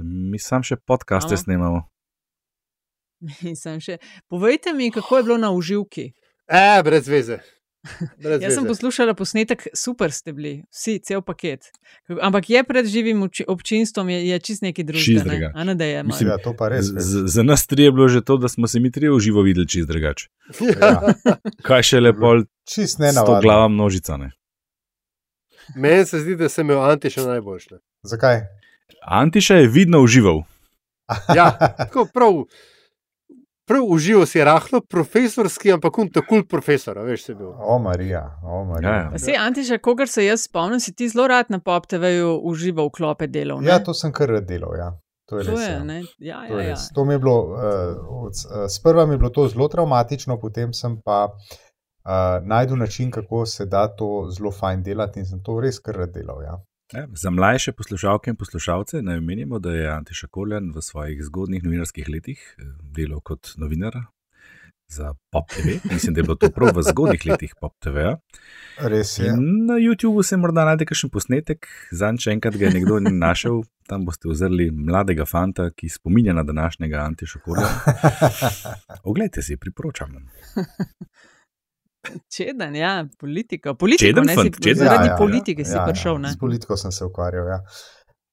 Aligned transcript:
Mi 0.00 0.38
sam 0.38 0.62
še 0.62 0.76
podcaste 0.78 1.34
Amo. 1.34 1.36
snemamo. 1.38 1.80
Še, 3.78 3.98
povejte 4.26 4.72
mi, 4.72 4.90
kako 4.90 5.16
je 5.16 5.22
bilo 5.24 5.36
na 5.36 5.50
uživki. 5.50 6.12
E, 6.46 6.82
brez 6.82 7.04
veze. 7.04 7.36
Brez 8.16 8.40
Jaz 8.42 8.54
sem 8.54 8.62
veze. 8.62 8.68
poslušala 8.68 9.12
posnetek, 9.12 9.66
super 9.74 10.08
ste 10.10 10.32
bili, 10.32 10.64
vsi, 10.68 10.98
cel 11.00 11.20
paket. 11.20 11.68
Ampak 12.18 12.48
je 12.48 12.60
pred 12.62 12.86
živim 12.86 13.20
obči- 13.20 13.44
občinstvom, 13.46 14.08
je, 14.08 14.26
je 14.26 14.38
čist 14.40 14.62
neki 14.62 14.84
drugi. 14.84 15.04
Čist 15.04 15.24
drugače. 15.24 15.52
A 15.54 15.64
ne 15.64 15.74
da 15.74 15.84
je. 15.84 16.02
Mislim. 16.02 16.28
Ja, 16.28 16.38
to 16.38 16.52
pa 16.52 16.68
res. 16.68 16.88
Z, 16.88 17.26
za 17.26 17.42
nas 17.42 17.66
tri 17.66 17.82
je 17.82 17.92
bilo 17.92 18.08
že 18.08 18.20
to, 18.22 18.36
da 18.36 18.48
smo 18.48 18.66
se 18.66 18.80
mi 18.80 18.90
tri 18.90 19.08
v 19.08 19.18
živo 19.18 19.42
videli 19.42 19.68
čist 19.68 19.84
drugače. 19.86 20.28
Ja, 20.74 21.12
Kaj 21.68 21.82
še 21.84 22.00
lepo, 22.00 22.40
čist 22.64 22.94
sto 22.94 23.02
nenavadno. 23.02 23.40
glava 23.42 23.68
množica. 23.68 24.16
Ne? 24.16 24.32
Meni 25.76 26.02
se 26.04 26.18
zdi, 26.18 26.36
da 26.36 26.48
sem 26.48 26.64
imel 26.64 26.80
Antiša 26.82 27.22
najboljše. 27.26 27.78
Zakaj? 28.02 28.40
Antiša 29.02 29.54
je 29.54 29.68
vidno 29.68 30.02
užival. 30.02 30.42
Ja, 31.36 31.50
tako 31.78 32.06
prav. 32.14 32.44
Prav 33.66 33.84
uživo 33.86 34.26
si 34.26 34.44
rahlo, 34.44 34.80
profesorski, 34.80 35.72
ampak 35.72 35.98
un 35.98 36.08
takul 36.10 36.42
profesor, 36.46 36.98
a 36.98 37.02
veš, 37.02 37.24
se 37.24 37.34
bil. 37.34 37.52
O, 37.58 37.78
Marija, 37.78 38.40
o, 38.42 38.64
Marija. 38.64 38.90
Ja, 38.90 38.96
Ja, 38.96 39.02
ja. 39.02 39.10
Pa 39.10 39.18
Se, 39.18 39.34
Antiša, 39.38 39.78
kogar 39.78 40.08
se 40.08 40.24
jaz 40.24 40.42
spomnim, 40.42 40.80
si 40.80 40.94
ti 40.94 41.08
zelo 41.08 41.26
rad 41.28 41.46
na 41.48 41.58
Pop 41.58 41.86
TV-ju 41.86 42.40
užival 42.42 42.86
v 42.86 42.90
klope 42.90 43.26
delov. 43.26 43.62
ne? 43.62 43.70
ja, 43.70 43.78
to 43.78 43.94
sem 43.94 44.12
kar 44.12 44.28
rad 44.28 44.46
delal. 44.46 44.74
Ja. 44.78 44.90
To 45.30 45.38
je 45.38 45.44
to 45.44 45.50
res. 45.50 45.60
je. 45.60 45.72
ja. 45.72 45.84
ne? 45.84 46.02
Ja, 46.18 46.40
To, 46.48 46.54
ja, 46.54 46.60
je 46.60 46.66
ja. 46.66 46.70
res. 46.74 46.88
to 46.94 47.04
mi 47.04 47.14
je 47.14 47.18
bilo, 47.18 47.38
uh, 47.38 47.60
od, 48.26 48.34
uh, 48.34 48.66
sprva 48.66 49.06
mi 49.06 49.14
je 49.14 49.18
bilo 49.18 49.30
to 49.30 49.46
zelo 49.48 49.68
traumatično, 49.68 50.40
potem 50.40 50.72
sem 50.72 50.98
pa 51.04 51.28
uh, 51.30 52.42
najdel 52.42 52.76
način, 52.76 53.10
kako 53.10 53.46
se 53.46 53.66
da 53.66 53.86
to 53.86 54.26
zelo 54.34 54.50
fajn 54.50 54.82
delati 54.82 55.20
in 55.20 55.26
sem 55.26 55.42
to 55.42 55.60
res 55.60 55.78
kar 55.78 55.94
rad 55.94 56.10
delal. 56.14 56.42
Ja. 56.42 56.58
Ja, 56.92 57.06
za 57.14 57.30
mlajše 57.30 57.72
poslušalke 57.72 58.30
in 58.30 58.36
poslušalce 58.36 59.02
naj 59.02 59.18
omenimo, 59.18 59.58
da 59.58 59.70
je 59.70 59.90
Antiša 59.90 60.26
Koljan 60.26 60.72
v 60.74 60.82
svojih 60.82 61.24
zgodnih 61.24 61.64
novinarskih 61.64 62.08
letih 62.08 62.56
eh, 62.58 62.62
delal 62.82 63.20
kot 63.20 63.52
novinar 63.56 63.94
za 64.88 65.14
Pop 65.30 65.48
TV. 65.48 65.78
Mislim, 65.92 66.14
da 66.14 66.18
je 66.18 66.22
bilo 66.22 66.34
to 66.34 66.50
prav 66.50 66.74
v 66.76 66.82
zgodnih 66.82 67.26
letih 67.26 67.54
Pop 67.60 67.78
TV. 67.78 67.96
Res 68.78 69.18
je. 69.18 69.28
In 69.28 69.66
na 69.66 69.78
YouTubu 69.78 70.22
se 70.22 70.36
morda 70.36 70.64
najde 70.64 70.88
kakšen 70.90 71.12
posnetek, 71.14 71.68
zanj 71.94 72.18
še 72.24 72.34
enkrat 72.34 72.58
ga 72.58 72.66
je 72.66 72.74
nekdo 72.80 72.98
našel. 73.06 73.62
Tam 73.86 74.02
boste 74.06 74.26
ozrli 74.28 74.70
mladega 74.74 75.26
fanta, 75.26 75.68
ki 75.70 75.88
spominja 75.88 76.34
na 76.34 76.42
današnjega 76.42 77.04
Antiša 77.06 77.38
Kolja. 77.46 77.70
Oglejte 79.10 79.46
si, 79.46 79.56
priporočam. 79.56 80.18
Čeden, 82.36 82.76
ja, 82.76 83.06
politika. 83.18 83.74
Politiko, 83.74 84.08
Čeden 84.08 84.26
ne, 84.26 84.34
fant, 84.34 84.54
si, 84.54 84.62
čeden. 84.62 84.84
zaradi 84.84 85.08
Ja, 85.08 85.12
ja, 85.12 85.16
politike 85.18 85.64
si 85.64 85.76
ja, 85.76 85.86
prišel. 85.88 86.12
Ja, 86.12 86.18
ne. 86.18 86.32
s 86.32 86.38
politiko 86.38 86.76
sem 86.76 86.92
se 86.92 87.04
ukvarjal. 87.04 87.48
Ja. 87.48 87.60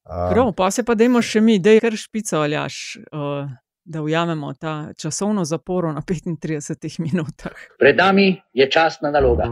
Um, 0.08 0.34
Prav, 0.34 0.54
pa 0.56 0.72
se 0.72 0.86
pa 0.88 0.96
dajmo 0.96 1.22
še 1.22 1.42
mi, 1.44 1.60
da 1.60 1.76
je 1.76 1.84
kar 1.84 1.96
špico 2.00 2.40
aljaš, 2.40 2.98
uh, 3.12 3.50
da 3.84 4.02
ujamemo 4.02 4.54
ta 4.54 4.94
časovno 4.98 5.46
zaporo 5.46 5.92
na 5.94 6.02
35 6.02 7.00
minutah. 7.00 7.68
Pred 7.80 7.98
nami 7.98 8.32
je 8.54 8.72
časna 8.72 9.12
naloga. 9.12 9.52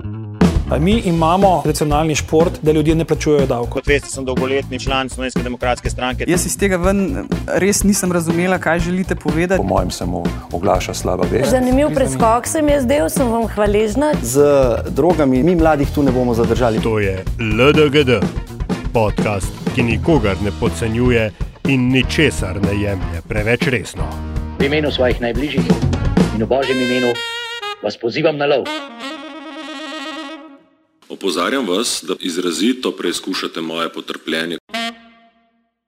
Mi 0.65 1.01
imamo 1.05 1.61
nacionalni 1.65 2.15
šport, 2.15 2.51
da 2.61 2.71
ljudje 2.71 2.95
ne 2.95 3.05
plačujejo 3.05 3.45
davkov. 3.45 3.69
Kot 3.69 3.87
veste, 3.87 4.09
sem 4.09 4.25
dolgoletni 4.25 4.79
član 4.79 5.09
Slovenske 5.09 5.43
demokratske 5.43 5.89
stranke. 5.89 6.25
Jaz 6.27 6.45
iz 6.45 6.57
tega 6.57 6.77
ven 6.77 7.27
res 7.47 7.83
nisem 7.83 8.11
razumela, 8.11 8.57
kaj 8.57 8.79
želite 8.79 9.15
povedati. 9.15 9.61
Po 9.61 9.67
mojem 9.67 9.91
se 9.91 10.05
mu 10.05 10.23
oglaša 10.51 10.93
slaba 10.93 11.25
vest. 11.31 11.51
Zanimiv 11.51 11.93
preskok 11.95 12.47
se 12.47 12.61
mi 12.61 12.71
je 12.71 12.81
zdel, 12.81 13.09
sem 13.09 13.29
vam 13.31 13.47
hvaležna. 13.47 14.13
Z 14.21 14.41
drogami 14.89 15.43
mi 15.43 15.55
mladih 15.55 15.89
tu 15.95 16.03
ne 16.03 16.11
bomo 16.11 16.33
zadržali. 16.33 16.81
To 16.81 16.99
je 16.99 17.23
LDGD, 17.39 18.25
podcast, 18.93 19.53
ki 19.75 19.83
nikogar 19.83 20.35
ne 20.43 20.51
podcenjuje 20.59 21.31
in 21.67 21.91
ničesar 21.91 22.61
ne 22.61 22.81
jemlje 22.81 23.21
preveč 23.27 23.67
resno. 23.67 24.09
V 24.59 24.65
imenu 24.65 24.91
svojih 24.91 25.21
najbližjih 25.21 25.65
in 26.35 26.43
v 26.43 26.47
božjem 26.47 26.81
imenu 26.81 27.13
vas 27.83 27.97
pozivam 28.01 28.37
na 28.37 28.45
lov. 28.45 28.65
Opozarjam 31.09 31.67
vas, 31.67 32.03
da 32.07 32.15
izrazito 32.19 32.91
preizkušate 32.91 33.61
moje 33.61 33.93
potrpljenje. 33.93 34.57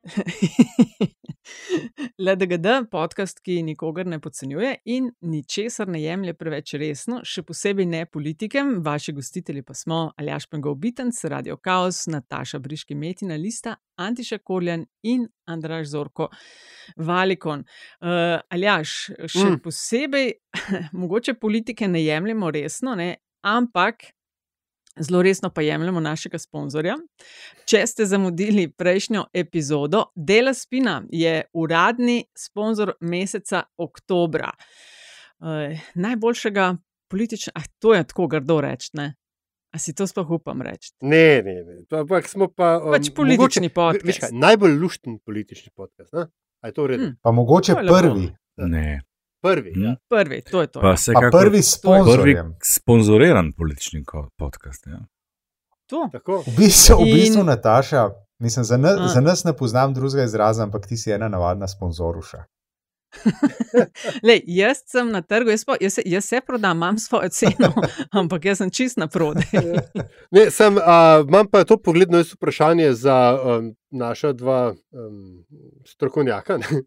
LDGD, 2.19 2.67
podcast, 2.91 3.39
ki 3.43 3.63
nikogar 3.63 4.05
ne 4.05 4.19
podcenjuje 4.19 4.75
in 4.85 5.09
ničesar 5.21 5.87
ne 5.87 6.01
jemlje 6.01 6.33
preveč 6.33 6.73
resno, 6.79 7.19
še 7.23 7.43
posebej 7.47 7.85
ne 7.85 8.05
politikem. 8.05 8.77
Vaši 8.85 9.13
gostitelji 9.13 9.63
pa 9.65 9.73
smo 9.73 9.99
Aljaš 10.17 10.47
Pengov 10.51 10.75
Bitenc, 10.81 11.23
Radio 11.29 11.57
Chaos, 11.57 12.05
Nataša 12.07 12.59
Briški 12.59 12.95
Metina 12.95 13.35
Lista, 13.35 13.75
Antiša 13.97 14.37
Korjan 14.43 14.85
in 15.03 15.27
Andraš 15.45 15.91
Zorko 15.93 16.29
Valikon. 16.97 17.65
Uh, 18.01 18.37
Aljaš, 18.53 18.97
še 19.25 19.47
mm. 19.47 19.63
posebej, 19.65 20.31
mogoče 21.01 21.37
politike 21.41 21.87
ne 21.87 22.05
jemljemo 22.05 22.51
resno, 22.53 22.95
ne, 22.95 23.15
ampak. 23.45 24.11
Zelo 24.99 25.21
resno 25.21 25.49
pa 25.49 25.61
jemljemo 25.61 25.99
našega 25.99 26.39
sponzorja. 26.39 26.95
Če 27.65 27.87
ste 27.87 28.05
zamudili 28.05 28.67
prejšnjo 28.71 29.25
epizodo, 29.33 30.05
Dela 30.15 30.53
Spina 30.53 31.03
je 31.09 31.43
uradni 31.53 32.25
sponzor 32.37 32.93
meseca 33.01 33.63
oktobra. 33.77 34.51
Uh, 35.39 35.77
najboljšega 35.95 36.75
političnega, 37.07 37.53
ah, 37.55 37.63
to 37.79 37.93
je 37.93 38.03
tako 38.03 38.27
grdo 38.27 38.61
reči, 38.61 38.89
ne? 38.93 39.15
A 39.71 39.79
si 39.79 39.93
to 39.93 40.07
sploh 40.07 40.29
upam 40.31 40.61
reči? 40.61 40.91
Ne, 41.01 41.41
ne, 41.43 41.53
ne. 41.63 41.75
Ampak 41.91 42.27
smo 42.27 42.47
pa. 42.47 42.77
um, 42.77 42.91
Pač 42.91 43.11
politični 43.13 43.69
mogoče- 43.69 43.73
podcast. 43.73 44.05
veš 44.05 44.19
kaj, 44.19 44.29
Najbolj 44.33 44.77
lušten 44.79 45.19
politični 45.19 45.71
podcast. 45.75 46.13
a? 46.13 46.25
A 46.61 46.67
je 46.67 46.73
to 46.73 46.83
v 46.83 46.87
redu? 46.87 47.03
Hm. 47.03 47.15
Pa 47.21 47.31
mogoče 47.31 47.75
prvi, 47.75 48.33
Ne. 48.57 49.01
Prvi. 49.41 49.73
Hm. 49.75 49.83
Ja. 49.83 49.95
Prvi, 50.09 50.41
to 50.41 50.61
je 50.61 50.67
to. 50.67 50.81
Pa 50.81 50.89
ja. 50.89 50.95
pa 51.13 51.37
prvi 51.39 51.61
s 51.61 51.81
prvi 51.81 52.01
sponzorjem. 52.03 52.55
sponzoriran 52.63 53.51
politični 53.57 54.03
podcast. 54.37 54.87
Ja. 54.87 54.99
to. 55.85 56.09
Tako. 56.11 56.43
V 56.47 56.57
bistvu, 56.57 56.95
v 57.01 57.13
bistvu 57.13 57.39
In- 57.39 57.45
Nataša, 57.45 58.09
mislim, 58.39 58.65
za, 58.65 58.77
na, 58.77 58.89
A. 58.89 59.07
za 59.07 59.21
nas 59.21 59.43
ne 59.43 59.53
poznam 59.53 59.93
drugega 59.93 60.23
izraza, 60.23 60.63
ampak 60.63 60.87
ti 60.87 60.97
si 60.97 61.11
ena 61.11 61.27
navadna 61.29 61.67
sponzoruša. 61.67 62.43
Lej, 64.27 64.41
jaz 64.47 64.77
sem 64.85 65.11
na 65.11 65.21
trgu, 65.21 65.49
jaz, 65.49 65.63
pa, 65.65 65.75
jaz, 65.81 65.93
se, 65.93 66.01
jaz 66.05 66.25
se 66.25 66.41
prodam, 66.47 66.77
imam 66.77 66.97
svojo 66.97 67.29
ceno, 67.29 67.71
ampak 68.19 68.45
jaz 68.45 68.57
sem 68.57 68.69
čist 68.69 68.97
na 68.97 69.07
prodaj. 69.07 69.45
Ne, 70.35 70.51
sem, 70.51 70.77
a, 70.83 71.23
imam 71.27 71.47
pa 71.47 71.63
to 71.63 71.77
pogledno 71.77 72.17
jaz 72.17 72.33
vprašanje 72.33 72.93
za 72.93 73.39
um, 73.43 73.75
naša 73.89 74.33
dva 74.33 74.73
um, 74.91 75.45
strokovnjaka. 75.85 76.57
ne, 76.57 76.83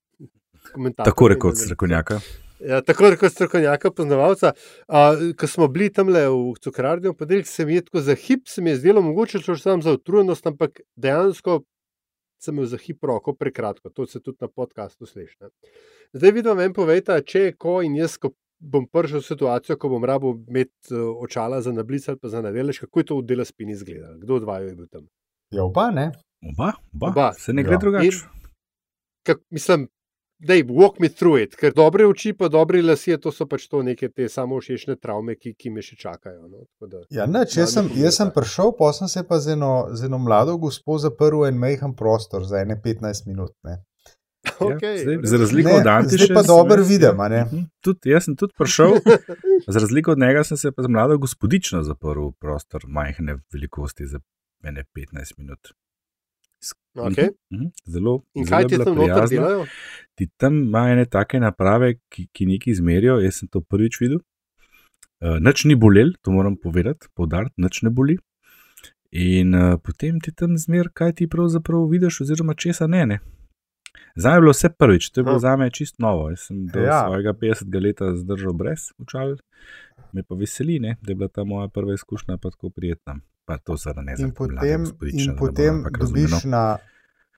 komentatorja 0.73 1.13
Tako 1.13 1.29
rekoč 1.29 1.59
strokovnjaka. 1.59 2.21
Ja, 2.61 2.81
tako 2.85 3.11
rekoč 3.11 3.33
strokovnjaka, 3.33 3.91
poznavalca. 3.91 4.53
Uh, 4.89 5.33
ko 5.37 5.47
smo 5.47 5.69
bili 5.69 5.89
tam 5.93 6.09
le 6.09 6.27
v 6.29 6.55
cukrarni 6.61 7.15
podelek, 7.17 7.47
se 7.49 7.65
mi 7.65 7.75
je 7.75 7.85
tako 7.85 8.01
za 8.01 8.15
hip, 8.15 8.49
se 8.49 8.63
mi 8.63 8.71
je 8.71 8.77
zdelo 8.77 9.03
mogoče 9.03 9.41
šlo 9.41 9.57
samo 9.57 9.83
za 9.83 9.93
utrujenost, 9.93 10.47
ampak 10.47 10.81
dejansko 10.97 11.63
sem 12.41 12.55
imel 12.55 12.67
za 12.67 12.77
hip 12.77 13.05
roko 13.05 13.33
prekratko. 13.35 13.91
To 13.91 14.07
se 14.07 14.21
tudi 14.21 14.39
na 14.41 14.49
podkastu 14.49 15.07
sliši. 15.07 15.37
ne. 15.41 15.49
Zdaj 16.13 16.31
vidim, 16.33 16.57
meni 16.57 16.75
povejte, 16.75 17.17
če 17.23 17.41
je 17.41 17.53
ko 17.57 17.83
in 17.83 17.97
jaz, 17.97 18.17
ko 18.19 18.31
bom 18.61 18.85
prišel 18.89 19.21
v 19.21 19.25
situacijo, 19.25 19.77
ko 19.81 19.89
bom 19.89 20.05
rabo 20.05 20.35
imeti 20.49 20.93
uh, 20.95 21.17
očala 21.25 21.63
za 21.65 21.73
nablic 21.73 22.09
ali 22.09 22.19
pa 22.21 22.29
za 22.29 22.43
nadelež, 22.45 22.79
kako 22.85 23.01
je 23.01 23.05
to 23.05 23.17
v 23.21 23.25
dela 23.25 23.45
spini 23.45 23.73
izgledalo, 23.73 24.19
kdo 24.19 24.35
od 24.37 24.45
vaju 24.45 24.69
je 24.69 24.75
bil 24.77 24.87
tam. 24.89 25.07
Ja, 25.51 25.65
oba 25.65 25.91
ne. 25.91 26.11
Oba, 26.45 26.73
oba, 26.95 27.09
Oba. 27.09 27.33
se 27.33 27.53
ne 27.53 27.63
gre 27.63 27.73
Ja. 27.73 27.79
drugače. 27.79 28.21
Kak, 29.27 29.41
mislim, 29.51 29.89
da 30.41 30.55
je 30.55 30.65
walk 30.67 30.99
me 30.99 31.09
through 31.11 31.39
it, 31.39 31.55
ker 31.55 31.73
dobre 31.73 32.07
oči, 32.07 32.33
pa 32.33 32.49
dobri 32.49 32.81
lasje, 32.83 33.19
to 33.19 33.31
so 33.31 33.47
pač 33.47 33.67
to 33.67 33.83
neke 33.83 34.09
te 34.09 34.29
samo 34.29 34.57
všečne 34.57 34.97
travme, 34.97 35.35
ki, 35.35 35.53
ki 35.55 35.71
me 35.71 35.83
še 35.83 35.97
čakajo. 35.97 36.47
No? 36.47 36.65
Tako 36.71 36.87
Da, 36.89 37.03
Ja, 37.11 37.27
nič, 37.29 37.57
jaz, 37.57 37.73
sem, 37.73 37.91
jaz 37.97 38.17
sem 38.17 38.31
prišel, 38.31 38.73
pa 38.73 38.93
sem 38.93 39.09
se 39.09 39.23
pa 39.23 39.39
z 39.39 39.53
eno, 39.53 39.73
z 39.93 40.05
eno 40.05 40.19
mlado 40.19 40.57
gospo 40.57 40.99
zaprl 40.99 41.45
en 41.45 41.57
majhen 41.57 41.93
prostor 41.95 42.45
za 42.45 42.61
ene 42.61 42.77
15 42.79 43.27
minut. 43.27 43.53
Ne. 43.63 43.79
okay, 44.61 44.95
Ja, 44.95 45.03
zdaj, 45.05 45.17
za 45.25 45.37
razliko 45.37 45.69
Ne, 45.69 45.75
od 45.77 45.87
Antiša. 45.89 46.25
zdaj 46.25 46.35
pa 46.35 46.43
dobro 46.45 46.77
jaz- 46.77 46.89
vidim, 46.89 47.21
a 47.21 47.29
ne? 47.29 47.41
Mhm, 47.45 47.65
Tudi, 47.81 48.09
jaz 48.09 48.25
sem 48.25 48.37
tudi 48.37 48.57
prišel, 48.57 48.97
za 49.67 49.79
razliko 49.79 50.13
od 50.13 50.19
njega 50.19 50.45
sem 50.45 50.57
se 50.57 50.73
pa 50.73 50.83
z 50.83 50.89
mlado 50.89 51.19
gospodično 51.19 51.83
zaprl 51.83 52.27
v 52.27 52.33
prostor 52.35 52.89
majhne 52.89 53.37
velikosti 53.53 54.07
za 54.07 54.21
ene 54.63 54.85
15 54.91 55.37
minut. 55.39 55.61
S- 56.63 56.75
Okay. 56.93 57.29
Mhm, 57.51 57.57
mhm, 57.57 57.67
Zelo, 57.87 58.13
In 58.35 58.45
zelo 58.45 58.51
kaj 58.51 58.63
je 58.63 58.69
ti 58.69 58.79
tam 58.79 58.95
noter 58.97 59.29
delajo? 59.29 59.67
Ti 60.15 60.27
tam 60.37 60.55
imajo 60.57 60.93
ene 60.93 61.05
take 61.07 61.39
naprave, 61.39 61.95
ki, 62.09 62.27
ki 62.29 62.47
nekaj 62.47 62.73
izmerijo. 62.73 63.21
Jaz 63.21 63.35
sem 63.35 63.49
to 63.49 63.61
prvič 63.63 64.01
videl. 64.01 64.19
Uh, 65.21 65.39
nič 65.39 65.65
ni 65.65 65.75
bolel, 65.77 66.11
to 66.21 66.31
moram 66.31 66.57
povedati, 66.57 67.07
poudariti, 67.15 67.55
nič 67.59 67.83
ne 67.83 67.91
boli. 67.91 68.17
In 69.13 69.55
uh, 69.55 69.77
potem 69.79 70.19
ti 70.19 70.33
tam 70.33 70.57
zmer, 70.57 70.89
kaj 70.91 71.13
ti 71.15 71.29
pravzaprav 71.29 71.87
vidiš, 71.87 72.21
oziroma 72.21 72.55
česa 72.55 72.87
ne. 72.87 73.07
ne. 73.07 73.19
Zdaj 74.17 74.35
je 74.35 74.41
bilo 74.41 74.53
vse 74.53 74.69
prvič, 74.71 75.11
to 75.11 75.21
je 75.21 75.25
bilo 75.25 75.37
Ah. 75.37 75.39
za 75.41 75.57
me 75.57 75.71
čist 75.71 75.99
novo. 75.99 76.31
Jaz 76.31 76.41
sem 76.41 76.67
do 76.67 76.81
Ja. 76.81 77.05
svojega 77.05 77.33
50. 77.35 77.81
leta 77.81 78.17
zdržal 78.17 78.53
brez 78.53 78.91
očal, 78.99 79.37
me 80.13 80.23
pa 80.23 80.35
veseli, 80.35 80.79
ne, 80.81 80.97
da 81.03 81.13
je 81.13 81.17
bila 81.17 81.29
ta 81.29 81.45
moja 81.45 81.69
prva 81.69 81.95
izkušnja 81.95 82.39
pa 82.43 82.51
tako 82.51 82.71
prijetna. 82.71 83.21
Pa 83.45 83.59
to 83.59 83.77
seveda 83.79 84.03
ne 84.03 84.13
In 84.13 84.17
znam. 84.17 84.35
potem, 84.35 84.85
in 85.13 85.31
no, 85.31 85.37
potem 85.39 85.85
dobiš 85.99 86.45
na, 86.45 86.79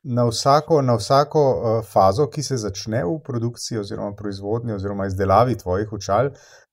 na 0.02 0.24
vsako, 0.28 0.82
na 0.82 0.94
vsako 0.94 1.42
uh, 1.50 1.86
fazo, 1.86 2.26
ki 2.26 2.42
se 2.42 2.56
začne 2.56 3.04
v 3.04 3.18
produkciji, 3.24 3.78
oziroma 3.78 4.14
proizvodnji, 4.16 4.72
oziroma 4.72 5.06
izdelavi 5.06 5.58
tvojih 5.58 5.92
očal, 5.92 6.30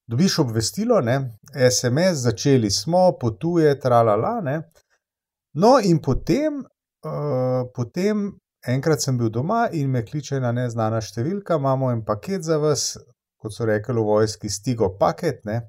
dobiš 0.08 0.40
obvestilo, 0.40 1.02
ne, 1.02 1.38
SMS, 1.72 2.24
začeli 2.26 2.72
smo, 2.72 3.12
potuje, 3.22 3.80
tralala. 3.80 4.42
Ne. 4.42 4.62
No, 5.54 5.78
in 5.84 6.02
potem, 6.02 6.64
uh, 7.06 7.70
potem, 7.76 8.32
enkrat 8.68 9.02
sem 9.02 9.18
bil 9.18 9.30
doma 9.30 9.68
in 9.72 9.90
me 9.90 10.04
kliče 10.06 10.40
na 10.40 10.52
neznana 10.52 11.02
številka, 11.02 11.58
imamo 11.62 11.92
en 11.94 12.04
paket 12.06 12.44
za 12.44 12.58
vas, 12.58 12.98
kot 13.40 13.54
so 13.56 13.66
rekli 13.66 13.96
v 13.96 14.04
vojski, 14.04 14.50
stigo 14.50 14.92
paket. 15.00 15.42
Ne. 15.46 15.62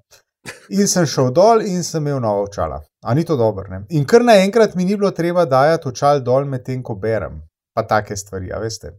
In 0.72 0.88
sem 0.88 1.04
šel 1.06 1.30
dol 1.36 1.60
in 1.62 1.82
sem 1.84 2.00
imel 2.02 2.20
nova 2.20 2.46
očala. 2.46 2.80
A 3.04 3.14
ni 3.14 3.24
to 3.24 3.36
dobro? 3.36 3.66
Ne? 3.68 3.82
In 3.90 4.06
kar 4.08 4.24
naenkrat 4.24 4.74
mi 4.74 4.84
ni 4.84 4.96
bilo 4.96 5.10
treba 5.10 5.44
dajati 5.44 5.88
očal 5.88 6.22
dol, 6.24 6.44
medtem 6.44 6.82
ko 6.82 6.94
berem. 6.96 7.42
Pa 7.76 7.84
take 7.86 8.16
stvari, 8.16 8.50
a 8.52 8.58
veste. 8.58 8.94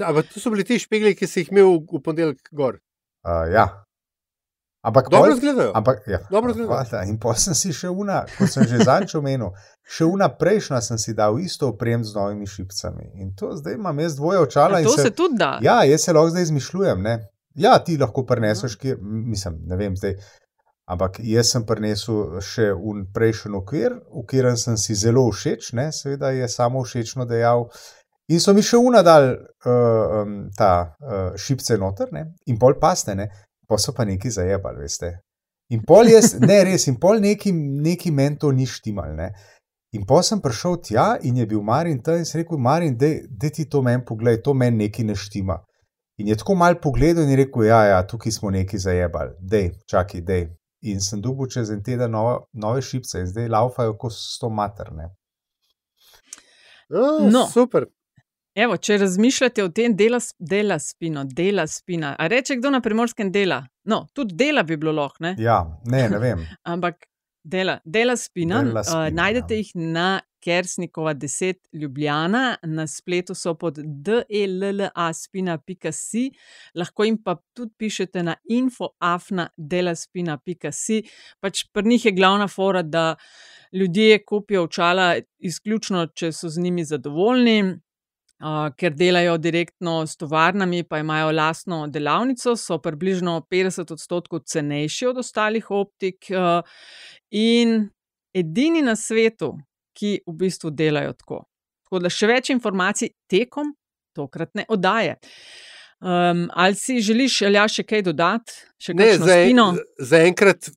Ampak 0.00 0.26
to 0.32 0.40
so 0.40 0.50
bili 0.50 0.64
ti 0.64 0.78
špegli, 0.78 1.14
ki 1.14 1.26
si 1.26 1.44
jih 1.44 1.52
imel 1.52 1.76
v 1.86 2.00
ponedeljek 2.02 2.48
gor. 2.52 2.80
Uh, 3.22 3.46
ja. 3.52 3.68
Ampak 4.84 5.06
dobro 5.08 5.30
pol- 5.30 5.36
izgledajo. 5.36 5.70
Ampak, 5.74 6.02
ja, 6.06 6.18
Dobro 6.30 6.50
izgledajo. 6.50 6.72
hvala. 6.90 7.04
In 7.08 7.16
pa 7.20 7.32
sem 7.40 7.54
si 7.54 7.70
še 7.72 7.88
una, 7.88 8.24
kot 8.38 8.50
sem 8.52 8.66
že 8.68 8.82
zadnjič 8.84 9.14
omenil, 9.16 9.52
še 9.86 10.04
una 10.04 10.28
prejšnja 10.28 10.80
sem 10.84 10.98
si 10.98 11.14
dal 11.16 11.38
isto 11.40 11.70
oprem 11.72 12.02
z 12.04 12.12
novimi 12.16 12.44
šipcami. 12.46 13.12
In 13.22 13.30
to 13.36 13.54
zdaj 13.56 13.78
imam 13.78 14.00
jaz 14.00 14.16
dvoje 14.18 14.42
očala. 14.44 14.80
In 14.80 14.88
to 14.88 14.96
se 14.98 15.10
tudi 15.10 15.38
da? 15.40 15.54
Ja, 15.64 15.78
jaz 15.88 16.04
se 16.04 16.12
lahko 16.12 16.34
zdaj 16.34 16.42
izmišljujem. 16.50 17.00
Ne? 17.02 17.14
Ja, 17.54 17.78
ti 17.84 17.96
lahko 17.98 18.24
preneseš, 18.26 18.76
kjer, 18.80 18.98
mislim, 19.02 19.60
ne 19.66 19.76
vem 19.76 19.96
zdaj. 19.96 20.16
Ampak 20.90 21.20
jaz 21.24 21.54
sem 21.54 21.64
prinesel 21.64 22.40
še 22.44 22.68
un 22.74 23.06
prejšnji 23.14 23.56
okvir, 23.56 23.94
v 24.12 24.24
katerem 24.28 24.56
sem 24.60 24.76
si 24.76 24.96
zelo 24.98 25.22
všeč, 25.32 25.72
ne? 25.78 25.88
seveda 25.92 26.34
je 26.34 26.48
samo 26.50 26.82
všečno 26.84 27.24
dejal. 27.30 27.70
In 28.28 28.40
so 28.40 28.52
mi 28.56 28.64
še 28.64 28.80
unadal 28.80 29.30
uh, 29.32 29.70
um, 29.70 30.36
ta 30.56 30.72
uh, 30.84 31.32
šipce 31.40 31.78
noter, 31.80 32.12
ne? 32.12 32.26
in 32.52 32.60
pol 32.60 32.76
paste, 32.80 33.16
ne? 33.16 33.30
pa 33.68 33.78
so 33.80 33.94
pa 33.96 34.04
neki 34.04 34.32
zajebali, 34.32 34.84
veste. 34.84 35.14
In 35.72 35.80
pol 35.88 36.10
jaz, 36.12 36.34
ne 36.50 36.60
res, 36.68 36.88
in 36.90 36.98
pol 37.00 37.22
neki, 37.22 37.52
neki 37.54 38.12
meni 38.12 38.36
to 38.40 38.52
ni 38.52 38.68
štimal. 38.68 39.14
Ne? 39.16 39.30
In 39.96 40.04
pol 40.04 40.24
sem 40.26 40.42
prišel 40.42 40.80
tja 40.84 41.06
in 41.22 41.38
je 41.40 41.46
bil 41.48 41.62
Marin 41.64 42.02
tam 42.02 42.18
in 42.18 42.26
sem 42.28 42.42
rekel: 42.42 42.58
Marin, 42.58 42.96
da 42.98 43.48
ti 43.48 43.64
to 43.70 43.80
meni 43.82 44.04
pogled, 44.04 44.42
to 44.44 44.52
meni 44.52 44.84
neki 44.84 45.04
ne 45.06 45.14
štima. 45.16 45.62
In 46.16 46.28
je 46.28 46.36
tako 46.36 46.54
mal 46.54 46.76
pogledal 46.80 47.24
in 47.24 47.30
je 47.30 47.36
rekel: 47.36 47.64
Ja, 47.64 47.82
ja, 47.84 48.06
tukaj 48.06 48.32
smo 48.32 48.50
neki 48.50 48.78
zajebali, 48.78 49.34
dej, 49.40 49.72
čakaj, 49.90 50.20
dej. 50.20 50.46
In 50.84 51.00
sem 51.00 51.20
dobil 51.24 51.48
čez 51.48 51.70
en 51.72 51.82
teden 51.82 52.12
nove, 52.12 52.38
nove 52.52 52.82
šipce 52.84 53.22
in 53.24 53.26
zdaj 53.26 53.48
laufajo 53.48 53.96
kot 53.98 54.12
sto 54.12 54.50
materne. 54.52 55.08
Oh, 56.92 57.24
No. 57.32 57.46
Super. 57.48 57.86
Evo, 58.54 58.76
če 58.76 59.00
razmišljate 59.02 59.64
o 59.64 59.70
tem, 59.74 59.96
dela, 59.98 60.20
dela 60.38 60.76
spino, 60.78 61.24
dela 61.26 61.64
spina. 61.66 62.12
A 62.18 62.28
reče 62.30 62.60
kdo 62.60 62.70
na 62.70 62.78
primorskem 62.80 63.32
dela? 63.34 63.64
No, 63.90 64.04
tudi 64.14 64.36
dela 64.38 64.62
bi 64.62 64.76
bilo 64.78 64.92
lahko, 64.94 65.24
ne? 65.24 65.34
Ja, 65.42 65.64
ne, 65.90 66.04
ne 66.12 66.20
vem. 66.22 66.44
Ampak 66.74 67.08
dela, 67.42 67.80
dela 67.84 68.14
spina. 68.16 68.62
Dela 68.62 68.84
uh, 68.84 68.86
spina, 68.86 69.10
najdete 69.22 69.58
jih 69.58 69.72
na 69.74 70.08
Kersnikova 70.44 71.14
10 71.14 71.54
Ljubljana, 71.72 72.56
na 72.62 72.86
spletu 72.86 73.34
so 73.34 73.54
pod 73.54 73.78
della-spina.si, 73.78 76.30
lahko 76.74 77.04
jim 77.04 77.22
pa 77.22 77.36
tudi 77.56 77.72
pišete 77.78 78.22
na 78.22 78.34
infoafna-delaspina.si. 78.50 81.02
Pač 81.40 81.64
pri 81.72 81.88
njih 81.88 82.04
je 82.04 82.12
glavna 82.12 82.48
fora, 82.48 82.82
da 82.82 83.16
ljudje 83.72 84.24
kupijo 84.24 84.62
očala 84.64 85.16
izključno, 85.38 86.06
če 86.06 86.32
so 86.32 86.48
z 86.48 86.60
njimi 86.60 86.84
zadovoljni. 86.84 87.80
Uh, 88.44 88.74
ker 88.76 88.92
delajo 88.92 89.38
direktno 89.38 90.06
s 90.06 90.16
tovarnami, 90.20 90.82
pa 90.84 90.98
imajo 90.98 91.30
lastno 91.32 91.86
delavnico, 91.88 92.56
so 92.58 92.78
približno 92.82 93.46
50 93.50 93.92
odstotkov 93.94 94.40
cenejši 94.50 95.06
od 95.06 95.18
ostalih 95.22 95.70
optik, 95.70 96.26
uh, 96.34 96.60
in 97.30 97.90
edini 98.34 98.82
na 98.82 98.96
svetu, 98.96 99.58
ki 99.94 100.20
v 100.26 100.34
bistvu 100.44 100.70
delajo 100.70 101.12
tako. 101.12 101.44
Tako 101.84 101.98
da 102.02 102.10
še 102.10 102.26
več 102.26 102.50
informacij 102.50 103.12
tekom 103.30 103.74
tokratne 104.14 104.64
oddaje. 104.68 105.16
Um, 106.04 106.48
ali 106.52 106.74
si 106.76 106.98
želiš, 107.00 107.42
ali 107.48 107.60
še 107.70 107.82
kaj 107.86 108.02
dodati, 108.02 108.52
še 108.78 108.94
Ne, 108.94 109.06
kakšno 109.14 109.26
za, 109.26 109.36
spino? 109.40 109.66
zaenkrat 109.98 110.68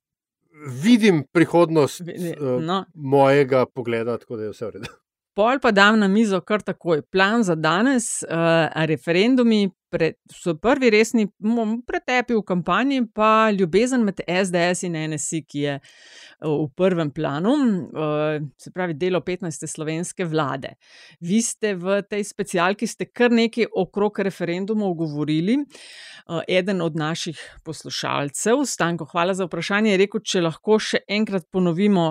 vidim 0.82 1.24
prihodnost 1.32 2.00
Vidi- 2.00 2.32
uh, 2.38 2.62
no. 2.62 2.84
mojega 2.94 3.66
pogleda, 3.66 4.16
tako 4.18 4.36
da 4.36 4.48
je 4.48 4.54
vse 4.54 4.66
v 4.66 4.70
redu. 4.78 4.94
Pol 5.38 5.60
pa 5.62 5.70
dam 5.70 5.98
na 6.00 6.08
mizo 6.08 6.40
kar 6.40 6.62
takoj. 6.66 7.02
Plan 7.12 7.44
za 7.46 7.54
danes, 7.54 8.24
uh, 8.26 8.66
referendumi, 8.86 9.68
pre, 9.90 10.12
so 10.32 10.54
prvi 10.60 10.90
resni 10.92 11.26
pretepi 11.86 12.36
v 12.36 12.42
kampanji, 12.46 13.02
pa 13.14 13.50
ljubezen 13.50 14.04
med 14.04 14.20
SDS 14.24 14.84
in 14.88 14.96
NSI, 15.12 15.40
ki 15.48 15.62
je 15.64 15.78
v 16.44 16.68
prvem 16.76 17.10
planu, 17.14 17.54
se 18.60 18.72
pravi 18.74 18.94
delo 18.94 19.20
15. 19.26 19.66
slovenske 19.66 20.26
vlade. 20.28 20.74
Vi 21.20 21.40
ste 21.42 21.74
v 21.74 22.02
tej 22.06 22.24
specialki 22.24 22.86
ste 22.86 23.08
kar 23.10 23.32
nekaj 23.34 23.70
okrog 23.72 24.20
referendumov 24.28 24.94
govorili. 25.00 25.58
Eden 26.48 26.82
od 26.84 26.96
naših 26.96 27.40
poslušalcev, 27.64 28.64
Stanko, 28.68 29.08
hvala 29.12 29.34
za 29.34 29.48
vprašanje, 29.48 29.94
je 29.94 30.00
rekel, 30.04 30.20
če 30.20 30.44
lahko 30.44 30.76
še 30.78 31.00
enkrat 31.08 31.48
ponovimo, 31.50 32.10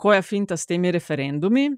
ko 0.00 0.14
je 0.16 0.22
finta 0.24 0.56
s 0.56 0.66
temi 0.66 0.90
referendumi. 0.90 1.68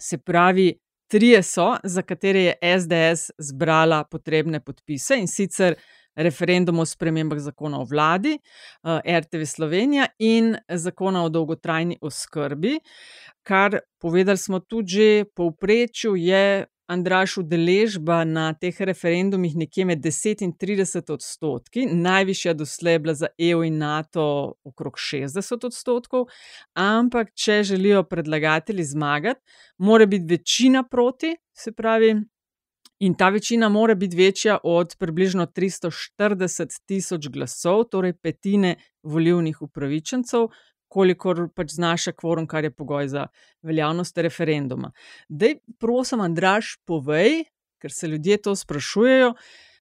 Se 0.00 0.18
pravi, 0.20 0.70
trije 1.10 1.42
so, 1.42 1.76
za 1.84 2.02
katere 2.02 2.40
je 2.40 2.54
SDS 2.80 3.30
zbrala 3.38 4.04
potrebne 4.04 4.60
podpise 4.60 5.18
in 5.18 5.26
sicer 5.26 5.74
referendum 6.14 6.78
o 6.78 6.86
spremembah 6.86 7.38
zakona 7.38 7.80
o 7.80 7.84
vladi, 7.84 8.38
eh, 8.38 9.18
RTV 9.20 9.44
Slovenija 9.46 10.06
in 10.18 10.56
zakona 10.68 11.24
o 11.24 11.28
dolgotrajni 11.28 11.98
oskrbi. 12.00 12.78
Kar 13.42 13.78
povedali 13.98 14.38
smo 14.38 14.60
tudi 14.60 14.88
že, 14.88 15.24
povprečju 15.34 16.16
je 16.16 16.66
Andraš 16.90 17.36
udeležba 17.38 18.24
na 18.26 18.48
teh 18.58 18.74
referendumih 18.82 19.52
nekje 19.56 19.84
med 19.86 20.00
10 20.02 20.42
in 20.42 20.52
30 20.58 21.12
odstotki, 21.14 21.84
najvišja 21.86 22.54
doslej 22.58 22.96
je 22.96 23.02
bila 23.04 23.14
za 23.14 23.28
EU 23.50 23.62
in 23.62 23.78
NATO 23.78 24.24
okrog 24.66 24.98
60 24.98 25.66
odstotkov, 25.68 26.26
ampak 26.74 27.30
če 27.34 27.62
želijo 27.70 28.02
predlagatelji 28.10 28.84
zmagati, 28.84 29.40
mora 29.78 30.06
biti 30.06 30.34
večina 30.34 30.82
proti, 30.82 31.36
se 31.54 31.72
pravi, 31.72 32.16
in 33.00 33.14
ta 33.14 33.28
večina 33.28 33.68
mora 33.68 33.94
biti 33.94 34.16
večja 34.16 34.58
od 34.62 34.96
približno 34.98 35.46
340 35.46 36.80
tisoč 36.86 37.28
glasov, 37.28 37.84
torej 37.84 38.12
petine 38.12 38.74
volivnih 39.02 39.62
upravičencev, 39.62 40.48
kolikor 40.90 41.46
pač 41.54 41.76
znaša 41.78 42.12
kvorum, 42.18 42.48
kar 42.50 42.66
je 42.66 42.74
pogoj 42.74 43.08
za 43.08 43.26
veljavnost 43.62 44.18
referenduma. 44.18 44.92
Dej, 45.28 45.60
prosim, 45.78 46.20
Andraš, 46.24 46.74
povej, 46.86 47.44
ker 47.80 47.94
se 47.94 48.10
ljudje 48.10 48.40
to 48.42 48.56
sprašujejo, 48.56 49.34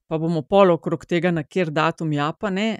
pa 0.07 0.17
bomo 0.17 0.41
pol 0.41 0.75
okrog 0.77 1.05
tega, 1.05 1.33
na 1.33 1.43
kjer 1.43 1.73
datum 1.73 2.13
ja, 2.13 2.31
pa 2.33 2.53
ne. 2.53 2.79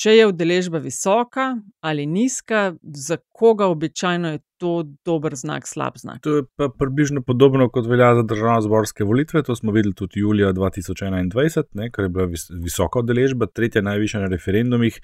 Če 0.00 0.14
je 0.16 0.26
udeležba 0.30 0.80
visoka 0.80 1.54
ali 1.84 2.06
nizka, 2.06 2.74
za 2.82 3.18
koga 3.36 3.68
običajno 3.68 4.32
je 4.32 4.42
to 4.60 4.84
dober 5.04 5.34
znak, 5.36 5.66
slab 5.68 5.96
znak. 5.98 6.20
To 6.22 6.36
je 6.36 6.44
pa 6.56 6.68
približno 6.68 7.22
podobno 7.24 7.68
kot 7.72 7.88
velja 7.88 8.12
za 8.18 8.22
državno-zborske 8.22 9.04
volitve. 9.04 9.42
To 9.42 9.56
smo 9.56 9.72
videli 9.72 9.94
tudi 9.96 10.20
julija 10.20 10.52
2021, 10.52 11.64
ne, 11.80 11.90
kar 11.90 12.04
je 12.04 12.08
bila 12.08 12.28
vis 12.28 12.50
visoka 12.50 13.00
udeležba, 13.00 13.46
tretja 13.46 13.82
najvišja 13.82 14.20
na 14.20 14.28
referendumih. 14.32 15.00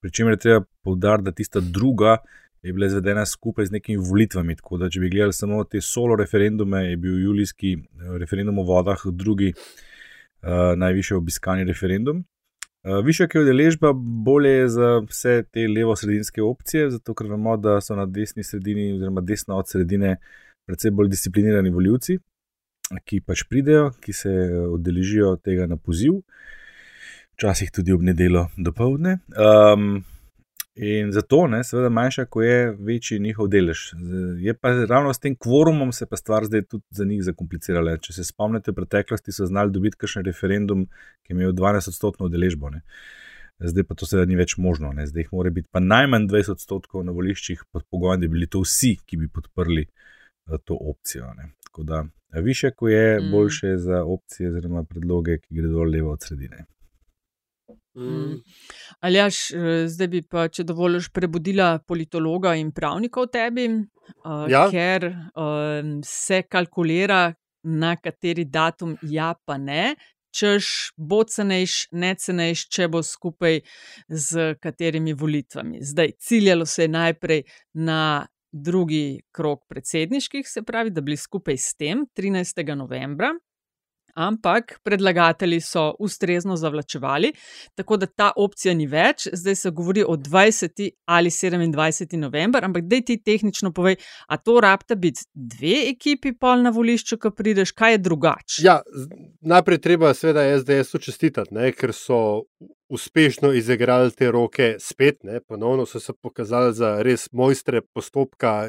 Pričemer 0.00 0.36
je 0.36 0.42
treba 0.44 0.64
poudariti, 0.84 1.24
da 1.24 1.32
tista 1.32 1.60
druga 1.60 2.18
je 2.62 2.72
bila 2.72 2.86
izvedena 2.86 3.26
skupaj 3.26 3.66
z 3.66 3.78
nekimi 3.78 4.04
volitvami. 4.10 4.56
Tako 4.56 4.78
da, 4.78 4.90
če 4.90 5.00
bi 5.00 5.10
gledali 5.10 5.32
samo 5.32 5.64
te 5.64 5.80
solo 5.80 6.16
referendume, 6.16 6.84
je 6.90 6.96
bil 6.96 7.20
julijski 7.22 7.74
eh, 7.74 8.18
referendum 8.18 8.58
o 8.58 8.66
vodah 8.68 9.06
drugi 9.12 9.52
uh, 9.54 10.50
najvišji 10.76 11.16
obiskani 11.16 11.64
referendum. 11.64 12.24
Uh, 12.86 13.04
Višja 13.04 13.26
je 13.34 13.40
udeležba, 13.40 13.92
bolje 13.96 14.50
je 14.50 14.68
za 14.68 14.90
vse 15.08 15.42
te 15.52 15.66
levo-sredinske 15.68 16.42
opcije, 16.42 16.90
zato 16.90 17.14
ker 17.14 17.26
vemo, 17.26 17.56
da 17.56 17.80
so 17.80 17.96
na 17.98 18.06
desni 18.06 18.44
sredini, 18.44 18.92
oziroma 18.94 19.20
desno 19.20 19.58
od 19.58 19.68
sredine, 19.68 20.16
predvsem 20.66 20.94
bolj 20.94 21.10
disciplinirani 21.10 21.72
voljivci, 21.74 22.18
ki 23.04 23.20
pač 23.26 23.42
pridejo, 23.50 23.90
ki 24.00 24.12
se 24.14 24.34
udeležijo 24.70 25.34
tega 25.42 25.66
na 25.66 25.76
poziv, 25.76 26.20
včasih 27.34 27.74
tudi 27.74 27.92
ob 27.92 28.06
nedeljo 28.06 28.46
do 28.56 28.72
povdne. 28.72 29.18
Um, 29.34 30.04
in 30.78 31.12
zato, 31.12 31.46
ne, 31.50 31.64
seveda, 31.64 31.88
manjša, 31.90 32.24
ko 32.30 32.42
je 32.42 32.58
večji 32.78 33.18
njihov 33.18 33.48
delež. 33.50 33.78
Je 34.40 34.54
pa 34.54 34.70
ravno 34.88 35.12
s 35.14 35.18
tem 35.18 35.36
kvorumom 35.36 35.92
se 35.92 36.06
pa 36.06 36.16
stvar 36.16 36.44
zdaj 36.46 36.62
tudi 36.62 36.84
za 36.90 37.04
njih 37.04 37.22
zakomplicirala. 37.24 37.96
Če 37.98 38.12
se 38.12 38.24
spomnite, 38.24 38.70
v 38.70 38.78
preteklosti 38.78 39.34
so 39.34 39.46
znali 39.46 39.74
dobiti 39.74 39.98
kakšen 39.98 40.24
referendum, 40.24 40.86
ki 41.26 41.32
je 41.32 41.36
imel 41.36 41.52
12-odstotno 41.52 42.30
udeležbo. 42.30 42.70
Ne. 42.70 42.84
Zdaj 43.58 43.84
pa 43.84 43.94
to 43.98 44.06
seveda 44.06 44.28
ni 44.30 44.38
več 44.38 44.54
možno, 44.56 44.92
ne. 44.94 45.06
zdaj 45.06 45.26
jih 45.26 45.32
mora 45.34 45.50
biti 45.50 45.68
pa 45.72 45.80
najmanj 45.82 46.28
20 46.30 46.54
odstotkov 46.54 47.02
na 47.04 47.12
voliščih 47.12 47.64
pod 47.72 47.88
pogojem, 47.90 48.20
da 48.20 48.28
bi 48.28 48.36
bili 48.36 48.46
to 48.46 48.62
vsi, 48.62 48.94
ki 49.06 49.16
bi 49.18 49.28
podprli 49.28 49.82
uh, 49.82 50.60
to 50.64 50.78
opcijo. 50.78 51.32
Ne. 51.34 51.50
Tako 51.66 51.82
da 51.82 52.04
više, 52.42 52.70
ko 52.70 52.88
je, 52.88 53.20
Mm. 53.20 53.30
boljše 53.30 53.66
je 53.66 53.78
za 53.78 54.04
opcije 54.04 54.50
oziroma 54.50 54.84
predloge, 54.84 55.38
ki 55.38 55.54
gredo 55.54 55.82
levo 55.82 56.12
od 56.12 56.22
sredine. 56.22 56.64
Mm. 57.98 58.38
Aljaš, 59.00 59.50
eh, 59.50 59.88
zdaj 59.88 60.08
bi 60.08 60.22
pa, 60.22 60.48
če 60.48 60.64
dovoliš, 60.64 61.10
prebudila 61.14 61.78
politologa 61.86 62.54
in 62.54 62.72
pravnika 62.72 63.20
v 63.26 63.30
tebi, 63.32 63.66
uh, 64.24 64.46
Ja. 64.50 64.68
ker 64.70 65.10
um, 65.34 66.00
se 66.04 66.42
kalkulira, 66.48 67.34
na 67.62 67.96
kateri 67.96 68.44
datum 68.44 68.96
ja, 69.02 69.34
pa 69.44 69.58
ne. 69.58 69.96
Češ 70.38 70.92
bo 70.96 71.22
cenejš, 71.24 71.88
ne 71.92 72.12
cenejš, 72.14 72.66
če 72.68 72.88
bo 72.92 73.00
skupaj 73.02 73.62
z 74.08 74.54
katerimi 74.60 75.14
volitvami. 75.16 75.80
Zdaj, 75.82 76.12
ciljalo 76.20 76.66
se 76.66 76.84
je 76.84 76.88
najprej 76.88 77.42
na 77.74 78.26
drugi 78.52 79.20
krok 79.32 79.64
predsedniških, 79.68 80.48
se 80.48 80.62
pravi, 80.62 80.90
da 80.90 81.00
bi 81.00 81.10
bili 81.10 81.16
skupaj 81.16 81.56
s 81.56 81.74
tem 81.74 82.06
13. 82.16 82.74
novembra. 82.76 83.32
Ampak 84.18 84.80
predlagatelji 84.82 85.60
so 85.60 85.92
ustrezno 86.02 86.56
zavlačevali, 86.56 87.32
tako 87.74 87.96
da 87.96 88.06
ta 88.06 88.32
opcija 88.36 88.74
ni 88.74 88.86
več. 88.90 89.28
Zdaj 89.32 89.54
se 89.54 89.70
govori 89.70 90.02
o 90.02 90.16
20. 90.16 90.88
ali 91.06 91.30
27. 91.30 92.16
november, 92.18 92.64
ampak 92.64 92.88
dej 92.90 93.04
ti 93.06 93.16
tehnično 93.22 93.70
povej, 93.72 93.96
a 94.26 94.36
to 94.36 94.58
rabta 94.60 94.94
biti 94.98 95.22
dve 95.32 95.76
ekipi 95.92 96.32
pol 96.34 96.66
na 96.66 96.74
volišču, 96.74 97.20
ko 97.22 97.30
prideš, 97.30 97.72
kaj 97.78 97.94
je 97.94 98.02
drugače. 98.08 98.58
Ja, 98.66 98.80
najprej 99.40 99.78
treba 99.86 100.10
seveda 100.14 100.48
SDS-u 100.58 100.98
čestitati, 100.98 101.54
ne, 101.54 101.70
ker 101.72 101.94
so 101.94 102.18
uspešno 102.88 103.52
izigrali 103.52 104.10
te 104.10 104.30
roke 104.34 104.76
spet, 104.80 105.22
ne, 105.22 105.40
ponovno 105.40 105.86
so 105.86 106.00
se 106.00 106.12
pokazali 106.22 106.74
za 106.74 106.96
res 107.02 107.28
mojstre 107.32 107.82
postopka. 107.94 108.64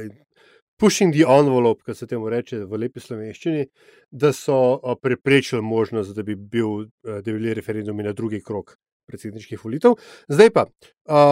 Pushing 0.79 1.11
the 1.11 1.25
envelope, 1.27 1.83
kot 1.83 1.97
se 1.97 2.07
temu 2.07 2.29
reče 2.31 2.61
v 2.63 2.77
lepi 2.79 3.01
slovenščini, 3.03 3.65
da 4.11 4.31
so 4.31 4.79
a, 4.79 4.95
preprečili 4.95 5.61
možnost, 5.61 6.15
da 6.15 6.23
bi, 6.23 6.37
bil, 6.39 6.85
a, 7.03 7.19
da 7.19 7.25
bi 7.25 7.35
bili 7.35 7.53
referendumi 7.57 8.05
na 8.05 8.13
drugi 8.15 8.39
krok 8.43 8.77
predsedniških 9.09 9.59
volitev. 9.63 9.97
Zdaj 10.31 10.53
pa 10.55 10.65
a, 10.65 11.23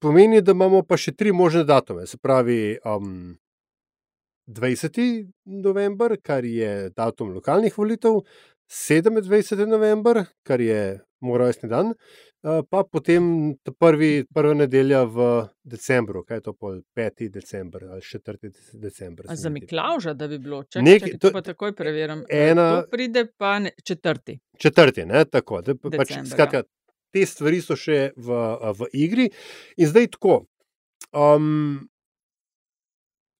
pomeni, 0.00 0.40
da 0.40 0.54
imamo 0.56 0.84
pa 0.88 0.96
še 0.96 1.12
tri 1.18 1.34
možne 1.36 1.66
datume, 1.68 2.06
se 2.08 2.16
pravi 2.16 2.78
um, 2.86 3.36
20. 4.48 5.02
november, 5.44 6.16
kar 6.24 6.48
je 6.48 6.88
datum 6.96 7.34
lokalnih 7.36 7.76
volitev, 7.76 8.22
27. 8.72 9.68
november, 9.68 10.24
kar 10.48 10.64
je 10.64 10.80
moj 11.20 11.42
rojstni 11.44 11.68
dan, 11.68 11.92
a, 11.92 12.27
pa 12.42 12.84
potem 12.84 13.22
prvi, 13.74 14.24
prva 14.26 14.54
nedelja 14.54 15.02
v 15.04 15.18
decembru, 15.64 16.22
kaj 16.22 16.36
je 16.36 16.40
to 16.40 16.52
pol 16.54 16.80
5. 16.94 17.28
december 17.30 17.84
ali 17.86 18.00
4. 18.00 18.38
december. 18.74 19.26
Za. 19.28 19.50
Miklauža, 19.50 20.14
da 20.14 20.28
bi 20.28 20.38
bilo, 20.38 20.62
če 20.64 20.78
Nekaj- 20.80 21.12
ne, 21.12 21.18
to- 21.18 21.32
pa 21.32 21.42
takoj 21.42 21.72
preverjam. 21.72 22.22
ena- 22.30 22.82
To 22.82 22.88
pride 22.90 23.26
pa 23.36 23.58
ne, 23.58 23.70
četrti. 23.82 24.38
Četrti, 24.56 25.04
ne, 25.04 25.24
tako. 25.26 25.62
Da, 25.62 25.74
pa, 25.74 25.90
pač, 25.90 26.08
Decembra. 26.08 26.30
skratka, 26.30 26.62
te 27.10 27.26
stvari 27.26 27.60
so 27.60 27.74
še 27.74 28.12
v, 28.16 28.30
a, 28.32 28.72
v 28.72 28.86
igri. 28.94 29.30
In 29.76 29.86
zdaj 29.86 30.06
tako. 30.08 30.46
Um, 31.12 31.88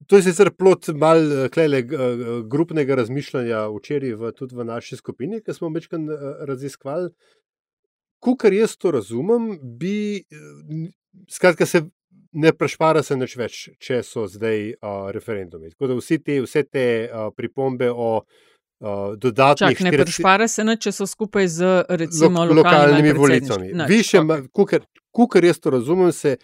to 0.07 0.17
je 0.17 0.23
sicer 0.25 0.51
plot 0.51 0.89
malo 0.91 1.49
klele, 1.49 1.83
grupnega 2.45 2.95
razmišljanja 2.97 3.69
včeraj 3.71 4.15
v, 4.15 4.33
tudi 4.33 4.55
v 4.55 4.65
naši 4.65 4.97
skupini, 4.97 5.41
ki 5.41 5.53
smo 5.53 5.69
večkrat 5.69 6.01
raziskovali. 6.43 7.11
Kukar 8.19 8.53
jaz 8.53 8.77
to 8.77 8.91
razumem, 8.91 9.59
bi, 9.79 10.17
eh, 10.19 10.91
skratka, 11.31 11.67
se 11.67 11.83
ne 12.33 12.53
prešpara 12.53 13.03
se 13.03 13.17
nič 13.17 13.37
več, 13.39 13.63
če 13.83 14.03
so 14.07 14.27
zdaj 14.29 14.73
uh, 14.75 15.09
referendumi. 15.15 15.71
Tako 15.73 15.93
da 15.93 15.97
vsi 15.99 16.19
te, 16.23 16.39
vse 16.45 16.65
te 16.69 16.85
uh, 17.09 17.29
pripombe 17.37 17.89
o 17.91 18.11
uh, 18.21 19.17
dodatnih 19.17 19.79
Čak, 19.79 19.85
ne 19.87 19.93
40 19.95 20.05
prešpara 20.05 20.49
se 20.49 20.67
nič, 20.69 20.83
če 20.87 20.93
so 21.01 21.09
skupaj 21.09 21.49
z 21.57 21.73
recimo 21.89 22.45
Lok- 22.45 22.61
lokalnimi, 22.61 22.61
lokalnimi 22.61 23.17
volitvami. 23.19 23.73
kukar 25.15 25.49
jaz 25.49 25.61
to 25.63 25.73
razumem, 25.75 26.13
se 26.13 26.37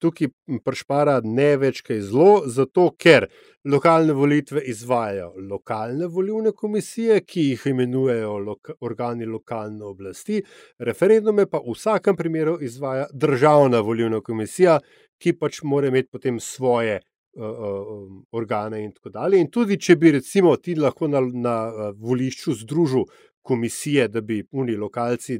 tukaj 0.00 0.30
prešpara 0.64 1.20
ne 1.24 1.50
več 1.60 1.82
kaj 1.86 2.00
zlo, 2.08 2.30
zato 2.46 2.90
ker 2.98 3.28
lokalne 3.64 4.16
volitve 4.16 4.62
izvajajo 4.72 5.34
lokalne 5.50 6.06
volivne 6.06 6.52
komisije, 6.56 7.20
ki 7.20 7.44
jih 7.50 7.66
imenujejo 7.74 8.38
loka, 8.38 8.74
organi 8.80 9.28
lokalne 9.28 9.84
oblasti, 9.84 10.42
referendume 10.78 11.46
pa 11.46 11.60
v 11.60 11.76
vsakem 11.76 12.16
primeru 12.16 12.58
izvaja 12.64 13.06
državna 13.12 13.80
volivna 13.84 14.20
komisija, 14.20 14.80
ki 15.20 15.36
pač 15.36 15.62
mora 15.62 15.88
imeti 15.92 16.08
potem 16.12 16.40
svoje 16.40 17.00
uh, 17.00 17.44
uh, 17.44 18.06
organe 18.32 18.80
in 18.84 18.92
tako 18.92 19.12
dalje. 19.12 19.40
In 19.40 19.50
tudi, 19.52 19.76
če 19.76 19.96
bi 19.96 20.14
recimo 20.16 20.56
ti 20.56 20.74
lahko 20.74 21.08
na, 21.08 21.20
na 21.20 21.56
volišču 21.92 22.56
združil 22.62 23.04
komisije, 23.42 24.08
da 24.08 24.20
bi 24.20 24.42
puni 24.44 24.76
lokalci 24.76 25.38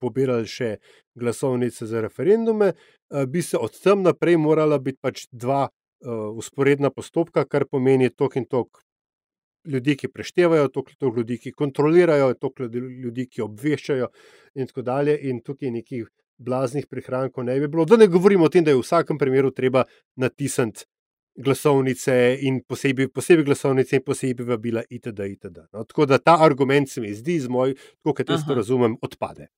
pobirali 0.00 0.46
še 0.46 0.76
glasovnice 1.14 1.86
za 1.86 2.02
referendume, 2.04 2.72
uh, 2.72 3.24
bi 3.24 3.42
se 3.42 3.58
od 3.58 3.80
tam 3.82 4.02
naprej 4.02 4.36
morala 4.36 4.78
biti 4.78 4.98
pač 5.00 5.26
dva 5.32 5.68
uh, 5.68 6.28
usporedna 6.36 6.90
postopka, 6.90 7.44
kar 7.44 7.66
pomeni 7.70 8.10
tok 8.10 8.36
in 8.36 8.46
tok. 8.46 8.84
Ljudje, 9.68 9.96
ki 10.00 10.08
preštevajo, 10.08 10.68
toliko 10.72 11.12
ljudi, 11.16 11.36
ki 11.38 11.52
kontrolirajo, 11.52 12.30
toliko 12.40 12.68
ljudi, 12.72 13.26
ki 13.26 13.42
obveščajo, 13.44 14.06
in 14.54 14.70
tako 14.70 14.84
dalje. 14.86 15.16
In 15.28 15.42
tukaj 15.44 15.72
nekih 15.74 16.06
blaznih 16.38 16.86
prihrankov 16.86 17.44
ne 17.44 17.58
bi 17.60 17.68
bilo. 17.68 17.84
Da 17.84 17.96
ne 17.96 18.06
govorimo 18.06 18.46
o 18.46 18.48
tem, 18.48 18.64
da 18.64 18.70
je 18.70 18.78
v 18.78 18.84
vsakem 18.86 19.18
primeru 19.18 19.50
treba 19.50 19.84
natisniti 20.16 20.86
glasovnice 21.38 22.36
in 22.40 22.60
posebej, 22.68 23.08
posebej 23.14 23.44
glasovnice 23.44 23.96
in 23.96 24.02
posebej 24.06 24.46
vabila 24.46 24.82
itd. 24.90 25.20
itd. 25.30 25.58
No, 25.72 25.84
tako 25.84 26.06
da 26.06 26.18
ta 26.18 26.36
argument 26.44 26.90
se 26.90 27.00
mi 27.00 27.14
zdi, 27.14 27.40
z 27.40 27.48
moj, 27.48 27.74
tako 28.02 28.14
kot 28.14 28.30
jaz 28.30 28.46
to 28.46 28.54
razumem, 28.54 28.96
odpade. 29.02 29.48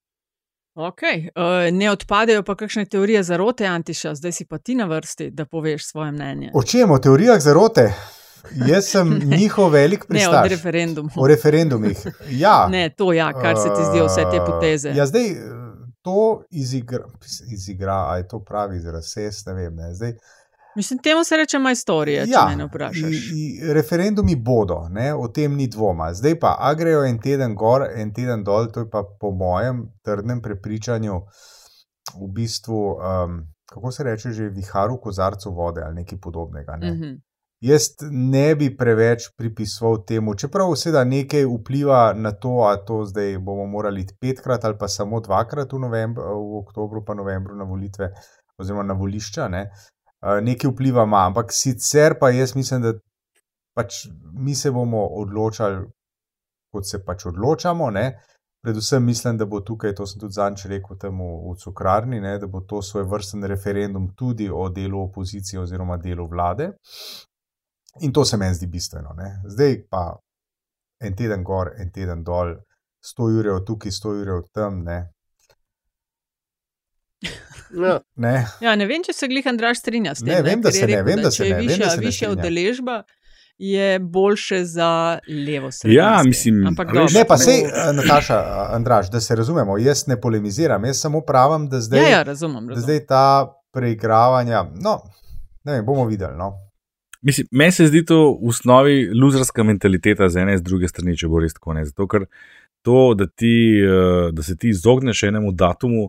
Okay. 0.74 1.28
Uh, 1.34 1.66
ne 1.74 1.90
odpadejo 1.90 2.42
pa 2.42 2.54
kakšne 2.54 2.84
teorije 2.86 3.22
zarote, 3.22 3.66
Antiša, 3.66 4.14
zdaj 4.14 4.32
si 4.32 4.46
pa 4.46 4.58
ti 4.58 4.74
na 4.74 4.86
vrsti, 4.86 5.30
da 5.30 5.44
poveš 5.44 5.86
svoje 5.86 6.12
mnenje. 6.12 6.50
O 6.54 6.62
čem, 6.62 6.90
o 6.90 6.98
teorijah 6.98 7.40
zarote? 7.40 7.90
Jaz 8.68 8.84
sem 8.84 9.18
njihov 9.38 9.72
velik 9.72 10.04
Ne, 10.08 10.28
od 10.28 10.32
pristaš. 10.32 10.50
referendumov. 10.50 11.12
O 11.16 11.26
referendumih. 11.26 11.98
Ja. 12.30 12.68
Ne, 12.70 12.88
to 12.96 13.12
ja, 13.12 13.32
kar 13.32 13.56
se 13.56 13.68
ti 13.68 13.82
zdijo 13.90 14.06
vse 14.06 14.22
te 14.30 14.38
poteze. 14.46 14.92
Ja, 14.96 15.06
zdaj 15.06 15.26
eh, 15.26 15.36
to 16.02 16.42
izigra, 16.50 17.04
izigra 17.52 18.06
a 18.08 18.16
je 18.16 18.28
to 18.28 18.44
pravi 18.44 18.76
izraz, 18.76 19.16
jaz 19.16 19.46
ne 19.46 19.54
vem. 19.54 19.74
Ne. 19.76 19.94
Zdaj, 19.94 20.12
Mislim, 20.76 20.98
temu 20.98 21.24
se 21.24 21.36
reče 21.36 21.58
majstorija, 21.58 22.24
če 22.24 22.30
ja, 22.30 22.56
me 22.56 22.64
vprašaš. 22.64 23.02
i- 23.02 23.58
i 23.60 23.72
referendumi 23.72 24.36
bodo, 24.36 24.88
ne, 24.90 25.14
o 25.14 25.28
tem 25.28 25.54
ni 25.54 25.66
dvoma. 25.66 26.14
Zdaj 26.14 26.38
pa, 26.38 26.56
a 26.60 26.74
grejo 26.74 27.04
en 27.04 27.18
teden 27.18 27.54
gor, 27.54 27.86
en 27.94 28.12
teden 28.14 28.44
dol, 28.44 28.66
to 28.66 28.80
je 28.80 28.90
pa 28.90 29.02
po 29.20 29.30
mojem 29.30 29.88
trdnem 30.02 30.40
prepričanju 30.40 31.20
v 32.16 32.28
bistvu, 32.28 32.78
um, 32.92 33.40
kako 33.66 33.92
se 33.92 34.04
reče, 34.04 34.30
že 34.30 34.48
vihar 34.48 34.90
v 34.90 35.00
kozarcu 35.00 35.50
vode 35.50 35.82
ali 35.82 35.94
nekaj 35.94 36.18
podobnega. 36.18 36.76
Ne. 36.76 36.92
Mhm. 36.92 37.14
Jaz 37.60 37.82
ne 38.10 38.54
bi 38.54 38.76
preveč 38.76 39.28
pripisoval 39.36 40.04
temu, 40.04 40.34
čeprav 40.34 40.74
seveda 40.74 41.04
nekaj 41.04 41.44
vpliva 41.46 42.12
na 42.14 42.32
to, 42.32 42.48
a 42.64 42.76
to 42.76 43.04
zdaj 43.04 43.38
bomo 43.38 43.66
morali 43.66 44.06
petkrat 44.20 44.64
ali 44.64 44.78
pa 44.78 44.88
samo 44.88 45.20
dvakrat 45.20 45.72
v, 45.72 45.78
novembr, 45.78 46.22
v 46.22 46.56
oktobru, 46.58 47.04
pa 47.04 47.14
novembru 47.14 47.54
na 47.54 47.64
volitve, 47.64 48.12
oziroma 48.58 48.82
na 48.82 48.94
volišča. 48.94 49.48
Ne. 49.48 49.70
Eh, 50.22 50.40
Nekaj 50.42 50.70
vpliva 50.70 51.04
ima, 51.08 51.24
ampak 51.26 51.52
sicer 51.52 52.18
pa 52.20 52.30
jaz 52.30 52.54
mislim, 52.56 52.82
da 52.82 52.92
pač 53.74 54.06
mi 54.32 54.54
se 54.54 54.70
bomo 54.70 55.06
odločali, 55.22 55.86
kot 56.72 56.86
se 56.86 57.04
pač 57.04 57.26
odločamo. 57.26 57.90
Ne. 57.90 58.20
Predvsem 58.62 59.04
mislim, 59.04 59.38
da 59.40 59.46
bo 59.46 59.62
tukaj, 59.64 59.94
to 59.96 60.06
sem 60.06 60.20
tudi 60.20 60.36
zanč 60.36 60.66
rekel 60.68 60.98
temu 61.00 61.28
v 61.46 61.54
cukrarni, 61.62 62.20
ne, 62.20 62.34
da 62.38 62.46
bo 62.46 62.60
to 62.60 62.82
svoj 62.82 63.06
vrsten 63.08 63.44
referendum 63.48 64.10
tudi 64.16 64.50
o 64.52 64.68
delu 64.68 65.00
opozicije 65.06 65.60
oziroma 65.60 65.96
delu 65.96 66.26
vlade. 66.28 66.72
In 68.04 68.12
to 68.12 68.24
se 68.24 68.36
meni 68.36 68.54
zdi 68.54 68.66
bistveno. 68.66 69.14
Ne. 69.16 69.30
Zdaj 69.48 69.78
pa 69.88 70.02
en 71.00 71.16
teden 71.16 71.44
gor, 71.44 71.72
en 71.80 71.88
teden 71.90 72.20
dol, 72.24 72.52
100 73.00 73.30
ur 73.40 73.64
tukaj, 73.64 73.92
100 73.96 74.12
ur 74.20 74.44
tam. 74.52 74.82
Ne. 74.84 74.98
Ja. 77.72 78.00
Ne. 78.16 78.46
Ja, 78.60 78.74
ne 78.74 78.86
vem, 78.86 79.02
če 79.02 79.12
se 79.12 79.28
glih 79.28 79.46
Andraš 79.46 79.78
strinja 79.78 80.14
s 80.14 80.20
tem. 80.20 80.28
Ne, 80.28 80.42
vem, 80.42 80.60
da 80.60 80.68
je 80.68 80.72
se 80.72 80.80
ne, 80.80 80.86
rekel, 80.88 81.04
vem, 81.06 81.22
da 81.22 81.30
se 81.30 81.36
če 81.36 81.44
je 81.44 81.50
ne, 81.50 81.56
vem, 81.56 81.66
višja, 81.68 81.84
da 81.84 81.90
se 81.90 81.96
ne 81.96 82.06
višja 82.06 82.30
udeležba, 82.30 83.02
je 83.58 83.98
boljše 84.00 84.64
za 84.64 84.90
levo 85.46 85.70
sredino. 85.70 86.00
Ja, 86.00 86.22
mislim, 86.24 86.66
Ampak 86.66 86.88
a 86.88 86.92
veš, 86.92 87.12
dobro, 87.12 87.12
Ne, 87.14 87.24
pa 87.26 87.34
ne. 87.34 87.44
sej, 87.44 87.62
Nataša, 87.94 88.34
a, 88.36 88.68
Andraž, 88.72 89.10
da 89.10 89.20
se 89.20 89.36
razumemo, 89.36 89.78
jaz 89.78 90.06
ne 90.06 90.20
polemiziram, 90.20 90.84
jaz 90.84 91.00
samo 91.00 91.20
pravim, 91.20 91.68
da 91.68 91.80
zdaj, 91.80 92.00
Ja, 92.00 92.08
ja, 92.08 92.22
razumem. 92.22 92.66
da 92.66 92.70
razumem. 92.70 92.82
zdaj 92.82 93.06
ta 93.06 93.24
preigravanja, 93.72 94.64
no, 94.74 94.98
ne 95.64 95.72
vem, 95.72 95.86
bomo 95.86 96.06
videli. 96.06 96.36
No. 96.36 96.52
Mislim, 97.22 97.46
meni 97.50 97.72
se 97.72 97.86
zdi 97.86 98.04
to 98.04 98.16
v 98.34 98.48
osnovi 98.48 99.10
luzerska 99.14 99.62
mentaliteta 99.62 100.28
z 100.28 100.36
ene 100.36 100.52
in 100.52 100.58
z 100.58 100.62
druge 100.62 100.88
strani, 100.88 101.16
če 101.16 101.28
bo 101.28 101.38
res 101.38 101.52
tako 101.52 101.72
ne. 101.72 101.84
Zato, 101.84 102.06
ker 102.08 102.24
to, 102.82 103.14
da, 103.14 103.26
ti, 103.28 103.52
eh, 103.76 104.30
da 104.32 104.42
se 104.42 104.56
ti 104.56 104.68
izogneš 104.68 105.22
enemu 105.22 105.52
datumu 105.52 106.06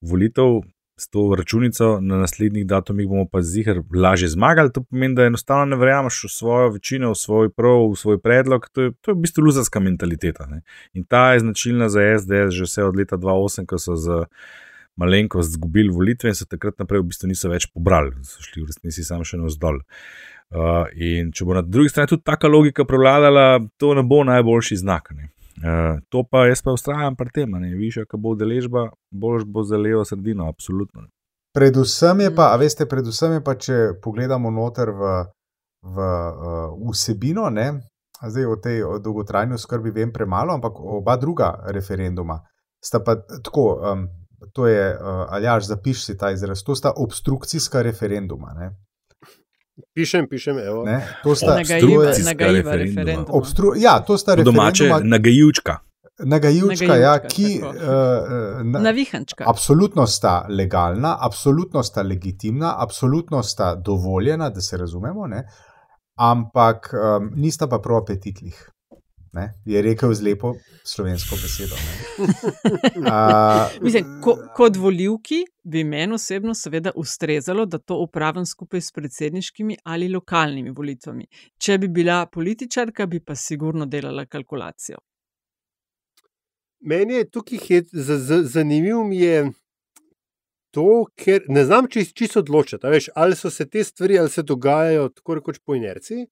volitev, 0.00 0.62
s 0.96 1.08
to 1.08 1.34
računico 1.38 2.00
na 2.00 2.18
naslednjih 2.18 2.66
datumih 2.66 3.08
bomo 3.08 3.26
pa 3.32 3.42
zihar 3.42 3.80
lažje 3.94 4.28
zmagali. 4.28 4.72
To 4.72 4.82
pomeni, 4.82 5.14
da 5.14 5.26
enostavno 5.26 5.64
ne 5.64 5.76
verjameš 5.76 6.24
v 6.24 6.30
svojo 6.30 6.68
večino, 6.76 7.10
v 7.10 7.18
svoj 7.18 7.50
prav, 7.50 7.88
v 7.90 7.96
svoj 7.98 8.18
predlog. 8.18 8.68
To 8.72 8.82
je, 8.82 8.92
to 9.00 9.10
je 9.10 9.14
v 9.14 9.24
bistvu 9.26 9.44
luzarska 9.44 9.80
mentaliteta. 9.80 10.46
Ne? 10.46 10.62
In 10.92 11.04
ta 11.04 11.32
je 11.32 11.40
značilna 11.40 11.88
za 11.88 12.00
SDS 12.18 12.54
že 12.54 12.64
vse 12.64 12.84
od 12.84 12.96
leta 12.96 13.16
2008, 13.16 13.66
ko 13.66 13.78
so 13.78 13.96
z 13.96 14.24
malenkost 14.96 15.50
izgubili 15.50 15.90
volitve 15.90 16.30
in 16.30 16.34
se 16.34 16.46
takrat 16.46 16.78
naprej 16.78 17.00
v 17.02 17.10
bistvu 17.10 17.28
niso 17.28 17.50
več 17.50 17.66
pobrali, 17.74 18.14
so 18.22 18.42
šli 18.42 18.62
v 18.62 18.70
resnici 18.70 19.04
samo 19.04 19.26
še 19.26 19.40
navzdol. 19.40 19.80
Uh, 20.54 20.86
in 20.94 21.32
če 21.34 21.46
bo 21.48 21.56
na 21.56 21.64
drugi 21.66 21.90
strani 21.90 22.12
tudi 22.12 22.22
taka 22.22 22.46
logika 22.46 22.84
prevladala, 22.86 23.58
to 23.80 23.94
ne 23.98 24.04
bo 24.06 24.22
najboljši 24.22 24.76
znak. 24.84 25.10
Ne? 25.16 25.32
Uh, 25.64 26.00
to 26.12 26.24
pa 26.30 26.46
jaz 26.46 26.60
pa 26.62 26.74
ustrajam 26.76 27.16
pri 27.16 27.30
tem, 27.34 27.50
ne 27.50 27.74
više, 27.74 28.04
ko 28.04 28.18
bo 28.20 28.34
deležba, 28.34 28.90
boljš 29.10 29.44
bo 29.46 29.62
za 29.64 29.78
levo 29.80 30.04
sredino, 30.04 30.48
absolutno. 30.48 31.06
Predvsem 31.54 32.20
je 32.20 32.34
pa, 32.34 32.50
a 32.52 32.56
veste, 32.60 32.86
predvsem 32.86 33.38
je 33.38 33.44
pa, 33.44 33.54
če 33.54 33.76
pogledamo 34.02 34.50
noter 34.50 34.90
v, 34.90 35.12
v 35.82 36.08
uh, 36.08 36.90
vsebino, 36.90 37.48
ne, 37.50 37.70
zdaj 38.20 38.46
o 38.46 38.56
tej 38.56 38.82
o 38.84 38.98
dolgotrajni 38.98 39.56
oskrbi 39.56 39.90
vem 39.94 40.12
premalo, 40.12 40.58
ampak 40.58 40.76
oba 40.80 41.16
druga 41.16 41.54
referenduma 41.72 42.42
sta 42.84 43.00
pa 43.00 43.16
tako, 43.16 43.80
um, 43.92 44.08
to 44.52 44.66
je, 44.66 44.98
uh, 45.00 45.26
Aljaš, 45.28 45.66
zapiši 45.66 46.04
si 46.04 46.18
ta 46.18 46.30
izraz, 46.30 46.62
to 46.62 46.74
sta 46.74 46.92
obstrukcijska 46.96 47.82
referenduma. 47.82 48.52
Ne. 48.58 48.70
Pišem, 49.94 50.28
pišem, 50.30 50.58
evo. 50.58 50.84
Ne, 50.84 51.00
to 51.22 51.34
sta 51.34 51.56
obstrukcijska 51.60 52.46
referenduma. 52.52 53.26
Obstru, 53.28 53.72
ja, 53.76 53.98
to 54.06 54.18
sta 54.18 54.36
domače 54.36 54.90
nagajučka. 55.02 55.78
Nagajučka, 56.18 56.96
ja, 56.96 57.18
ki. 57.28 57.60
Uh, 57.62 58.62
na, 58.62 58.80
Navihančka. 58.80 59.44
Absolutno 59.46 60.06
sta 60.06 60.46
legalna, 60.48 61.16
absolutno 61.20 61.82
sta 61.82 62.02
legitimna, 62.02 62.74
absolutno 62.78 63.42
sta 63.42 63.74
dovoljena, 63.74 64.50
da 64.50 64.60
se 64.60 64.76
razumemo, 64.76 65.26
ne? 65.26 65.46
ampak 66.14 66.94
um, 66.94 67.32
nista 67.34 67.66
pa 67.66 67.78
prav 67.78 68.02
apetitlih. 68.02 68.70
Ne, 69.34 69.52
je 69.64 69.82
rekel 69.82 70.14
z 70.14 70.22
lepo 70.22 70.54
slovensko 70.84 71.36
besedo. 71.42 71.74
uh, 72.18 73.82
Mislim, 73.84 74.20
ko, 74.22 74.36
kot 74.54 74.76
voljivki 74.76 75.40
bi 75.62 75.84
meni 75.84 76.14
osebno 76.14 76.54
seveda 76.54 76.92
ustrezalo, 76.94 77.66
da 77.66 77.78
to 77.78 77.96
upravim 77.98 78.46
skupaj 78.46 78.80
s 78.80 78.92
predsedniškimi 78.92 79.76
ali 79.84 80.08
lokalnimi 80.08 80.70
volitvami. 80.70 81.26
Če 81.58 81.78
bi 81.78 81.88
bila 81.88 82.26
političarka, 82.26 83.06
bi 83.06 83.20
pa 83.20 83.34
sigurno 83.34 83.86
delala 83.86 84.26
kalkulacijo. 84.26 84.98
Meni 86.80 87.14
je 87.14 87.30
tukaj 87.30 87.82
zanimivo, 88.44 89.08
je 89.12 89.50
to, 90.70 91.06
ker 91.16 91.42
ne 91.48 91.64
znam 91.64 91.86
čisto 91.90 92.38
odločiti, 92.38 92.86
ali 93.14 93.36
so 93.36 93.50
se 93.50 93.66
te 93.70 93.84
stvari, 93.84 94.18
ali 94.18 94.30
se 94.30 94.42
dogajajo 94.42 95.08
tako 95.08 95.34
rekoč 95.34 95.58
po 95.64 95.74
inerciji. 95.74 96.26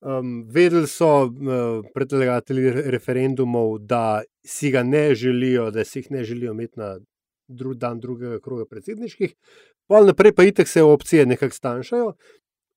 Um, 0.00 0.44
vedeli 0.52 0.86
so 0.86 1.24
uh, 1.24 1.84
predlagatelji 1.94 2.70
referendumov, 2.92 3.78
da 3.78 4.22
si 4.46 4.70
ga 4.70 4.82
ne 4.82 5.14
želijo, 5.14 5.70
da 5.70 5.84
si 5.84 5.98
jih 5.98 6.10
ne 6.10 6.24
želijo 6.24 6.52
imeti 6.52 6.80
na 6.80 6.98
dru 7.48 7.74
dan 7.74 8.00
drugega 8.00 8.40
kroga 8.40 8.64
predsedniških, 8.70 9.34
pa 9.88 10.00
naprej 10.04 10.34
pa 10.34 10.44
itek 10.44 10.68
se 10.68 10.82
opcije 10.82 11.26
nekako 11.26 11.54
stanjšajo. 11.54 12.12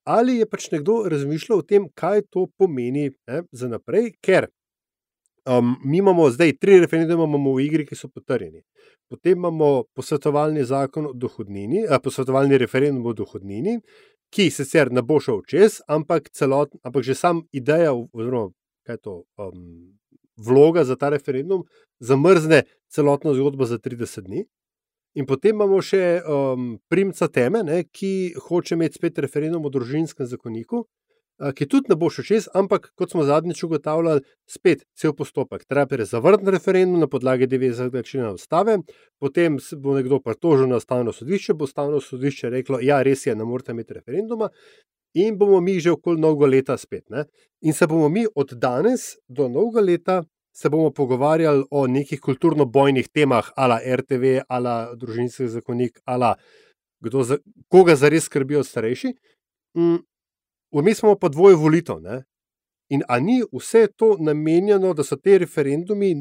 Ali 0.08 0.38
je 0.38 0.46
pač 0.48 0.70
nekdo 0.72 1.02
razmišljal 1.12 1.60
o 1.60 1.62
tem, 1.68 1.90
kaj 1.96 2.22
to 2.32 2.46
pomeni 2.58 3.10
ne, 3.28 3.42
za 3.52 3.68
naprej, 3.68 4.14
ker 4.24 4.48
um, 5.48 5.76
mi 5.84 5.98
imamo 5.98 6.30
zdaj 6.32 6.54
tri 6.62 6.80
referendume 6.80 7.28
v 7.28 7.66
igri, 7.66 7.86
ki 7.86 7.96
so 7.96 8.08
potrjeni. 8.08 8.64
Potem 9.10 9.38
imamo 9.38 9.84
posvetovalni 9.96 10.64
o 10.64 11.14
dohodnini, 11.14 11.86
a 11.90 12.00
posvetovalni 12.00 12.58
referendum 12.58 13.06
o 13.06 13.14
dohodnini, 13.14 13.80
ki 14.34 14.50
sicer 14.52 14.92
ne 14.92 15.02
bo 15.02 15.20
šel 15.24 15.42
čez, 15.48 15.82
ampak, 15.88 16.30
celot, 16.36 16.74
ampak 16.84 17.04
že 17.04 17.16
sam 17.16 17.46
ideja, 17.56 17.94
oziroma 17.94 18.52
kaj 18.88 18.96
je 18.96 19.02
to, 19.04 19.16
um, 19.38 19.98
vloga 20.38 20.84
za 20.84 20.96
ta 20.96 21.10
referendum, 21.10 21.64
zamrzne 22.00 22.64
celotno 22.88 23.34
zgodbo 23.34 23.66
za 23.66 23.78
30 23.78 24.22
dni. 24.22 24.46
In 25.18 25.26
potem 25.26 25.56
imamo 25.56 25.82
še 25.82 26.22
um, 26.22 26.78
primca 26.92 27.28
teme, 27.28 27.64
ne, 27.66 27.82
ki 27.84 28.38
hoče 28.48 28.76
imeti 28.78 29.00
spet 29.00 29.20
referendum 29.20 29.66
o 29.66 29.72
družinskem 29.74 30.30
zakoniku, 30.30 30.86
ki 31.56 31.68
tudi 31.70 31.92
ne 31.92 31.96
bo 31.96 32.10
šel 32.10 32.26
čez, 32.26 32.48
ampak 32.58 32.90
kot 32.98 33.12
smo 33.14 33.24
zadnjič 33.28 33.64
ugotavljali, 33.64 34.24
spet 34.50 34.86
cel 34.98 35.14
postopek. 35.14 35.66
Treba 35.66 36.00
je 36.00 36.06
zavrniti 36.06 36.52
referendum 36.52 37.00
na 37.00 37.08
podlagi 37.08 37.48
90. 37.48 38.04
člena 38.06 38.32
ustave, 38.34 38.80
potem 39.20 39.58
bo 39.78 39.96
nekdo 39.98 40.20
pritožil 40.20 40.70
na 40.70 40.82
ustavno 40.82 41.14
sodišče, 41.14 41.54
bo 41.54 41.70
ustavno 41.70 42.02
sodišče 42.02 42.50
reklo: 42.50 42.80
Ja, 42.82 43.02
res 43.04 43.26
je, 43.26 43.36
ne 43.36 43.46
morete 43.46 43.72
imeti 43.72 43.94
referenduma. 43.94 44.50
In 45.14 45.38
bomo 45.38 45.62
mi 45.62 45.80
že 45.80 45.92
okoli 45.92 46.22
novega 46.22 46.50
leta 46.52 46.78
spet. 46.78 47.10
Ne? 47.10 47.26
In 47.62 47.74
se 47.74 47.88
bomo 47.88 48.10
mi 48.10 48.26
od 48.36 48.54
danes 48.54 49.16
do 49.28 49.48
novega 49.48 49.82
leta 49.82 50.24
se 50.58 50.70
bomo 50.70 50.90
pogovarjali 50.92 51.64
o 51.72 51.88
nekih 51.88 52.22
kulturno-bojnih 52.22 53.08
temah, 53.14 53.52
ala 53.56 53.78
RTV, 53.78 54.40
ala 54.50 54.96
družinski 54.98 55.46
zakonik, 55.54 56.00
ala 56.06 56.34
kdo 57.00 57.24
za, 57.24 57.38
koga 57.70 57.96
zares 57.96 58.26
skrbijo 58.26 58.64
starejši. 58.64 59.14
Vmes 60.78 61.04
imamo 61.04 61.18
pa 61.20 61.30
dvoje 61.30 61.56
volitev. 61.56 62.02
Ne? 62.02 62.24
In 62.90 63.04
ali 63.08 63.24
ni 63.24 63.44
vse 63.54 63.88
to 63.96 64.16
namenjeno, 64.20 64.94
da 64.94 65.04
so 65.04 65.16
te 65.16 65.38
referendumi 65.38 66.16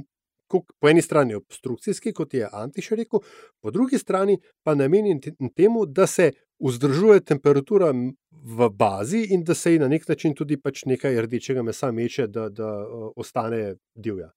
po 0.48 0.88
eni 0.88 1.02
strani 1.02 1.34
obstrukcijski, 1.34 2.12
kot 2.12 2.34
je 2.34 2.48
Antiš 2.52 2.90
rekel, 2.90 3.20
po 3.62 3.70
drugi 3.70 3.98
strani 3.98 4.38
pa 4.62 4.74
namenjeni 4.74 5.20
temu, 5.56 5.86
da 5.86 6.06
se 6.06 6.32
vzdržuje 6.64 7.20
temperatura 7.20 7.92
v 8.30 8.68
bazi 8.70 9.26
in 9.30 9.44
da 9.44 9.54
se 9.54 9.72
ji 9.72 9.78
na 9.78 9.88
nek 9.88 10.08
način 10.08 10.34
tudi 10.34 10.60
pač 10.60 10.84
nekaj 10.84 11.20
rdečega 11.26 11.62
mesa 11.62 11.90
meče, 11.92 12.26
da, 12.26 12.48
da 12.48 12.86
ostane 13.16 13.76
divja. 13.94 14.30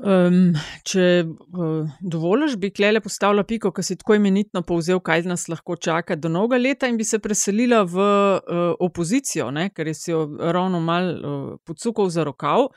Um, 0.00 0.54
če 0.88 1.02
uh, 1.22 1.90
dovoliš, 2.00 2.54
bi 2.58 2.70
klele 2.72 3.02
postavila 3.04 3.44
piko, 3.44 3.70
ki 3.76 3.84
si 3.84 3.96
tako 4.00 4.16
imenitno 4.16 4.62
povzel, 4.64 5.02
kaj 5.04 5.26
nas 5.28 5.44
lahko 5.52 5.76
čaka 5.76 6.16
do 6.16 6.30
novega 6.32 6.58
leta, 6.58 6.88
in 6.88 6.96
bi 6.96 7.04
se 7.04 7.20
preselila 7.22 7.82
v 7.84 7.98
uh, 8.00 8.62
opozicijo, 8.80 9.50
ne? 9.52 9.68
ker 9.70 9.90
je 9.92 9.94
si 9.98 10.10
jo 10.14 10.24
ravno 10.40 10.80
mal 10.80 11.10
uh, 11.12 11.42
podsukal 11.66 12.08
za 12.10 12.24
rokav. 12.24 12.70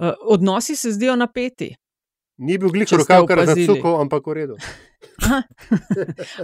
Uh, 0.00 0.10
odnosi 0.34 0.76
se 0.76 0.92
zdijo 0.96 1.14
napeti. 1.16 1.70
Ni 2.40 2.56
bil 2.58 2.72
glik 2.72 2.90
rokav, 2.96 3.26
kar 3.28 3.44
je 3.44 3.52
zasukal, 3.52 4.00
ampak 4.00 4.26
v 4.26 4.34
redu. 4.34 4.56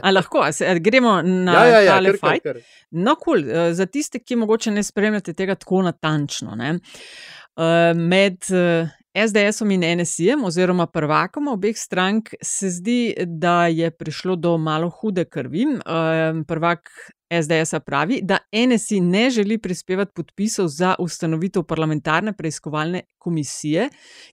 a 0.06 0.12
lahko, 0.12 0.42
a 0.44 0.52
se, 0.52 0.68
a 0.68 0.76
gremo 0.78 1.18
na 1.24 1.54
ja, 1.56 1.64
ja, 1.66 1.80
ja, 1.80 1.94
tale 1.96 2.12
kar, 2.14 2.20
fajt. 2.20 2.44
kar, 2.44 2.60
kar. 2.60 2.82
No, 2.92 3.16
kul, 3.16 3.42
cool. 3.42 3.72
za 3.74 3.88
tiste, 3.88 4.20
ki 4.20 4.38
mogoče 4.44 4.74
ne 4.76 4.84
spremljate 4.84 5.34
tega 5.34 5.56
tako 5.56 5.80
natančno. 5.88 6.52
Uh, 6.52 7.96
med 7.96 8.44
uh, 8.52 8.92
SDS-om 9.16 9.70
in 9.70 9.84
NSI-jem, 9.98 10.44
oziroma 10.44 10.86
prvakom 10.86 11.48
obeh 11.48 11.76
strank, 11.78 12.34
se 12.42 12.70
zdi, 12.70 13.14
da 13.26 13.66
je 13.66 13.90
prišlo 13.90 14.36
do 14.36 14.56
malo 14.58 14.90
hude 14.90 15.24
krvi. 15.24 15.64
Uh, 15.66 16.42
prvak 16.48 16.90
SDS-a 17.30 17.80
pravi, 17.80 18.20
da 18.22 18.38
NSI 18.52 19.00
ne 19.00 19.30
želi 19.30 19.58
prispevati 19.58 20.12
podpisov 20.14 20.68
za 20.68 20.94
ustanovitev 20.98 21.62
parlamentarne 21.62 22.32
preiskovalne 22.32 23.02
komisije, 23.18 23.88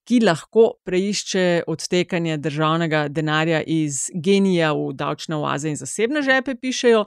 ki 0.06 0.19
lahko 0.19 0.71
preišče 0.86 1.63
odtekanje 1.67 2.38
državnega 2.38 3.08
denarja 3.08 3.63
iz 3.63 4.12
genija 4.13 4.73
v 4.73 4.91
davčne 4.93 5.36
oaze 5.36 5.69
in 5.69 5.75
zasebne 5.75 6.21
žepe, 6.21 6.56
pišejo, 6.56 7.06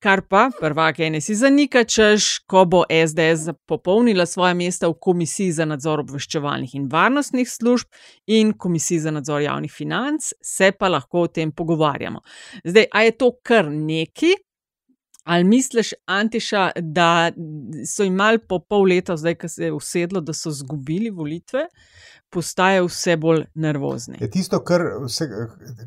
kar 0.00 0.22
pa 0.30 0.48
prvak 0.60 1.02
NSI 1.12 1.34
zanika, 1.34 1.84
češ, 1.84 2.38
ko 2.48 2.64
bo 2.64 2.84
SDS 2.88 3.52
popolnila 3.66 4.26
svoje 4.26 4.54
mesta 4.54 4.88
v 4.88 4.96
komisiji 5.00 5.52
za 5.52 5.68
nadzor 5.68 6.00
obveščevalnih 6.06 6.74
in 6.74 6.88
varnostnih 6.92 7.50
služb 7.50 7.92
in 8.26 8.54
komisiji 8.56 9.04
za 9.04 9.12
nadzor 9.12 9.42
javnih 9.42 9.72
financ, 9.72 10.32
se 10.40 10.72
pa 10.72 10.88
lahko 10.88 11.26
o 11.26 11.28
tem 11.28 11.52
pogovarjamo. 11.52 12.24
Zdaj, 12.64 12.88
a 12.92 13.02
je 13.02 13.16
to 13.20 13.32
kar 13.42 13.68
neki? 13.70 14.32
Ali 15.26 15.44
misliš, 15.44 15.90
Antiša, 16.06 16.70
da 16.80 17.32
so 17.86 18.04
imeli 18.06 18.38
po 18.38 18.60
pol 18.62 18.84
leta, 18.86 19.16
zdaj, 19.16 19.34
ko 19.34 19.48
se 19.48 19.64
je 19.64 19.72
usedlo, 19.72 20.20
da 20.20 20.32
so 20.32 20.52
izgubili 20.54 21.10
volitve, 21.10 21.64
postajajo 22.30 22.86
vse 22.86 23.16
bolj 23.16 23.42
nervozni? 23.54 24.20
Je 24.20 24.30
tisto, 24.30 24.60
kar, 24.64 24.84
vse, 25.02 25.26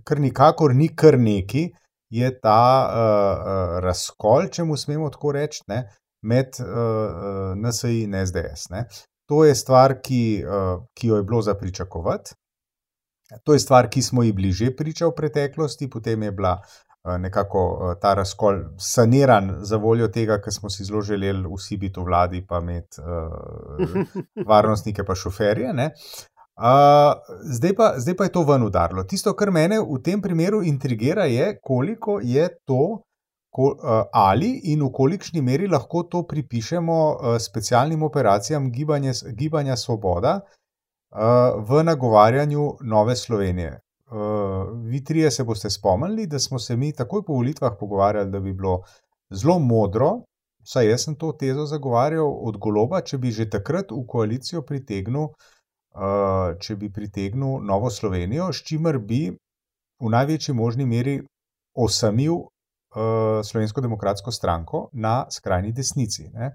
kar 0.03 0.19
nikakor 0.19 0.75
ni 0.75 0.89
kar 0.95 1.15
neki, 1.19 1.69
je 2.11 2.33
ta 2.41 2.65
uh, 2.89 3.79
razkol, 3.85 4.49
če 4.51 4.67
mu 4.67 4.75
smemo 4.77 5.07
tako 5.13 5.31
reči, 5.39 5.63
ne, 5.71 5.85
med 6.21 6.59
uh, 6.59 7.55
NSA 7.55 7.93
in 7.95 8.19
SDS. 8.19 8.73
Ne. 8.75 8.83
To 9.31 9.45
je 9.47 9.55
stvar, 9.55 10.01
ki, 10.03 10.21
uh, 10.43 10.83
ki 10.99 11.13
jo 11.13 11.21
je 11.21 11.23
bilo 11.23 11.41
za 11.41 11.55
pričakovati. 11.55 12.35
To 13.45 13.53
je 13.53 13.59
stvar, 13.61 13.87
ki 13.87 14.01
smo 14.01 14.23
ji 14.23 14.33
bili 14.33 14.51
že 14.51 14.75
priča 14.75 15.07
v 15.07 15.15
preteklosti, 15.15 15.87
potem 15.89 16.23
je 16.23 16.31
bila 16.31 16.57
Eh, 16.57 16.88
nekako 17.17 17.61
eh, 17.91 17.99
ta 18.01 18.13
razkol 18.13 18.59
saniran 18.77 19.55
za 19.61 19.77
voljo 19.77 20.07
tega, 20.07 20.39
ker 20.41 20.53
smo 20.53 20.69
si 20.69 20.83
zelo 20.83 21.01
želeli 21.01 21.47
vsi 21.55 21.77
biti 21.77 21.99
v 21.99 22.03
vladi, 22.03 22.45
pa 22.47 22.59
imeti 22.59 23.01
uh, 23.01 24.45
varnostnike, 24.49 25.03
pa 25.03 25.15
šoferje. 25.15 25.73
Uh, 25.73 27.15
zdaj, 27.55 27.75
pa, 27.75 27.93
zdaj 27.97 28.15
pa 28.15 28.23
je 28.23 28.31
to 28.31 28.43
ven 28.43 28.63
udarilo. 28.63 29.03
Tisto, 29.03 29.33
kar 29.33 29.51
mene 29.51 29.79
v 29.79 30.01
tem 30.03 30.21
primeru 30.21 30.63
intrigira, 30.63 31.25
je, 31.25 31.53
koliko 31.63 32.19
je 32.23 32.47
to, 32.65 33.01
ko, 33.49 33.73
uh, 33.73 34.03
ali 34.13 34.53
in 34.73 34.83
v 34.83 34.91
kolikšni 34.93 35.41
meri 35.41 35.67
lahko 35.67 36.03
to 36.03 36.23
pripišemo 36.27 36.97
uh, 37.03 37.37
specialnim 37.39 38.03
operacijam 38.03 38.71
gibanje, 38.71 39.13
Gibanja 39.37 39.75
Svoboda 39.75 40.39
uh, 40.39 41.63
v 41.69 41.83
nagovarjanju 41.83 42.71
Nove 42.81 43.15
Slovenije. 43.15 43.79
Uh, 44.09 44.69
vi 44.89 45.03
trije 45.03 45.31
se 45.31 45.43
boste 45.43 45.69
spomnili, 45.69 46.27
da 46.27 46.39
smo 46.39 46.59
se 46.59 46.75
mi 46.75 46.93
takoj 46.93 47.23
po 47.25 47.33
volitvah 47.33 47.75
pogovarjali, 47.79 48.31
da 48.31 48.39
bi 48.39 48.53
bilo 48.53 48.81
zelo 49.29 49.59
modro, 49.59 50.21
saj 50.65 50.89
jaz 50.89 51.03
sem 51.03 51.15
to 51.15 51.31
tezo 51.31 51.65
zagovarjal 51.65 52.25
od 52.25 52.57
goloba, 52.57 53.01
če 53.01 53.17
bi 53.17 53.31
že 53.31 53.49
takrat 53.49 53.91
v 53.91 54.01
koalicijo 54.07 54.61
pritegnil. 54.65 55.29
Uh, 55.89 56.53
če 56.61 56.75
bi 56.77 56.91
pritegnil 56.93 57.63
Novo 57.65 57.89
Slovenijo, 57.89 58.51
s 58.53 58.61
čimer 58.61 58.99
bi 59.01 59.29
v 59.99 60.09
največji 60.13 60.53
možni 60.53 60.85
meri 60.85 61.15
osamil 61.73 62.33
uh, 62.33 63.41
Slovensko 63.43 63.81
demokratsko 63.81 64.31
stranko 64.31 64.89
na 64.93 65.25
skrajni 65.29 65.73
desnici. 65.73 66.29
Ne. 66.33 66.51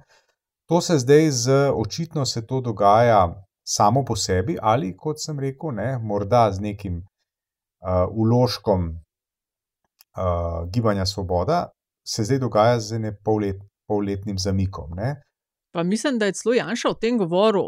To 0.70 0.80
se 0.80 0.98
zdaj, 0.98 1.30
z, 1.30 1.70
očitno 1.74 2.26
se 2.26 2.46
to 2.46 2.60
dogaja 2.60 3.26
samo 3.66 4.04
po 4.04 4.16
sebi, 4.16 4.56
ali 4.62 4.96
kot 4.96 5.20
sem 5.20 5.38
rekel, 5.38 5.74
ne, 5.74 5.98
morda 5.98 6.46
z 6.52 6.60
nekim 6.60 7.02
uložkom 8.10 8.88
uh, 8.88 10.70
gibanja 10.70 11.06
Svoboda, 11.06 11.68
se 12.06 12.24
zdaj 12.24 12.38
dogaja 12.38 12.80
z 12.80 12.98
ne 12.98 13.16
pollet, 13.24 13.56
polletnim 13.88 14.38
zamikom. 14.38 14.90
Ne. 14.96 15.22
Pa 15.74 15.82
mislim, 15.82 16.18
da 16.18 16.26
je 16.26 16.32
celo 16.32 16.54
Janša 16.54 16.88
o 16.88 16.94
tem 16.94 17.18
govoril, 17.18 17.62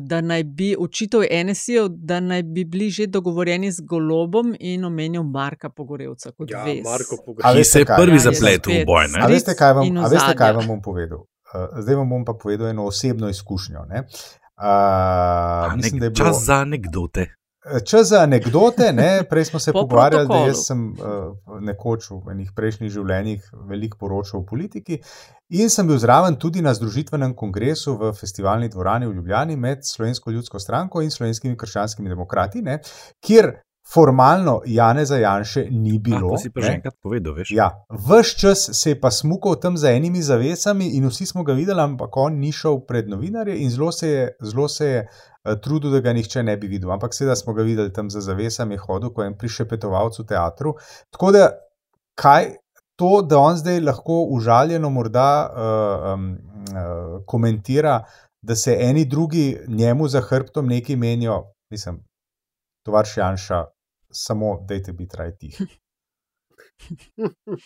da 0.00 0.20
naj 0.20 0.44
bi 0.44 0.76
očital 0.78 1.24
NSI-ju, 1.44 1.88
da 1.88 2.20
naj 2.20 2.42
bi 2.42 2.64
bili 2.64 2.90
že 2.90 3.06
dogovorjeni 3.06 3.72
z 3.72 3.80
Golobom 3.80 4.54
in 4.60 4.84
omenil 4.84 5.22
Marka 5.22 5.70
Pogorevca 5.70 6.30
kot 6.32 6.50
Ja, 6.50 6.64
vez. 6.64 6.84
Marko 6.84 7.16
Pogorevec. 7.26 7.44
Ali 7.44 7.64
se 7.64 7.78
je 7.78 7.84
prvi 7.84 8.12
Ja, 8.12 8.18
zapletel 8.18 8.72
v 8.72 8.84
boj? 8.86 9.08
Ne? 9.08 9.24
A 9.24 9.26
veste, 9.26 9.56
kaj 9.58 9.72
vam, 9.72 9.96
a 9.98 10.08
veste, 10.08 10.36
kaj 10.38 10.52
vam 10.52 10.66
bom 10.66 10.82
povedal? 10.82 11.18
Uh, 11.18 11.80
zdaj 11.82 11.98
vam 11.98 12.08
bom 12.08 12.24
pa 12.24 12.32
povedal 12.38 12.68
eno 12.68 12.86
osebno 12.86 13.28
izkušnjo. 13.28 13.84
Ne? 13.88 14.06
Uh, 14.06 14.62
A, 14.64 15.74
mislim, 15.76 15.94
nek, 15.94 16.00
da 16.00 16.06
je 16.06 16.10
bilo, 16.10 16.26
čas 16.26 16.44
za 16.44 16.54
anekdote. 16.54 17.26
Čas 17.84 18.08
za 18.08 18.22
anekdote, 18.22 18.92
ne? 18.92 19.24
prej 19.30 19.44
smo 19.44 19.58
se 19.58 19.72
Po 19.72 19.80
pogovarjali, 19.82 20.24
da 20.24 20.28
protokolu. 20.28 20.48
jaz 20.48 20.64
sem 20.66 20.80
uh, 20.92 21.60
nekoč 21.60 22.10
v 22.10 22.32
enih 22.32 22.52
prejšnjih 22.56 22.92
življenjih 22.92 23.50
veliko 23.68 23.98
poročal 24.00 24.40
o 24.40 24.46
politiki 24.46 25.00
in 25.48 25.70
sem 25.70 25.86
bil 25.88 25.98
zraven 25.98 26.36
tudi 26.36 26.62
na 26.62 26.74
združitvenem 26.74 27.34
kongresu 27.34 27.96
v 28.00 28.12
festivalni 28.16 28.68
dvorani 28.68 29.06
v 29.06 29.14
Ljubljani 29.16 29.56
med 29.56 29.84
Slovensko 29.84 30.30
ljudsko 30.30 30.58
stranko 30.60 31.02
in 31.02 31.10
slovenskimi 31.10 31.56
krščanskimi 31.56 32.08
demokrati, 32.08 32.62
ne? 32.62 32.80
kjer 33.20 33.52
formalno 33.94 34.60
Janeza 34.66 35.16
Janše 35.16 35.66
ni 35.70 35.98
bilo. 35.98 36.30
to 36.30 36.38
si 36.38 36.50
pa 36.50 36.60
že 36.60 36.72
enkrat 36.72 36.94
povedal, 37.02 37.32
veš? 37.34 37.50
Ja, 37.50 37.70
vse 37.88 38.36
čas 38.38 38.68
se 38.72 38.90
je 38.90 39.00
pa 39.00 39.10
smukal 39.10 39.56
tam 39.56 39.76
za 39.76 39.90
enimi 39.90 40.22
zavesami, 40.22 40.90
in 40.96 41.08
vsi 41.08 41.26
smo 41.26 41.44
ga 41.44 41.52
videli, 41.52 41.80
ampak 41.80 42.16
on 42.16 42.36
ni 42.38 42.52
šel 42.52 42.80
pred 42.88 43.08
novinarje 43.08 43.56
in 43.58 43.70
zelo 43.70 43.92
se 43.92 44.08
je, 44.08 44.28
zelo 44.42 44.68
se 44.68 44.86
je 44.86 44.98
eh, 45.00 45.56
trudil, 45.62 45.90
da 45.90 46.00
ga 46.00 46.12
nihče 46.12 46.42
ne 46.42 46.56
bi 46.56 46.68
videl. 46.68 46.92
Ampak 46.92 47.14
seveda 47.14 47.36
smo 47.36 47.52
ga 47.52 47.62
videli 47.62 47.92
tam 47.92 48.10
za 48.10 48.20
zavesami, 48.20 48.76
hodil 48.76 49.12
kot 49.14 49.26
en 49.26 49.38
prišepetovalec 49.38 50.18
v 50.18 50.26
teatru. 50.28 50.74
Tako 51.10 51.32
da, 51.32 51.50
kaj 52.18 52.52
to, 52.98 53.22
da 53.22 53.38
on 53.38 53.56
zdaj 53.56 53.80
lahko 53.80 54.26
užaljeno 54.34 54.90
morda 54.90 55.30
uh, 55.48 56.12
um, 56.12 56.30
uh, 56.34 57.24
komentira, 57.26 58.02
da 58.42 58.56
se 58.56 58.76
eni 58.80 59.04
drugi 59.04 59.58
njemu 59.68 60.08
za 60.08 60.20
hrbtom 60.20 60.66
nekaj 60.66 60.96
menijo, 60.96 61.44
mislim, 61.70 62.02
tovarš 62.86 63.16
Janša, 63.16 63.64
samo 64.10 64.64
dajte 64.68 64.92
biti 64.92 65.16
raj 65.16 65.36
tiho. 65.36 65.64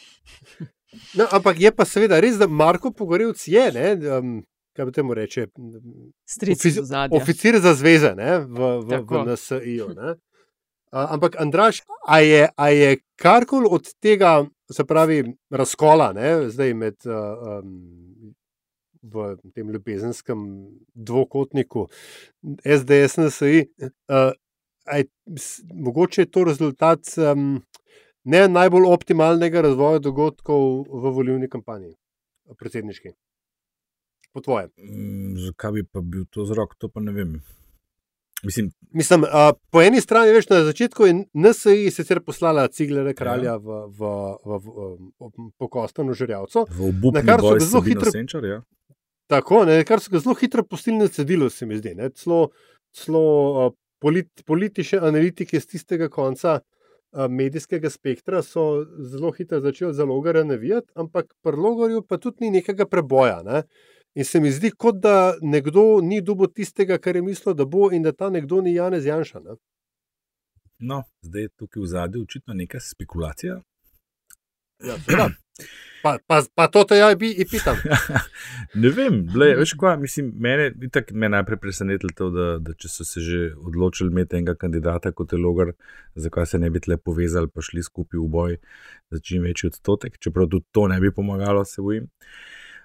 No, 1.15 1.25
ampak 1.33 1.61
je 1.61 1.71
pa 1.73 1.85
seveda 1.89 2.21
res, 2.21 2.37
da 2.37 2.47
Marko 2.47 2.91
Pogorevc 2.93 3.41
je, 3.49 3.63
ne, 3.73 3.93
um, 4.13 4.35
kaj 4.77 4.89
bi 4.89 4.93
temu 4.93 5.15
reče, 5.17 5.47
ofici- 6.37 6.75
oficir 7.17 7.57
za 7.61 7.73
zveze 7.75 8.13
ne, 8.17 8.39
v, 8.39 8.45
v, 8.45 8.67
v 8.85 8.91
Tako. 8.91 9.23
NSI-ju. 9.25 9.89
ne. 9.97 10.15
A, 10.93 11.07
Ampak, 11.15 11.39
Andraš, 11.41 11.81
a 12.05 12.21
je, 12.21 12.49
a 12.57 12.69
je 12.69 12.99
karkoli 13.17 13.69
od 13.71 13.89
tega, 14.01 14.45
se 14.73 14.85
pravi, 14.85 15.25
razkola, 15.51 16.13
ne, 16.13 16.51
zdaj 16.53 16.75
med 16.77 16.97
uh, 17.09 17.63
um, 17.65 18.35
v 19.03 19.33
tem 19.55 19.71
ljubezenskem 19.73 20.45
dvokotniku 20.95 21.89
SDS, 22.61 23.17
NSI, 23.17 23.65
uh, 23.81 24.37
je, 24.87 25.05
mogoče 25.75 26.23
je 26.23 26.31
to 26.31 26.45
rezultat 26.45 27.01
um, 27.19 27.63
ne 28.25 28.49
najbolj 28.49 28.87
optimalnega 28.87 29.61
razvoja 29.61 29.99
dogodkov 29.99 30.85
v 30.89 31.13
volilni 31.15 31.49
kampanji, 31.49 31.95
predsedniški. 32.59 33.15
Po 34.33 34.41
tvojem. 34.41 34.71
Mm, 34.81 35.35
Zakaj 35.47 35.73
bi 35.73 35.83
pa 35.85 36.01
bil 36.01 36.25
to 36.31 36.43
vzrok, 36.47 36.75
to 36.79 36.89
pa 36.89 37.01
ne 37.01 37.13
vem. 37.13 37.41
Mislim, 38.43 38.73
Mislim, 38.91 39.23
uh, 39.23 39.53
po 39.71 39.83
eni 39.83 40.01
strani, 40.01 40.33
veš, 40.33 40.49
na 40.51 40.65
začetku 40.65 41.07
je 41.07 41.13
NSI 41.35 41.91
sicer 41.91 42.21
poslala 42.21 42.69
Ciglere 42.69 43.15
kralja 43.15 43.57
v, 43.57 43.85
v, 43.87 44.09
v, 44.45 44.59
v, 44.59 44.97
v 45.21 45.51
pokostano 45.59 46.13
obupni 46.13 47.21
Na 47.21 47.23
kar 47.23 47.41
so 47.41 47.55
ga 47.55 47.65
zelo 47.65 47.83
hitro- 47.83 48.11
Senčar, 48.11 48.45
ja. 48.45 48.63
Tako, 49.31 49.65
ne, 49.65 49.85
kar 49.85 50.01
so 50.01 50.11
ga 50.11 50.19
zelo 50.19 50.35
hitro 50.35 50.65
pustili 50.65 50.97
na 50.99 51.09
cedilu, 51.09 51.51
se 51.51 51.67
mi 51.67 51.77
zdi. 51.79 51.95
ne. 51.95 52.11
Celo, 52.11 52.51
celo 52.91 53.77
polit, 54.03 54.43
politične 54.47 54.99
analitike 54.99 55.61
z 55.61 55.67
tistega 55.67 56.09
konca 56.09 56.59
uh, 56.59 57.27
medijskega 57.31 57.91
spektra 57.91 58.43
so 58.43 58.85
zelo 58.99 59.31
hitro 59.33 59.61
začeli 59.61 59.95
za 59.95 60.05
Logarja 60.05 60.45
navijati, 60.45 60.93
ampak 60.95 61.35
pri 61.43 61.57
Logarju 61.57 62.03
pa 62.03 62.19
tudi 62.19 62.45
ni 62.47 62.51
nekega 62.59 62.87
preboja. 62.87 63.43
Ne. 63.43 63.63
In 64.15 64.25
se 64.25 64.41
mi 64.41 64.51
zdi, 64.53 64.71
kot 64.71 64.99
da 65.01 65.35
nekdo 65.41 66.01
ni 66.03 66.21
dobil 66.21 66.51
tistega, 66.53 66.99
kar 66.99 67.17
je 67.17 67.23
mislil, 67.23 67.55
da 67.55 67.65
bo, 67.65 67.89
in 67.93 68.03
da 68.03 68.13
ta 68.13 68.31
nekdo 68.31 68.61
ni 68.61 68.75
Janez 68.75 69.07
Janša. 69.07 69.41
Ne. 69.41 69.57
No, 70.79 71.03
zdaj 71.23 71.43
je 71.43 71.49
tukaj 71.57 71.83
v 71.83 71.87
zadju 71.87 72.23
očitno 72.23 72.55
neka 72.55 72.81
spekulacija. 72.81 73.61
Ja, 74.83 74.97
pa, 76.03 76.17
pa, 76.27 76.43
pa 76.55 76.67
to 76.67 76.83
te 76.89 76.99
ja 76.99 77.09
bi 77.19 77.31
in 77.39 77.49
pitam. 77.51 77.79
ne 78.83 78.91
vem, 78.95 79.21
ble, 79.33 79.53
veš 79.61 79.75
kaj, 79.79 79.97
mislim, 80.03 80.33
mene, 80.43 80.71
itak 80.89 81.13
me 81.15 81.29
je 81.29 81.35
najprej 81.37 81.61
presenetilo 81.63 82.15
to, 82.19 82.31
da, 82.35 82.49
da 82.59 82.75
če 82.75 82.91
so 82.91 83.07
se 83.07 83.23
že 83.23 83.41
odločili 83.57 84.11
imeti 84.11 84.41
enega 84.41 84.57
kandidata 84.59 85.13
kot 85.15 85.33
je 85.33 85.41
Logar, 85.41 85.75
zakaj 86.15 86.51
se 86.55 86.63
ne 86.63 86.71
bi 86.71 86.83
tle 86.83 86.99
povezali 86.99 87.51
pa 87.51 87.63
šli 87.63 87.85
skupaj 87.87 88.21
v 88.21 88.31
boj 88.37 88.57
za 89.13 89.21
čim 89.21 89.47
večji 89.47 89.71
odstotek, 89.73 90.19
čeprav 90.19 90.49
tudi 90.51 90.67
to 90.73 90.89
ne 90.89 90.99
bi 91.01 91.13
pomagalo, 91.15 91.65
se 91.65 91.83
bojim. 91.83 92.09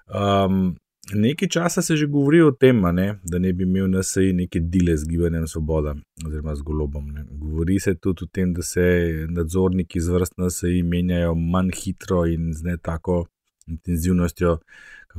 Um, 0.08 0.76
Nekaj 1.14 1.48
časa 1.48 1.82
se 1.82 1.96
že 1.96 2.06
govori 2.06 2.40
o 2.42 2.50
tem, 2.50 2.80
ne, 2.92 3.18
da 3.24 3.38
ne 3.38 3.52
bi 3.52 3.64
imel 3.64 3.88
NSI 3.88 4.32
neke 4.32 4.60
dele 4.60 4.96
z 4.96 5.08
gibanjem 5.08 5.46
Svoboda 5.46 5.94
oziroma 6.26 6.54
z 6.54 6.62
golobom. 6.62 7.06
Ne. 7.12 7.24
Govori 7.30 7.80
se 7.80 7.94
tudi 7.94 8.24
o 8.24 8.28
tem, 8.32 8.52
da 8.54 8.62
se 8.62 8.84
nadzorniki 9.28 9.98
iz 9.98 10.08
vrst 10.08 10.36
NSI 10.38 10.82
menjajo 10.82 11.34
manj 11.34 11.70
hitro 11.76 12.26
in 12.26 12.52
z 12.52 12.62
ne 12.62 12.76
tako 12.76 13.24
intenzivnostjo, 13.66 14.58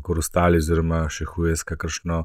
kot 0.02 0.18
ostali, 0.18 0.58
oziroma 0.58 1.08
še 1.10 1.26
huje, 1.26 1.56
s 1.56 1.66
kakršno 1.66 2.24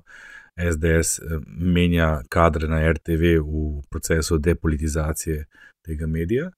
SDS 0.57 1.18
eh, 1.18 1.40
menja 1.46 2.22
kadre 2.29 2.68
na 2.68 2.81
RTV 2.92 3.38
v 3.40 3.83
procesu 3.90 4.38
depolitizacije 4.38 5.44
tega 5.85 6.07
medija. 6.07 6.50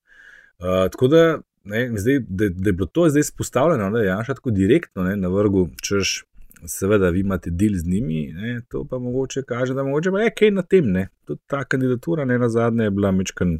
Uh, 0.59 0.87
tako 0.93 1.09
da, 1.09 1.23
ne, 1.65 1.91
zdaj, 1.99 2.21
da, 2.29 2.49
da 2.49 2.69
je 2.69 2.73
bilo 2.73 2.87
to 2.87 3.09
zdaj 3.09 3.21
izpostavljeno, 3.21 3.91
da 3.91 3.99
je 3.99 4.07
Janša 4.07 4.35
tako 4.35 4.51
direktno 4.51 5.03
ne, 5.05 5.17
na 5.17 5.29
vrhu, 5.29 5.69
češ, 5.83 6.25
seveda, 6.65 7.11
vi 7.11 7.21
imate 7.21 7.51
del 7.51 7.77
z 7.77 7.87
njimi, 7.87 8.33
ne, 8.33 8.61
to 8.69 8.85
pa 8.91 8.99
mogoče 8.99 9.43
kaže, 9.43 9.75
da 9.75 9.85
mogoče 9.85 10.11
pa 10.11 10.21
je 10.21 10.35
kaj 10.35 10.51
na 10.51 10.63
tem. 10.63 10.91
Ne. 10.93 11.09
Tudi 11.27 11.41
ta 11.47 11.65
kandidatura, 11.65 12.25
ne 12.25 12.39
na 12.39 12.49
zadnje, 12.49 12.85
je 12.85 12.91
bila 12.91 13.13
mečkan 13.13 13.59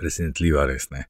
presenetljiva, 0.00 0.64
res 0.66 0.88
ne. 0.90 1.04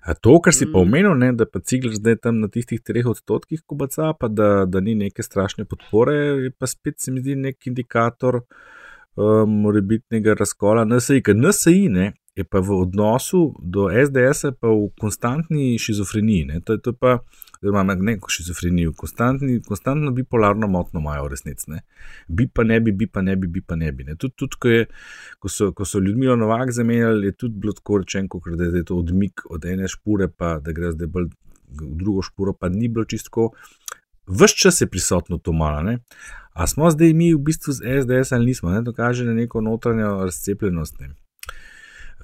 A 0.00 0.14
to, 0.14 0.38
kar 0.40 0.54
si 0.56 0.64
pa 0.66 0.78
Mm. 0.78 0.82
omenil, 0.82 1.14
ne, 1.18 1.32
da 1.32 1.44
pa 1.46 1.60
Cigler 1.60 1.94
zdaj 1.94 2.16
tam 2.24 2.40
na 2.40 2.48
tistih 2.48 2.80
treh 2.80 3.06
odstotkih 3.06 3.62
kubaca, 3.66 4.14
pa 4.20 4.28
da, 4.28 4.64
da 4.66 4.80
ni 4.80 4.94
neke 4.94 5.22
strašne 5.22 5.64
podpore, 5.64 6.16
je 6.46 6.50
pa 6.50 6.66
spet 6.66 7.00
se 7.00 7.12
mi 7.12 7.20
zdi 7.20 7.36
nek 7.36 7.66
indikator 7.66 8.40
um, 8.40 9.60
morebitnega 9.64 10.34
razkola 10.38 10.84
NSI, 10.88 11.20
ker 11.22 11.36
NSI 11.36 11.88
ne, 11.88 12.12
je 12.36 12.44
pa 12.44 12.60
v 12.60 12.70
odnosu 12.70 13.54
do 13.62 13.88
SDS-a 13.90 14.52
pa 14.52 14.68
v 14.68 14.88
konstantni 15.00 15.78
šizofreniji. 15.78 16.44
Ne, 16.44 16.60
to, 16.60 16.72
je- 16.72 16.82
to 16.82 16.92
pa, 16.92 17.18
oziroma 17.62 17.82
ne 17.82 18.18
šizofreniji, 18.28 18.92
konstantni, 18.96 19.62
konstantno 19.62 20.10
bipolarno 20.10 20.66
motno 20.66 21.00
imajo 21.00 21.28
ne. 21.66 21.82
Bi 22.28 22.48
pa 22.48 22.64
ne 22.64 22.80
bi, 22.80 22.92
bi 22.92 23.06
pa 23.06 23.22
ne 23.22 23.36
bi, 23.36 23.46
bi 23.46 23.60
pa 23.60 23.76
ne 23.76 23.92
bi. 23.92 24.04
Ne. 24.04 24.16
Tudi, 24.16 24.34
tudi 24.36 24.56
ko, 24.60 24.68
je, 24.68 24.86
ko, 25.38 25.48
so, 25.48 25.72
ko 25.72 25.84
so 25.84 25.98
ljudmi 25.98 26.26
Novak 26.26 26.70
zamenjali, 26.72 27.26
je 27.26 27.32
tudi 27.32 27.54
bilo 27.58 27.72
tako 27.72 27.98
rečeno, 27.98 28.28
da 28.56 28.64
je 28.64 28.84
to 28.84 28.96
odmik 28.96 29.40
od 29.50 29.64
ene 29.64 29.88
špure, 29.88 30.28
pa 30.28 30.58
da 30.60 30.72
gre 30.72 30.92
zdaj 30.92 31.06
bolj 31.06 31.28
v 31.70 31.96
drugo 31.96 32.22
špuro, 32.22 32.52
pa 32.52 32.68
ni 32.68 32.88
bilo 32.88 33.04
čistko. 33.04 33.52
vse 34.26 34.54
čas 34.56 34.80
je 34.80 34.86
prisotno 34.86 35.38
to 35.38 35.52
malo. 35.52 35.82
Ne? 35.82 35.98
A 36.52 36.66
smo 36.66 36.90
zdaj 36.90 37.12
mi 37.12 37.34
v 37.34 37.38
bistvu 37.38 37.72
z 37.72 38.02
SDS 38.02 38.32
ali 38.32 38.46
nismo, 38.46 38.70
ne? 38.70 38.84
to 38.84 38.92
kaže 38.92 39.24
na 39.24 39.34
neko 39.34 39.60
notranjo 39.60 40.24
razcepljenost 40.24 41.00
ne? 41.00 41.19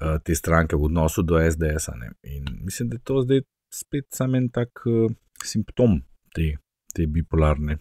Uh, 0.01 0.17
te 0.23 0.35
stranke 0.35 0.75
v 0.75 0.83
odnosu 0.89 1.23
do 1.23 1.39
SDS. 1.51 1.89
-a, 1.89 2.11
In 2.23 2.45
mislim, 2.63 2.89
da 2.89 2.95
je 2.95 3.01
to 3.03 3.21
zdaj 3.21 3.41
spet 3.73 4.05
samo 4.09 4.37
en 4.37 4.49
tak 4.49 4.69
uh, 4.85 5.11
simptom 5.43 6.01
te, 6.35 6.57
te 6.95 7.07
bipolarne 7.07 7.77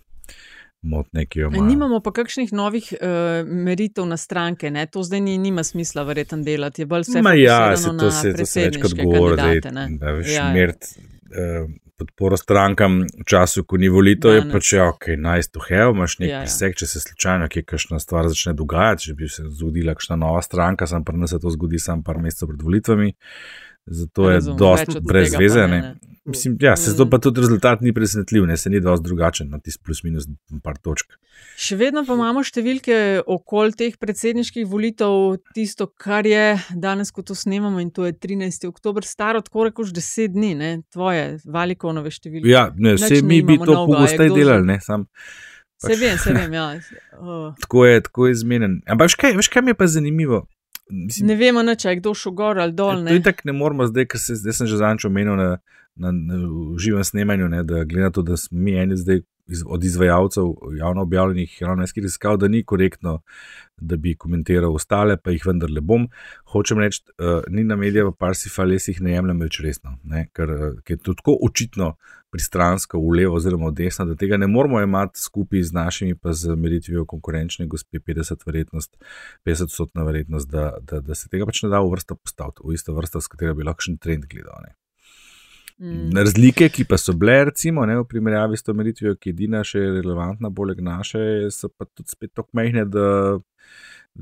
motnje, 0.83 1.27
ki 1.27 1.39
jo 1.39 1.49
imamo. 1.49 1.69
Nimamo 1.69 2.01
pa 2.01 2.13
kakšnih 2.13 2.53
novih 2.53 2.93
uh, 2.93 3.49
meritev 3.49 4.07
na 4.07 4.17
stranke, 4.17 4.71
ne? 4.71 4.87
to 4.87 5.03
zdaj 5.03 5.21
ni, 5.21 5.39
nima 5.39 5.65
smisla 5.65 6.03
verjetno 6.03 6.43
delati. 6.43 6.83
Je 6.83 6.87
bolj 6.87 7.07
vse 7.09 7.23
Ma 7.23 7.35
ja, 7.35 7.77
se 7.77 7.91
to 8.01 8.11
se, 8.11 8.33
to 8.33 8.47
se 8.47 8.65
večkrat 8.65 8.95
govori, 8.95 9.61
da, 9.61 10.13
veš, 10.13 10.29
Ja, 10.29 10.47
ja. 10.47 10.53
mert, 10.53 10.85
uh, 10.85 11.71
podporo 11.97 12.37
strankam 12.37 13.01
v 13.03 13.25
času, 13.27 13.65
ko 13.65 13.79
ni 13.81 13.89
volitev, 13.93 14.35
je 14.37 14.43
pač 14.53 14.73
ja, 14.77 14.89
ok, 14.93 15.09
nice 15.21 15.51
to 15.53 15.63
have, 15.69 15.95
imaš 15.95 16.19
nek 16.21 16.29
Ja, 16.29 16.35
ja. 16.37 16.41
preseg, 16.45 16.77
če 16.77 16.89
se 16.91 17.01
slučajno 17.01 17.49
kje 17.53 17.63
kakšna 17.73 18.01
stvar 18.03 18.29
začne 18.29 18.53
dogajati, 18.57 19.09
če 19.09 19.15
bi 19.17 19.29
se 19.33 19.47
zgodila 19.49 19.95
kakšna 19.97 20.19
nova 20.21 20.43
stranka, 20.45 20.89
sam 20.91 21.05
pa 21.05 21.17
ne 21.17 21.29
se 21.31 21.41
to 21.41 21.53
zgodi 21.55 21.81
sam 21.81 22.05
par 22.05 22.21
mesecev 22.21 22.53
pred 22.53 22.63
volitvami. 22.63 23.15
Zato 23.87 24.31
je 24.31 24.41
dosti 24.59 25.01
brez 25.01 25.35
veze. 25.39 25.61
ne, 25.61 25.81
Ne. 25.81 25.95
Mislim, 26.27 26.57
ja, 26.61 26.77
se 26.77 26.91
Mm. 26.91 26.93
zato 26.93 27.11
pa 27.11 27.19
tudi 27.19 27.41
rezultat 27.41 27.81
ni 27.81 27.93
presenetljiv, 27.93 28.47
ne, 28.47 28.57
se 28.57 28.71
ni 28.71 28.81
dosti 28.81 29.05
drugačen 29.05 29.49
na 29.49 29.59
tisti 29.59 29.83
plus 29.85 30.03
minus 30.03 30.27
par 30.63 30.75
točk. 30.77 31.07
Še 31.57 31.77
vedno 31.77 32.03
pa 32.05 32.15
imamo 32.15 32.43
številke 32.43 33.23
okoli 33.27 33.73
teh 33.73 33.95
predsedniških 33.97 34.67
volitev, 34.67 35.39
tisto, 35.55 35.87
kar 35.87 36.27
je 36.27 36.59
danes, 36.75 37.11
ko 37.11 37.23
to 37.23 37.35
snemamo, 37.35 37.79
in 37.81 37.91
to 37.91 38.05
je 38.05 38.13
13. 38.13 38.67
oktober, 38.67 39.07
staro 39.07 39.41
tako 39.41 39.65
rekoč 39.65 39.95
10 39.95 40.29
dni, 40.29 40.55
ne? 40.55 40.83
tvoje, 40.93 41.39
valikonove 41.47 42.11
številke. 42.11 42.49
Ja, 42.49 42.73
ne, 42.77 42.97
vse 42.97 43.23
mi 43.23 43.39
bi 43.43 43.59
to 43.59 43.87
pogosteje 43.87 44.35
delali, 44.35 44.67
ne, 44.67 44.81
sam. 44.81 45.07
Se 45.79 45.95
vem, 45.95 46.19
se 46.19 46.33
vem, 46.43 46.53
ja. 46.53 46.75
Uh, 47.15 47.55
Tako 47.61 47.87
je, 47.87 48.01
tako 48.01 48.27
je 48.27 48.35
zmeden. 48.35 48.81
Ampak 48.85 49.07
veš 49.07 49.15
kaj, 49.15 49.37
veš, 49.37 49.49
kaj 49.49 49.63
mi 49.63 49.71
je 49.71 49.75
pa 49.75 49.87
zanimivo? 49.87 50.49
Mislim, 50.89 51.27
ne 51.27 51.35
vemo, 51.35 51.63
nič, 51.63 51.85
a 51.85 51.91
je 51.91 51.97
kdo 51.97 52.15
šel 52.15 52.33
gor 52.33 52.59
ali 52.59 52.73
dol. 52.73 52.95
To 52.95 53.03
Ne? 53.03 53.13
je 53.13 53.23
tako 53.23 53.41
ne 53.45 53.53
moramo 53.53 53.87
zdaj, 53.87 54.07
ker 54.07 54.21
se, 54.21 54.35
zdaj 54.35 54.53
sem 54.53 54.67
že 54.67 54.77
zanč 54.77 55.05
omenil 55.05 55.35
na, 55.35 55.59
na, 55.97 56.13
na 56.13 56.35
živem 56.79 57.05
snemanju, 57.05 57.49
ne, 57.49 57.63
da 57.63 57.85
glede 57.85 58.03
na 58.03 58.11
to, 58.11 58.23
da 58.23 58.37
smo 58.37 58.59
mi 58.59 58.75
eni 58.75 58.97
zdaj 58.97 59.21
iz, 59.47 59.63
od 59.67 59.85
izvajalcev 59.85 60.45
javno 60.79 61.03
objavljenih 61.03 61.61
javnomestskih 61.61 62.03
raziskav, 62.03 62.37
da 62.37 62.49
ni 62.49 62.65
korektno, 62.65 63.21
da 63.77 63.97
bi 63.97 64.17
komentiral 64.17 64.75
ostale, 64.75 65.17
pa 65.17 65.31
jih 65.31 65.47
vendarle 65.47 65.81
bom. 65.81 66.09
Hočem 66.53 66.79
reči, 66.81 67.03
uh, 67.19 67.43
ni 67.49 67.65
na 67.65 67.77
medije, 67.77 68.05
pa 68.05 68.27
Parsifal, 68.27 68.73
jaz 68.73 68.89
jih 68.89 69.01
ne 69.05 69.13
jemljem 69.13 69.41
več 69.47 69.61
resno, 69.65 69.99
ne, 70.05 70.27
ker, 70.35 70.53
uh, 70.53 70.79
ker 70.85 70.97
je 70.97 71.03
to 71.03 71.15
tako 71.21 71.37
očitno 71.49 71.95
pristransko, 72.33 72.99
v 73.01 73.21
levo 73.21 73.37
oziroma 73.39 73.71
v 73.71 73.77
desno, 73.81 74.05
da 74.09 74.17
tega 74.19 74.37
ne 74.37 74.49
moramo 74.51 74.81
imati 74.83 75.21
skupaj 75.21 75.63
z 75.71 75.77
našimi, 75.77 76.17
pa 76.19 76.33
z 76.33 76.57
meritvijo 76.57 77.07
konkurenčne 77.09 77.69
gospe 77.71 78.01
50 78.01 78.47
verjetnost, 78.47 78.97
50 79.47 79.71
odstotna 79.71 80.05
verjetnost, 80.05 80.51
da, 80.51 80.73
da, 80.81 81.01
da 81.01 81.15
se 81.15 81.31
tega 81.33 81.47
pač 81.47 81.63
ne 81.63 81.73
da 81.73 81.81
v 81.85 81.95
vrsto 81.95 82.19
postaviti, 82.19 82.65
v 82.65 82.75
isto 82.75 82.97
vrsto, 82.97 83.23
s 83.23 83.33
katero 83.33 83.55
bi 83.55 83.65
lahko 83.65 83.87
še 83.87 83.95
en 83.95 84.03
trend 84.03 84.29
gledal. 84.33 84.67
Ne. 84.67 84.75
Mm. 85.79 86.15
Razlike, 86.17 86.71
ki 86.73 86.87
pa 86.89 86.97
so 86.97 87.13
bile, 87.13 87.51
recimo, 87.51 87.85
ne, 87.87 87.99
v 88.01 88.07
primerjavi 88.09 88.57
s 88.57 88.65
to 88.65 88.75
meritvijo, 88.75 89.13
ki 89.21 89.29
je 89.29 89.35
edina 89.35 89.61
še 89.67 89.83
relevantna, 89.99 90.49
poleg 90.55 90.81
naše, 90.81 91.51
so 91.53 91.69
pa 91.69 91.85
tudi 91.85 92.15
spet 92.15 92.33
tako 92.33 92.57
mehne, 92.57 92.87
da, 92.89 93.09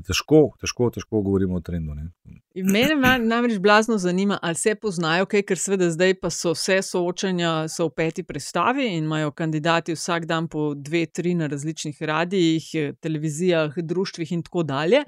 težko, 0.03 0.49
težko, 0.61 0.89
težko 0.89 1.21
govorimo 1.21 1.55
o 1.55 1.61
trendu. 1.61 1.95
Ne. 1.95 2.09
Mene 2.55 3.17
namreč 3.19 3.59
blazno 3.59 3.97
zanima, 3.97 4.37
ali 4.41 4.55
se 4.55 4.75
poznajo, 4.75 5.25
kaj, 5.25 5.43
ker 5.47 5.59
seveda 5.59 5.89
zdaj 5.91 6.13
pa 6.21 6.29
so 6.31 6.53
vse 6.55 6.79
soočanja 6.85 7.53
so 7.71 7.87
v 7.89 7.93
peti 7.95 8.23
predstavi 8.23 8.87
in 8.95 9.03
imajo 9.03 9.31
kandidati 9.31 9.95
vsak 9.95 10.25
dan 10.25 10.47
po 10.51 10.73
dve, 10.75 11.05
tri 11.05 11.35
na 11.35 11.47
različnih 11.51 12.01
radijih, 12.01 12.69
televizijah, 13.01 13.75
društvih 13.77 14.31
in 14.31 14.43
tako 14.43 14.63
dalje. 14.63 15.03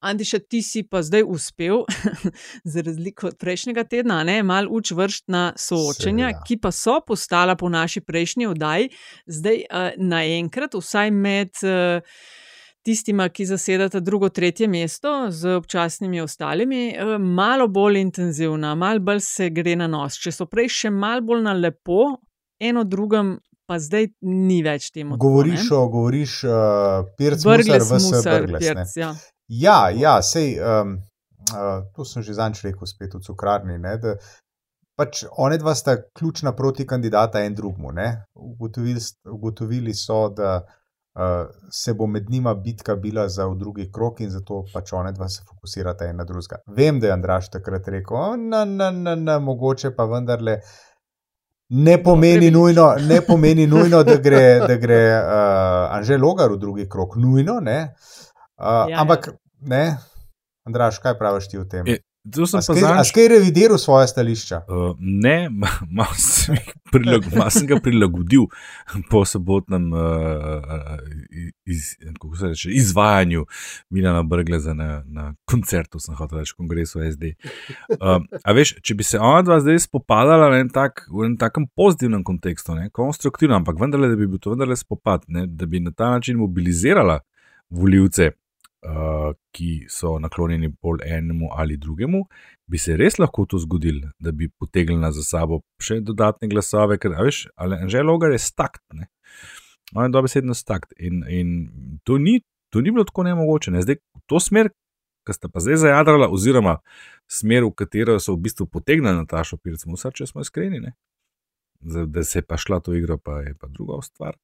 Andiša, 0.00 0.38
ti 0.48 0.62
si 0.62 0.82
pa 0.82 1.02
zdaj 1.02 1.24
uspel, 1.28 1.84
za 2.72 2.82
razliko 2.86 3.30
od 3.32 3.36
prejšnjega 3.40 3.84
tedna, 3.84 4.22
ne, 4.24 4.42
mal 4.42 4.68
uč 4.70 4.92
vršt 4.96 5.28
na 5.28 5.52
soočanja, 5.56 6.32
Seveda. 6.32 6.44
ki 6.48 6.60
pa 6.62 6.72
so 6.72 7.00
postala 7.06 7.56
po 7.56 7.68
naši 7.68 8.00
prejšnji 8.00 8.46
oddaji 8.46 8.90
zdaj 9.26 9.62
uh, 9.70 9.86
naenkrat, 9.96 10.74
vsaj 10.74 11.10
med. 11.10 11.54
Uh, 11.62 12.02
tistima, 12.86 13.28
ki 13.28 13.46
zasedata 13.46 14.00
drugo, 14.00 14.28
tretje 14.28 14.68
mesto 14.68 15.30
z 15.30 15.56
občasnimi 15.58 16.20
ostalimi, 16.20 16.88
eh, 16.88 17.18
malo 17.18 17.66
bolj 17.68 17.98
intenzivna, 18.00 18.74
malo 18.74 19.00
bolj 19.00 19.20
se 19.26 19.50
gre 19.50 19.74
na 19.76 19.88
nos. 19.90 20.18
Če 20.22 20.32
so 20.32 20.46
prej 20.46 20.70
še 20.70 20.92
malo 20.94 21.24
bolj 21.26 21.42
na 21.48 21.56
lepo, 21.58 22.14
eno 22.62 22.84
drugem, 22.86 23.34
pa 23.66 23.80
zdaj 23.82 24.06
ni 24.22 24.60
več 24.62 24.92
temu. 24.94 25.18
Govoriš 25.18 25.66
o, 25.74 25.82
govoriš, 25.90 26.36
uh, 26.46 27.10
Pirc, 27.18 27.42
Brgles, 27.42 27.90
Musar, 27.90 28.22
vse 28.22 28.36
Brgles. 28.38 28.68
Pirc, 28.68 28.96
ja. 29.02 29.10
Ja, 29.50 29.78
ja, 29.90 30.14
sej, 30.22 30.54
um, 30.62 30.96
uh, 31.50 31.82
to 31.94 32.06
sem 32.06 32.22
že 32.22 32.38
zanč 32.38 32.62
rekel, 32.62 32.86
spet 32.86 33.18
v 33.18 33.24
cukrarni. 33.26 33.80
Ne, 33.82 33.96
da, 34.02 34.14
pač 34.94 35.24
one 35.42 35.58
dva 35.58 35.74
sta 35.74 35.98
ključna 36.14 36.54
proti 36.54 36.86
kandidata 36.86 37.42
en 37.42 37.58
drugmu. 37.58 37.90
ne. 37.98 38.10
Ugotovili, 38.38 39.02
ugotovili 39.34 39.94
so, 39.94 40.28
da 40.30 40.60
uh, 40.62 40.74
se 41.70 41.94
bo 41.94 42.06
med 42.06 42.30
njima 42.30 42.54
bitka 42.54 42.96
bila 42.96 43.28
za 43.28 43.46
drugi 43.54 43.92
krok 43.92 44.20
in 44.20 44.30
zato 44.30 44.64
pač 44.74 44.92
one 44.92 45.12
dva 45.12 45.28
se 45.28 45.42
fokusirata 45.48 46.04
en 46.04 46.16
na 46.16 46.24
drugega. 46.24 46.58
Vem, 46.66 47.00
da 47.00 47.06
je 47.06 47.12
Andraš 47.12 47.50
takrat 47.50 47.88
rekel, 47.88 48.16
"O, 48.16 48.36
na, 48.36 48.64
na, 48.64 48.90
na, 48.90 49.14
na, 49.14 49.38
mogoče 49.38 49.94
pa 49.96 50.04
vendarle. 50.04 50.60
Ne 51.68 52.02
pomeni, 52.02 52.50
nujno, 52.50 52.94
ne 53.08 53.20
pomeni 53.26 53.66
nujno, 53.72 54.02
da 54.02 54.16
gre, 54.16 54.60
da 54.68 54.76
gre 54.76 55.00
uh, 55.18 55.96
Anžel 55.96 56.20
Logar 56.20 56.52
v 56.52 56.58
drugi 56.58 56.88
krok, 56.88 57.16
nujno. 57.16 57.60
Ne? 57.60 57.94
Uh, 58.60 58.90
Ja, 58.90 59.00
ampak, 59.00 59.28
ne, 59.60 59.96
Andraš, 60.66 60.98
kaj 60.98 61.18
praviš 61.18 61.48
ti 61.48 61.58
o 61.58 61.64
tem? 61.64 61.86
E, 61.86 61.98
zadnjič- 62.74 63.00
A 63.00 63.04
skaj 63.04 63.28
revidiral 63.28 63.78
svoje 63.78 64.08
stališča? 64.08 64.56
Uh, 64.68 64.96
ne, 64.98 65.48
ma- 65.60 65.80
malo 65.90 66.14
sem, 66.14 66.54
jih 66.54 66.72
prilag, 66.92 67.24
malo 67.36 67.50
sem 67.50 67.66
ga 67.66 67.78
prilagodil 67.80 68.46
po 69.10 69.24
sobotnem 69.24 69.92
uh, 69.92 70.00
iz, 71.64 71.96
reče, 72.42 72.70
izvajanju 72.70 73.46
Milana 73.90 74.22
Brgleza 74.22 74.74
na, 74.74 75.02
na 75.06 75.34
koncertu, 75.44 75.98
sem 75.98 76.14
hotel 76.14 76.38
reči, 76.38 76.54
kongresu 76.56 77.00
SD. 77.12 77.34
Uh, 78.00 78.22
a 78.44 78.52
veš, 78.52 78.74
če 78.82 78.94
bi 78.94 79.04
se 79.04 79.18
ona 79.18 79.42
dva 79.42 79.60
zdaj 79.60 79.78
spopadala 79.86 80.48
v 80.50 80.60
enem 80.60 80.72
tak, 80.74 81.06
enem 81.10 81.36
takem 81.40 81.66
pozitivnem 81.76 82.24
kontekstu, 82.24 82.74
ne, 82.74 82.90
konstruktivno, 82.90 83.56
ampak 83.56 83.78
vendarle, 83.80 84.08
da 84.08 84.16
bi 84.16 84.26
bil 84.26 84.38
to 84.38 84.54
vendarle 84.54 84.76
spopad, 84.76 85.24
ne, 85.28 85.46
da 85.46 85.66
bi 85.66 85.80
na 85.80 85.90
ta 85.94 86.10
način 86.10 86.36
mobilizirala 86.38 87.20
voljivce, 87.70 88.30
ki 89.52 89.86
so 89.90 90.16
naklonjeni 90.22 90.68
bolj 90.82 91.02
enemu 91.04 91.48
ali 91.52 91.76
drugemu, 91.76 92.22
bi 92.66 92.78
se 92.78 92.96
res 92.96 93.18
lahko 93.18 93.46
to 93.46 93.58
zgodilo, 93.58 94.10
da 94.18 94.32
bi 94.32 94.48
potegnila 94.48 95.10
za 95.12 95.24
sabo 95.26 95.60
še 95.82 96.00
dodatne 96.00 96.48
glasove, 96.48 96.98
ker 96.98 97.16
veš, 97.18 97.46
ali 97.56 97.78
že 97.90 98.02
logar 98.02 98.34
je 98.34 98.38
stakt. 98.42 98.82
Ne? 98.94 99.08
On 99.94 100.06
je 100.06 100.14
dobesedno 100.14 100.54
stakt 100.54 100.92
in, 100.98 101.24
in 101.28 101.52
to, 102.04 102.18
ni, 102.18 102.40
to 102.70 102.80
ni 102.80 102.90
bilo 102.90 103.04
tako 103.04 103.26
nemogoče. 103.26 103.74
Ne? 103.74 103.82
Zdaj, 103.82 104.00
to 104.26 104.40
smer, 104.42 104.70
ki 105.26 105.34
sta 105.34 105.50
pa 105.50 105.62
zdaj 105.62 105.82
zajadrala, 105.82 106.30
oziroma 106.30 106.78
smer, 107.30 107.66
v 107.66 107.74
katero 107.74 108.18
so 108.22 108.36
v 108.36 108.46
bistvu 108.46 108.68
potegnili 108.70 109.14
Natašo 109.18 109.58
Pirc 109.58 109.86
Musar, 109.90 110.14
če 110.14 110.28
smo 110.30 110.46
iskreni. 110.46 110.82
Ne? 110.82 110.94
Zdaj, 111.80 112.06
Da 112.06 112.24
se 112.24 112.38
je 112.38 112.42
pa 112.42 112.56
šla 112.56 112.80
to 112.80 112.94
igro, 112.94 113.18
pa 113.18 113.40
je 113.40 113.54
pa 113.60 113.66
druga 113.68 114.00
stvar. 114.02 114.36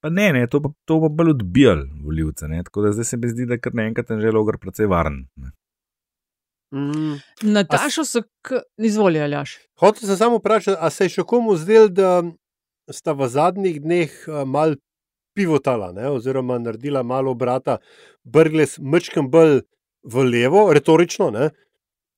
Pa 0.00 0.10
ne, 0.10 0.32
ne 0.32 0.46
to 0.46 0.62
pa, 0.62 0.70
to 0.84 1.00
pa 1.00 1.08
bolj 1.08 1.30
odbijali 1.30 1.88
voljivce. 2.04 2.48
ne. 2.48 2.62
Tako 2.64 2.82
da 2.82 2.92
zdaj 2.92 3.04
se 3.04 3.16
mi 3.16 3.28
zdi, 3.28 3.46
da 3.46 3.54
je 3.54 3.60
kar 3.60 3.74
naenkrat 3.74 4.06
že 4.20 4.30
logar 4.30 4.58
precej 4.58 4.86
varen. 4.86 5.26
Ne? 5.36 5.50
Mm. 6.74 7.16
Natašo 7.42 8.04
so, 8.04 8.22
k... 8.42 8.60
izvoli, 8.76 9.20
Aljaš. 9.20 9.58
Hotel 9.80 10.08
sem 10.08 10.16
samo 10.16 10.36
vprašati, 10.36 10.76
a 10.80 10.90
se 10.90 11.04
je 11.04 11.14
še 11.16 11.24
komu 11.24 11.56
zdel, 11.56 11.88
da 11.88 12.22
sta 12.92 13.14
v 13.16 13.28
zadnjih 13.28 13.80
dneh 13.82 14.12
eh, 14.28 14.44
mal 14.44 14.76
pivotala, 15.38 15.92
ne? 15.92 16.08
oziroma 16.10 16.58
naredila 16.58 17.02
malo 17.02 17.32
obrata, 17.32 17.78
brgles 18.24 18.78
mečkem 18.78 19.30
bolj 19.30 19.62
v 20.02 20.24
levo, 20.26 20.68
retorično, 20.74 21.30
ne? 21.30 21.50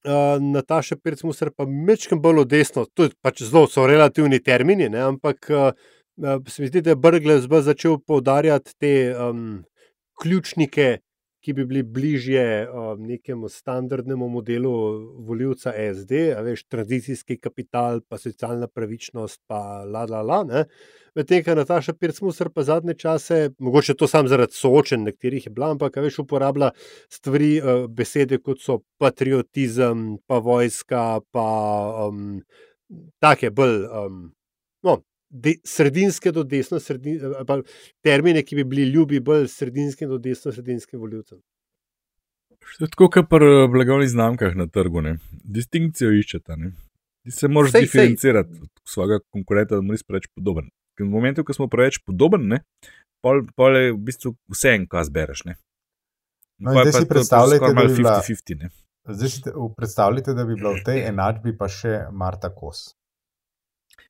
Nataša 0.04 0.96
Pirc 0.96 1.22
Musar 1.28 1.50
pa 1.52 1.66
mečkem 1.68 2.20
bolj 2.22 2.44
v 2.44 2.48
desno, 2.48 2.86
to 2.94 3.10
pač 3.20 3.42
zelo, 3.42 3.66
so 3.68 3.86
relativni 3.86 4.40
termini, 4.40 4.88
ne? 4.88 5.02
ampak 5.12 5.50
uh, 5.52 5.72
se 6.48 6.62
mi 6.62 6.68
zdi, 6.68 6.80
da 6.80 6.94
je 6.94 6.96
brgles 6.96 7.44
začel 7.44 7.98
poudarjati 7.98 8.72
te 8.78 8.92
um, 9.12 9.62
ključnike, 10.20 10.98
ki 11.40 11.53
bi 11.57 11.64
bili 11.64 11.83
bližje 11.83 12.68
uh, 12.68 12.98
nekemu 12.98 13.48
standardnemu 13.48 14.29
modelu 14.29 14.72
voljivca 15.26 15.72
SD, 15.94 16.12
veš, 16.44 16.64
tranzicijski 16.68 17.38
kapital, 17.40 18.00
pa 18.09 18.18
socialna 18.18 18.68
pravičnost, 18.68 19.40
pa 19.46 19.85
la 19.85 20.05
la 20.05 20.22
la. 20.22 20.64
Medtem 21.14 21.44
ko 21.44 21.55
Nataša 21.55 21.92
Pirc-Musar 21.98 22.53
pa 22.55 22.62
zadnje 22.62 22.94
čase, 22.94 23.50
mogoče 23.59 23.94
to 23.94 24.07
sam 24.09 24.29
zaradi 24.29 24.55
soočen, 24.55 25.05
nekaterih 25.09 25.46
je 25.46 25.53
bila, 25.53 25.70
ampak 25.74 25.96
veš, 25.96 26.20
uporablja 26.24 26.70
stvari, 27.09 27.53
uh, 27.61 27.87
besede 27.88 28.38
kot 28.38 28.61
so 28.61 28.81
patriotizem, 28.98 30.18
pa 30.26 30.38
vojska, 30.38 31.20
pa 31.33 31.46
um, 32.09 32.42
take 33.18 33.50
bolj. 33.50 33.87
Um, 33.88 34.26
no, 34.83 35.00
de, 35.31 35.55
sredinske 35.64 36.33
do 36.33 36.43
desno, 36.45 36.81
sredin, 36.81 37.21
ali 37.31 37.47
pa 37.47 37.61
termine, 38.03 38.43
ki 38.43 38.57
bi 38.57 38.64
bili 38.66 38.88
ljubi 38.90 39.21
bolj 39.21 39.47
sredinskim 39.49 40.09
do 40.09 40.19
desno, 40.19 40.53
sredinskim 40.53 41.01
voljivcem. 41.01 41.38
To 42.79 42.85
je 42.85 42.90
tako, 42.90 43.09
kot 43.09 43.29
pri 43.29 43.47
eh, 43.47 43.69
blagovnih 43.69 44.09
znamkah 44.09 44.55
na 44.55 44.66
trgu. 44.66 45.01
Ne. 45.01 45.16
Distinkcijo 45.45 46.12
iščete. 46.12 46.57
Ne. 46.57 46.73
Ti 47.23 47.31
se 47.31 47.49
moraš 47.49 47.73
Sej, 47.73 47.81
sej. 47.81 47.87
diferencirati 47.87 48.59
od 48.62 48.71
svojega 48.85 49.21
konkurenta, 49.31 49.75
da 49.75 49.83
moraš 49.83 50.03
preveč 50.03 50.29
podoben. 50.35 50.69
Ker 50.95 51.07
v 51.07 51.11
momentu, 51.11 51.45
ko 51.45 51.53
smo 51.53 51.69
preveč 51.69 51.99
podoben, 52.01 52.47
ne, 52.49 52.61
pol, 53.23 53.43
pol 53.57 53.77
je 53.77 53.93
v 53.93 53.99
bistvu 54.01 54.35
vse 54.49 54.75
en, 54.75 54.87
kaj 54.87 55.05
zbereš. 55.05 55.45
Ne. 55.45 55.57
No, 56.59 56.73
je 56.73 56.90
zdaj 56.90 56.93
si 56.93 57.25
skoraj 57.25 57.59
da 57.59 57.73
malo 57.73 57.88
bi 57.88 57.97
bila- 57.97 58.21
50-50. 58.21 58.59
ne. 58.59 58.71
Zdaj 59.09 59.29
si 59.29 59.43
te- 59.43 59.53
predstavljajte, 59.77 60.35
da 60.35 60.45
bi 60.45 60.55
bila 60.55 60.75
v 60.77 60.85
tej 60.85 61.07
enačbi 61.09 61.57
pa 61.57 61.69
še 61.69 62.07
Marta 62.12 62.51
Kos. 62.55 62.90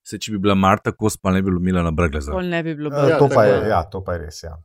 Se, 0.03 0.19
če 0.19 0.33
bi 0.33 0.39
bila 0.39 0.55
Marta 0.55 0.93
Kos, 0.93 1.17
pa 1.17 1.33
ne 1.33 1.43
bi 1.43 1.51
bilo 1.51 1.61
Milana 1.61 1.91
Brgleza. 1.91 2.33
Ne 2.43 2.63
bi 2.63 2.75
bilo 2.75 2.91
Ja, 2.91 3.03
bolj. 3.03 3.19
to, 3.19 3.29
pa 3.35 3.45
je, 3.45 3.55
je. 3.55 3.69
ja, 3.69 3.83
to 3.91 4.05
pa 4.05 4.13
je 4.17 4.25
res. 4.27 4.43
Ja. 4.43 4.57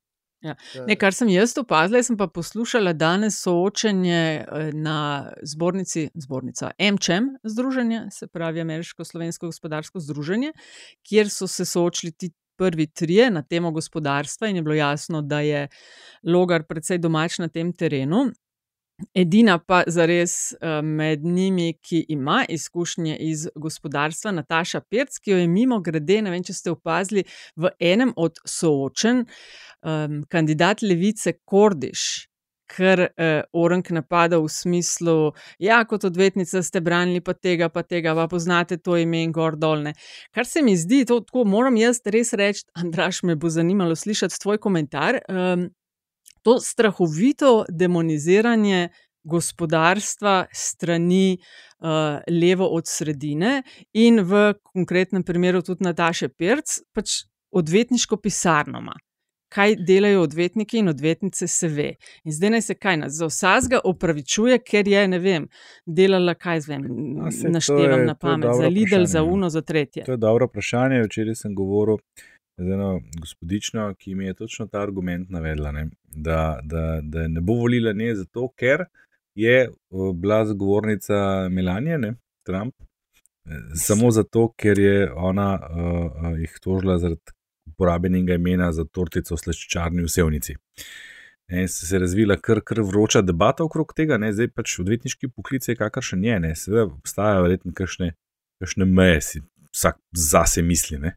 Ja. 0.46 0.54
Ne, 0.86 0.94
kar 0.96 1.14
sem 1.16 1.30
jaz 1.34 1.56
opazila, 1.58 2.04
sem 2.06 2.18
pa 2.20 2.28
poslušala 2.30 2.94
danes 2.94 3.40
soočenje 3.42 4.22
eh, 4.46 4.70
na 4.78 5.32
zbornici, 5.42 6.10
zbornica 6.14 6.72
MČM 6.78 7.32
združenje, 7.44 8.04
se 8.12 8.28
pravi 8.28 8.62
Ameriško-Slovensko 8.62 9.50
gospodarsko 9.50 10.00
združenje, 10.00 10.52
kjer 11.08 11.30
so 11.34 11.48
se 11.48 11.66
soočili 11.66 12.12
ti 12.12 12.30
prvi 12.58 12.88
trije 12.88 13.32
na 13.32 13.42
temo 13.42 13.72
gospodarstva 13.72 14.48
in 14.48 14.56
je 14.56 14.62
bilo 14.62 14.76
jasno, 14.76 15.22
da 15.22 15.40
je 15.40 15.68
Logar 16.24 16.64
precej 16.64 16.98
domač 16.98 17.40
na 17.40 17.48
tem 17.48 17.74
terenu. 17.74 18.30
Edina 19.14 19.58
pa 19.60 19.84
zares 19.88 20.54
eh, 20.54 20.82
med 20.82 21.26
njimi, 21.26 21.74
ki 21.82 22.06
ima 22.10 22.46
izkušnje 22.50 23.18
iz 23.20 23.48
gospodarstva, 23.56 24.32
Nataša 24.32 24.82
Pirc, 24.90 25.18
ki 25.20 25.32
jo 25.32 25.38
je 25.38 25.48
mimo 25.48 25.80
grede, 25.82 26.22
ne 26.22 26.32
vem, 26.32 26.44
če 26.44 26.54
ste 26.54 26.72
opazili, 26.72 27.26
v 27.60 27.74
enem 27.80 28.14
od 28.16 28.40
soočenj 28.48 29.26
um, 29.26 30.24
kandidat 30.32 30.82
levice 30.82 31.36
Kordiš, 31.44 32.06
ker 32.72 33.04
uh, 33.04 33.44
Orenk 33.54 33.92
napada 33.92 34.40
v 34.40 34.48
smislu, 34.50 35.34
ja, 35.60 35.84
kot 35.86 36.08
odvetnica 36.08 36.64
ste 36.64 36.82
branili 36.82 37.20
pa 37.22 37.36
tega, 37.36 37.68
pa 37.70 37.84
tega, 37.84 38.16
pa 38.16 38.30
poznate 38.32 38.80
to 38.80 38.96
ime 38.98 39.26
in 39.28 39.36
gor 39.36 39.60
dolne. 39.60 39.94
Kar 40.34 40.48
se 40.48 40.64
mi 40.64 40.78
zdi, 40.80 41.04
to 41.06 41.20
tako 41.28 41.44
moram 41.44 41.76
jaz 41.78 42.00
res 42.08 42.34
reči, 42.34 42.64
Andraš, 42.80 43.26
me 43.28 43.36
bo 43.36 43.52
zanimalo 43.52 43.96
slišati 43.96 44.40
tvoj 44.40 44.64
komentar. 44.64 45.20
To 46.46 46.60
strahovito 46.62 47.66
demoniziranje 47.70 48.90
gospodarstva 49.26 50.46
strani 50.54 51.38
uh, 51.38 51.88
levo 52.42 52.68
od 52.68 52.84
sredine 52.88 53.64
in 53.94 54.22
v 54.22 54.54
konkretnem 54.64 55.24
primeru 55.24 55.62
tudi 55.66 55.84
Nataše 55.84 56.30
Pirc, 56.30 56.78
pač 56.94 57.24
odvetniško 57.52 58.18
pisarno 58.18 58.80
ima. 58.80 58.94
Kaj 59.56 59.76
delajo 59.88 60.22
odvetniki 60.26 60.82
in 60.82 60.90
odvetnice, 60.90 61.48
se 61.48 61.68
ve. 61.68 61.92
In 62.24 62.34
zdaj 62.34 62.50
naj 62.50 62.62
se 62.62 62.76
kaj 62.76 62.98
nas 62.98 63.14
za 63.14 63.26
vsazga 63.26 63.80
opravičuje, 63.84 64.58
ker 64.60 64.88
je, 64.88 65.04
ne 65.08 65.20
vem, 65.20 65.46
delala 65.86 66.34
kaj 66.36 66.62
z 66.62 66.68
vem, 66.68 66.84
to 66.84 67.50
naštevam 67.50 68.00
je- 68.00 68.06
na 68.06 68.16
pamet, 68.16 68.50
za 68.52 68.68
Lidl, 68.68 68.82
vprašanje, 68.86 69.06
za 69.08 69.20
no. 69.22 69.34
Uno, 69.34 69.50
za 69.50 69.62
tretje. 69.62 70.04
To 70.04 70.12
je 70.12 70.18
dobro 70.18 70.46
vprašanje. 70.46 71.04
Včeraj 71.06 71.36
sem 71.36 71.56
govoril 71.56 71.98
z 72.58 72.72
eno 72.72 73.02
gospodično, 73.20 73.94
ki 74.00 74.16
mi 74.16 74.26
je 74.26 74.34
točno 74.34 74.68
ta 74.68 74.82
argument 74.82 75.30
navedla, 75.30 75.72
ne, 75.72 75.90
da, 76.04 76.60
da, 76.64 77.00
da 77.04 77.28
ne 77.28 77.42
bo 77.42 77.54
volila 77.54 77.94
ne 77.94 78.16
zato, 78.16 78.48
ker 78.58 78.86
je 79.36 79.70
bila 80.16 80.46
zagovornica 80.46 81.50
Melanije, 81.50 81.98
ne, 81.98 82.14
Trump, 82.46 82.76
eh, 82.80 83.76
samo 83.76 84.12
zato, 84.12 84.54
ker 84.58 84.80
je 84.80 85.12
ona 85.14 85.60
uh, 85.60 86.06
uh, 86.32 86.40
jih 86.40 86.60
tožila 86.64 86.98
zaradi 86.98 87.36
uporabljenega 87.66 88.34
imena 88.34 88.72
za 88.72 88.86
tortico 88.86 89.36
v 89.36 89.42
slaščičarni 89.42 90.04
v 90.06 90.10
Sevnici. 90.10 90.56
Ne, 91.52 91.68
se 91.68 91.96
je 91.96 92.00
razvila 92.00 92.38
kar, 92.42 92.62
kar 92.66 92.82
vroča 92.82 93.22
debata 93.22 93.64
okrog 93.64 93.92
tega, 93.98 94.18
ne, 94.18 94.32
zdaj 94.34 94.48
pač 94.56 94.80
odvetniški 94.82 95.30
poklic 95.30 95.68
je 95.68 95.76
kakršen 95.78 96.24
je, 96.24 96.40
ne, 96.40 96.54
seveda 96.56 96.88
obstajajo 96.88 97.44
verjetno 97.46 97.74
kakšne, 97.76 98.14
kakšne 98.64 98.88
meje, 98.90 99.20
si 99.22 99.42
vsak 99.76 100.00
zase 100.16 100.64
misli. 100.66 100.98
Ne. 101.02 101.16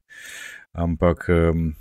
Ampak 0.73 1.29
um, 1.29 1.75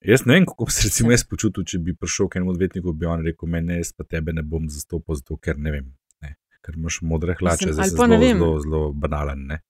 jaz 0.00 0.24
ne 0.26 0.34
vem, 0.34 0.46
kako 0.46 0.64
bi 0.64 0.72
se 0.72 0.88
recimo 0.88 1.14
jaz 1.14 1.24
počutil, 1.28 1.64
če 1.64 1.78
bi 1.78 1.94
prišel 1.96 2.28
k 2.28 2.40
enemu 2.40 2.54
odvetniku 2.54 2.92
in 2.92 2.98
bi 2.98 3.06
on 3.10 3.24
rekel: 3.24 3.48
Mene, 3.50 3.78
jaz 3.80 3.94
pa 3.96 4.04
tebe 4.04 4.34
ne 4.36 4.42
bom 4.42 4.68
zastopal, 4.70 5.18
zato 5.20 5.36
ker 5.36 5.58
ne 5.58 5.72
vem. 5.74 5.86
Ne. 6.22 6.36
Ker 6.64 6.76
imaš 6.78 7.00
modre 7.02 7.36
hlače, 7.38 7.72
zdaj 7.72 7.94
se 7.94 7.98
pa 7.98 8.10
ne 8.10 8.20
zelo, 8.20 8.36
zelo, 8.36 8.60
zelo 8.66 8.92
banalen. 8.92 9.46
Ne. 9.52 9.62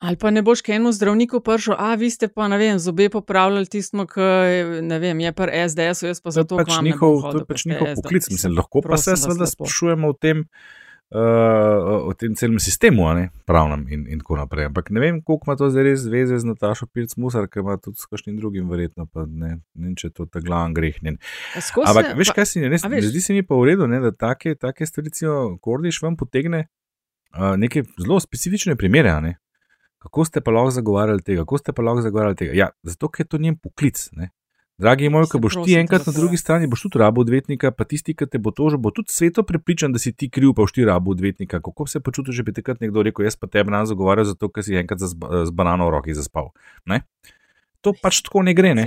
Ali 0.00 0.16
pa 0.16 0.30
ne 0.32 0.40
boš 0.40 0.62
k 0.64 0.72
enemu 0.72 0.94
zdravniku 0.96 1.42
prišel, 1.44 1.74
a 1.76 1.92
vi 2.00 2.08
ste 2.08 2.30
pa, 2.32 2.46
ne 2.48 2.56
vem, 2.56 2.78
zobe 2.80 3.10
popravljali 3.12 3.68
je, 3.68 4.80
ne 4.80 4.98
vem, 4.98 5.20
je 5.20 5.32
pri 5.36 5.68
SDS-u, 5.68 6.06
jaz 6.08 6.22
pa 6.24 6.30
To 6.30 6.32
je 6.32 6.38
zato 6.40 6.56
pač 6.56 6.72
ne 6.78 6.82
njihov, 6.88 7.20
to 7.20 7.42
je 7.42 7.44
pač 7.44 7.64
njihov 7.68 7.86
SDS. 7.86 8.02
poklic. 8.02 8.30
Mislim, 8.32 8.54
lahko 8.56 8.80
pa 8.80 8.88
prosim 8.88 9.04
se 9.04 9.10
vas 9.10 9.20
seveda 9.20 9.46
sprašujemo 9.46 10.08
o 10.08 10.16
tem, 10.16 10.40
uh, 10.40 10.80
o 11.10 12.12
tem 12.14 12.34
celem 12.38 12.58
sistemu, 12.62 13.08
ne, 13.18 13.30
pravnem 13.46 13.82
in, 13.90 14.04
in 14.06 14.20
tako 14.22 14.36
naprej. 14.38 14.68
Ampak 14.70 14.90
ne 14.94 15.02
vem, 15.02 15.18
koliko 15.22 15.48
ima 15.48 15.56
to 15.58 15.70
zdaj 15.70 15.82
res 15.88 16.04
zveze 16.04 16.38
z 16.38 16.46
Natašo 16.46 16.86
Pirc 16.86 17.16
Musar, 17.18 17.48
ki 17.50 17.64
ima 17.64 17.74
tudi 17.82 17.98
s 17.98 18.06
kakšnim 18.06 18.36
drugim, 18.38 18.68
verjetno 18.70 19.08
pa 19.10 19.26
ne, 19.26 19.56
ne 19.74 19.94
če 19.98 20.12
to 20.14 20.28
ta 20.30 20.42
glaven 20.44 20.74
greh. 20.74 21.02
njen. 21.02 21.18
A 21.58 21.62
skozi 21.64 21.90
Ampak 21.90 22.14
veš, 22.18 22.30
kaj 22.36 22.46
si 22.46 22.62
ne, 22.62 22.70
a 22.70 22.92
veš? 22.94 23.10
zdi 23.10 23.20
se 23.20 23.34
mi 23.34 23.42
pa 23.42 23.58
v 23.58 23.72
redu, 23.72 23.90
ne, 23.90 23.98
da 24.00 24.14
take, 24.14 24.54
take 24.54 24.86
stvari, 24.86 25.10
Kordiš 25.60 26.02
vam 26.02 26.16
potegne 26.16 26.68
uh, 27.34 27.56
neke 27.58 27.82
zelo 27.98 28.20
specifične 28.20 28.76
primere. 28.76 29.20
ne. 29.20 29.36
Kako 30.00 30.24
ste 30.24 30.40
pa 30.40 30.50
lahko 30.50 30.70
zagovarjali 30.70 31.22
tega? 31.22 31.42
Kako 31.42 31.58
ste 31.58 31.72
pa 31.72 31.82
lahko 31.82 32.02
zagovarjali 32.06 32.36
tega? 32.36 32.52
Ja, 32.56 32.70
zato, 32.82 33.08
ker 33.08 33.26
je 33.26 33.28
to 33.28 33.38
njen 33.38 33.58
poklic. 33.58 34.08
Ne. 34.12 34.30
Dragi 34.80 35.10
moj, 35.12 35.26
ko 35.28 35.38
boš 35.44 35.58
ti 35.66 35.74
enkrat 35.76 36.06
na 36.08 36.12
drugi 36.16 36.38
strani, 36.40 36.68
boš 36.70 36.86
tudi 36.86 37.00
rabo 37.02 37.20
odvetnika, 37.20 37.68
pa 37.76 37.84
tisti, 37.84 38.14
ki 38.16 38.28
te 38.32 38.38
bo 38.40 38.52
tožil, 38.56 38.80
bo 38.80 38.92
tudi 38.96 39.12
sveto 39.12 39.44
prepričan, 39.44 39.92
da 39.92 40.00
si 40.00 40.12
ti 40.16 40.30
kriv, 40.32 40.54
pa 40.54 40.64
boš 40.64 40.72
ti 40.78 40.86
rabo 40.88 41.12
odvetnika. 41.12 41.60
Kako 41.60 41.86
se 41.86 42.00
počutiš, 42.00 42.40
če 42.40 42.46
bi 42.48 42.54
takrat 42.56 42.80
nekdo 42.80 43.04
rekel, 43.04 43.28
jaz 43.28 43.36
pa 43.36 43.50
tebe 43.50 43.74
nam 43.74 43.84
zagovarjal, 43.90 44.30
zato 44.32 44.48
ker 44.48 44.64
si 44.64 44.78
enkrat 44.80 45.02
z, 45.04 45.12
z 45.12 45.52
banano 45.52 45.90
v 45.90 45.94
roki 45.98 46.16
zaspal. 46.16 46.48
Ne? 46.88 47.02
To 47.80 47.94
pač 47.96 48.20
tako 48.20 48.42
ne 48.44 48.52
gre. 48.54 48.74
Ne? 48.76 48.84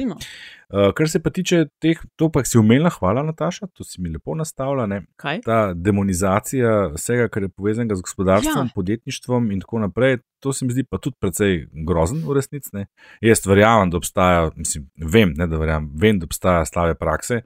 Uh, 0.74 0.92
kar 0.94 1.10
se 1.10 1.20
pa 1.22 1.30
tiče 1.34 1.64
teh, 1.82 1.98
to 2.18 2.30
pa 2.34 2.44
si 2.46 2.58
umelna, 2.58 2.90
hvala 2.94 3.24
Nataša, 3.26 3.68
to 3.74 3.86
si 3.86 4.02
mi 4.02 4.12
lepo 4.14 4.36
nastavlja. 4.38 4.86
Ne? 4.90 5.00
Kaj? 5.22 5.42
Ta 5.46 5.74
demonizacija 5.74 6.94
vsega, 6.94 7.28
kar 7.34 7.48
je 7.48 7.50
povezanega 7.50 7.98
z 7.98 8.06
gospodarstvom, 8.06 8.70
Ja. 8.70 8.74
podjetništvom 8.76 9.52
in 9.52 9.62
tako 9.66 9.80
naprej, 9.80 10.18
to 10.40 10.54
se 10.54 10.66
mi 10.66 10.74
zdi 10.74 10.84
pa 10.84 10.98
tudi 10.98 11.18
precej 11.20 11.68
grozen 11.86 12.24
v 12.26 12.38
resnici. 12.38 12.86
Jaz 13.22 13.46
verjamem, 13.46 13.90
da 13.90 13.98
obstaja, 13.98 14.50
mislim, 14.56 14.90
vem, 14.98 15.34
ne 15.38 15.48
da 15.48 15.58
verjamem, 15.58 15.92
vem, 15.96 16.20
da 16.20 16.30
obstaja 16.30 16.66
slave 16.66 16.96
prakse. 16.96 17.44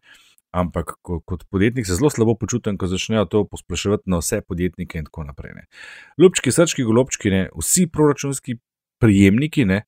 Ampak 0.52 0.94
ko, 1.02 1.20
kot 1.20 1.44
podjetnik 1.52 1.86
se 1.86 1.96
zelo 1.96 2.10
slabo 2.10 2.36
počutim, 2.40 2.78
ko 2.78 2.88
začnejo 2.88 3.26
to 3.26 3.44
posploševati 3.46 4.10
na 4.10 4.22
vse 4.24 4.42
podjetnike 4.42 4.98
in 4.98 5.06
tako 5.06 5.24
naprej. 5.28 5.54
Ne. 5.56 5.66
Ljubčki, 6.18 6.52
srčki, 6.52 6.84
golobčki, 6.88 7.30
ne, 7.30 7.50
vsi 7.56 7.88
proračunski 7.92 8.56
prijemniki 9.00 9.66
ne, 9.66 9.84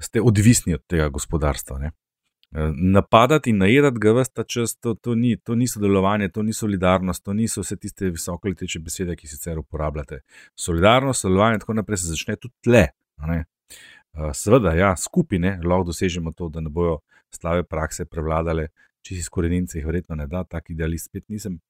ste 0.00 0.20
odvisni 0.20 0.74
od 0.74 0.86
tega 0.86 1.08
gospodarstva. 1.08 1.78
Ne. 1.78 1.90
Napadati 2.74 3.50
in 3.50 3.58
najedati 3.62 3.98
ga 4.02 4.12
vsta 4.16 4.44
čas, 4.44 4.74
to, 4.76 4.94
to, 4.94 5.14
ni, 5.14 5.36
to 5.36 5.54
ni 5.54 5.68
sodelovanje, 5.68 6.28
to 6.34 6.42
ni 6.42 6.52
solidarnost, 6.52 7.22
to 7.24 7.32
niso 7.32 7.62
vse 7.62 7.76
tiste 7.76 8.10
visoko 8.10 8.48
leteče 8.48 8.80
besede, 8.82 9.14
ki 9.16 9.28
sicer 9.30 9.58
uporabljate. 9.58 10.20
Solidarnost, 10.58 11.20
sodelovanje 11.22 11.60
in 11.60 11.60
tako 11.60 11.76
naprej 11.78 12.02
se 12.02 12.10
začne 12.10 12.36
tudi 12.36 12.54
tle. 12.64 12.88
Seveda, 14.34 14.74
ja, 14.74 14.96
skupine 14.96 15.60
lahko 15.64 15.92
dosežemo 15.92 16.32
to, 16.32 16.48
da 16.48 16.60
ne 16.60 16.68
bojo 16.68 16.98
slave 17.30 17.62
prakse 17.62 18.04
prevladale, 18.10 18.68
če 19.06 19.14
si 19.14 19.22
skorenince 19.22 19.78
jih 19.78 19.86
verjetno 19.86 20.16
ne 20.18 20.26
da, 20.26 20.42
tak 20.44 20.72
idealist 20.74 21.06
spet 21.06 21.28
nisem. 21.30 21.60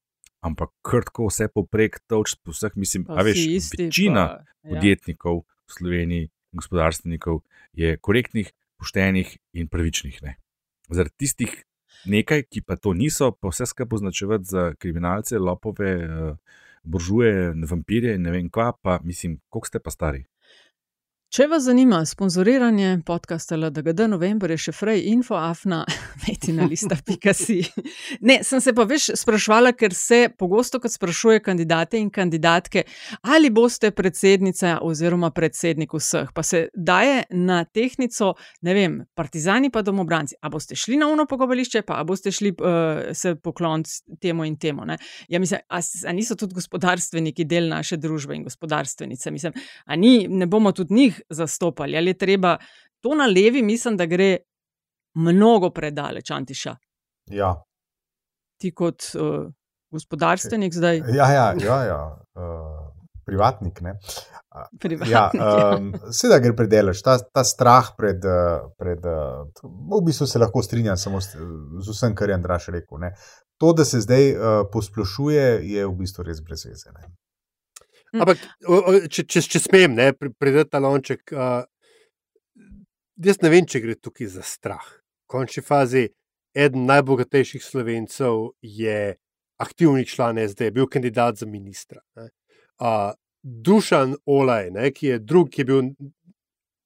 Ampak 0.41 0.71
krtko 0.81 1.27
vse 1.29 1.51
poprek, 1.53 1.99
toč 2.09 2.33
po 2.41 2.55
vseh, 2.55 2.73
mislim, 2.75 3.05
Pa 3.05 3.19
a 3.21 3.25
veš, 3.27 3.43
isti, 3.59 3.83
večina 3.85 4.23
pa- 4.25 4.41
ja. 4.41 4.73
podjetnikov 4.73 5.43
v 5.45 5.75
Sloveniji, 5.77 6.29
gospodarstvenikov 6.51 7.41
je 7.73 7.97
korektnih, 7.97 8.51
poštenih 8.77 9.37
in 9.53 9.67
pravičnih. 9.67 10.21
Ne. 10.23 10.35
Zaradi 10.89 11.15
tistih 11.25 11.53
nekaj, 12.05 12.43
ki 12.49 12.63
pa 12.65 12.75
to 12.75 12.93
niso, 12.97 13.31
pa 13.31 13.51
vse 13.51 13.65
skupaj 13.69 14.01
označevati 14.01 14.49
za 14.49 14.73
kriminalce, 14.79 15.39
lopove, 15.39 15.91
eh, 15.91 16.35
buržuje, 16.83 17.53
vampirje 17.69 18.15
in 18.15 18.21
ne 18.21 18.31
vem 18.31 18.49
kva, 18.49 18.71
pa 18.81 18.99
mislim, 19.03 19.39
koliko 19.49 19.67
ste 19.67 19.79
pa 19.79 19.91
stari. 19.91 20.25
Če 21.31 21.45
vas 21.47 21.63
zanima 21.63 22.01
sponzoriranje 22.03 22.97
podcasta 23.07 23.55
LDGD, 23.55 24.03
november 24.11 24.51
je 24.51 24.57
še 24.65 24.71
frej 24.75 25.05
info, 25.13 25.37
afna, 25.39 25.77
metina 26.25 26.65
lista.si. 26.67 27.61
Ne, 28.27 28.41
sem 28.43 28.59
se 28.59 28.73
pa 28.75 28.83
veš 28.83 29.05
sprašvala, 29.15 29.71
ker 29.79 29.95
se 29.95 30.25
pogosto, 30.35 30.81
kot 30.83 30.91
sprašuje 30.91 31.39
kandidate 31.45 32.01
in 32.03 32.09
kandidatke, 32.11 32.83
ali 33.31 33.47
boste 33.47 33.93
predsednica 33.95 34.73
oziroma 34.83 35.29
predsednik 35.31 35.95
vseh. 35.95 36.33
Pa 36.35 36.43
se 36.43 36.65
daje 36.75 37.23
na 37.31 37.61
tehnico, 37.63 38.33
ne 38.67 38.75
vem, 38.75 38.99
partizani 39.15 39.71
pa 39.71 39.85
domobranci. 39.87 40.35
A 40.43 40.51
boste 40.51 40.75
šli 40.75 40.99
na 40.99 41.07
uno 41.13 41.23
pokopališče, 41.31 41.85
pa 41.87 42.01
boste 42.03 42.35
šli 42.35 42.51
uh, 42.57 43.15
se 43.15 43.37
pokloniti 43.39 44.19
temu 44.19 44.49
in 44.51 44.59
temu. 44.59 44.89
Ne? 44.91 44.99
Ja, 45.31 45.39
mislim, 45.39 45.63
a, 45.63 45.79
a 45.79 46.17
niso 46.19 46.35
tudi 46.35 46.59
gospodarstveniki 46.59 47.47
del 47.47 47.71
naše 47.71 48.01
družbe 48.03 48.35
in 48.35 48.43
gospodarstvenice? 48.51 49.31
Mislim, 49.31 49.55
a 49.87 49.95
ni, 49.95 50.27
ne 50.27 50.51
bomo 50.51 50.75
tudi 50.75 50.99
njih 50.99 51.20
zastopali, 51.29 51.97
ali 51.97 52.09
je 52.09 52.17
treba 52.17 52.57
to 53.01 53.15
na 53.15 53.25
levi 53.25 53.61
mislim, 53.61 53.97
da 53.97 54.05
gre 54.05 54.37
mnogo 55.13 55.69
predaleč, 55.69 56.31
Antiša. 56.31 56.75
Ja. 57.31 57.55
Ti 58.61 58.71
kot 58.71 59.03
uh, 59.15 59.49
gospodarstvenik 59.91 60.73
zdaj. 60.73 60.97
Ja, 60.97 61.31
ja, 61.31 61.53
ja, 61.65 61.83
ja. 61.83 62.01
Uh, 62.35 62.91
privatnik. 63.25 63.81
Ne? 63.81 63.95
A, 64.49 64.65
Privatnik, 64.79 65.11
Ja, 65.11 65.29
ja. 65.33 65.77
um, 65.77 65.93
Seveda 66.11 66.39
gre 66.43 66.55
predelaš, 66.55 67.01
ta, 67.01 67.17
ta 67.19 67.43
strah 67.47 67.93
pred. 67.97 68.25
eh, 68.25 68.59
pred 68.77 69.05
v 69.63 70.01
bistvu 70.05 70.27
se 70.27 70.39
lahko 70.39 70.63
strinjam 70.63 70.97
samo 70.97 71.21
s, 71.21 71.37
z 71.79 71.87
vsem, 71.95 72.15
kar 72.15 72.29
je 72.29 72.35
Andraš 72.35 72.67
rekel. 72.67 72.99
Ne? 72.99 73.13
To, 73.61 73.73
da 73.73 73.85
se 73.85 74.01
zdaj 74.01 74.31
uh, 74.33 74.63
posplošuje, 74.73 75.61
je 75.69 75.85
v 75.87 75.93
bistvu 75.95 76.25
res 76.27 76.41
brez 76.41 76.65
veze. 76.65 76.91
Ne? 76.97 77.13
Ampak, 78.19 78.41
o, 78.67 78.75
o, 78.75 78.93
če, 79.07 79.23
če, 79.23 79.43
če 79.53 79.61
smem, 79.63 79.95
ne, 79.95 80.11
predati 80.13 80.73
talonček. 80.73 81.31
Uh, 81.31 81.63
jaz 83.23 83.39
ne 83.43 83.51
vem, 83.53 83.67
če 83.67 83.83
gre 83.83 83.95
tukaj 83.95 84.33
za 84.35 84.43
strah. 84.45 84.83
V 85.23 85.31
končni 85.31 85.63
fazi, 85.63 86.09
eden 86.51 86.87
najbogatejših 86.89 87.63
slovencev 87.63 88.51
je 88.61 89.15
aktivni 89.61 90.03
član 90.09 90.41
SD, 90.43 90.73
bil 90.75 90.89
kandidat 90.91 91.39
za 91.39 91.47
ministra. 91.47 92.01
ne. 92.19 92.29
Uh, 92.81 93.11
Dušan 93.41 94.15
Olaj, 94.29 94.69
ne, 94.71 94.91
ki 94.93 95.07
je 95.07 95.19
drug, 95.19 95.49
ki 95.49 95.61
je 95.61 95.65
bil 95.65 95.81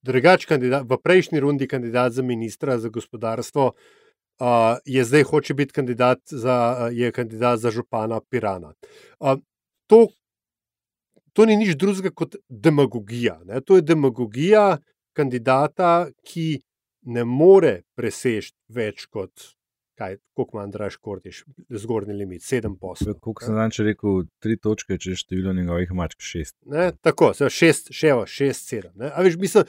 drugač 0.05 0.45
kandidat, 0.47 0.85
v 0.87 0.97
prejšnji 1.01 1.41
rundi 1.43 1.67
kandidat 1.67 2.13
za 2.15 2.23
ministra 2.23 2.77
za 2.79 2.89
gospodarstvo, 2.89 3.71
uh, 3.71 4.77
je 4.85 5.03
zdaj 5.03 5.23
hoče 5.23 5.53
biti 5.53 5.73
kandidat 5.73 6.21
za, 6.31 6.87
je 6.93 7.11
kandidat 7.11 7.59
za 7.59 7.71
župana 7.71 8.21
Pirana. 8.29 8.73
Uh, 9.19 9.39
to, 9.87 10.07
to 11.35 11.45
ni 11.45 11.57
nič 11.59 11.75
drugega 11.79 12.13
kot 12.15 12.37
demagogija. 12.49 13.39
Ne? 13.45 13.61
To 13.67 13.79
je 13.79 13.83
demagogija 13.83 14.77
kandidata, 15.15 16.07
ki 16.27 16.61
ne 17.11 17.25
more 17.27 17.81
preseči 17.95 18.53
več 18.73 19.05
kot, 19.11 19.31
kaj, 19.99 20.17
koliko 20.35 20.57
ima 20.57 20.63
Andraš 20.65 20.97
Kortiš, 20.97 21.43
zgornji 21.69 22.15
limit, 22.17 22.43
sedem 22.43 22.77
poslov. 22.79 23.19
Kot 23.23 23.43
sem 23.45 23.55
danes 23.55 23.79
rekel, 23.83 24.25
tri 24.43 24.57
točke, 24.59 24.97
če 24.99 25.13
je 25.13 25.21
število 25.21 25.53
njegovih 25.55 25.93
mačk 25.95 26.23
šest. 26.23 26.55
Ne, 26.71 26.89
tako, 27.05 27.33
se, 27.37 27.51
šest, 27.51 27.93
še 27.95 28.11
evo, 28.15 28.25
šest, 28.29 28.71
sedem. 28.71 28.93
Ne. 28.99 29.11
A 29.11 29.23
veš, 29.25 29.37
mislim, 29.41 29.67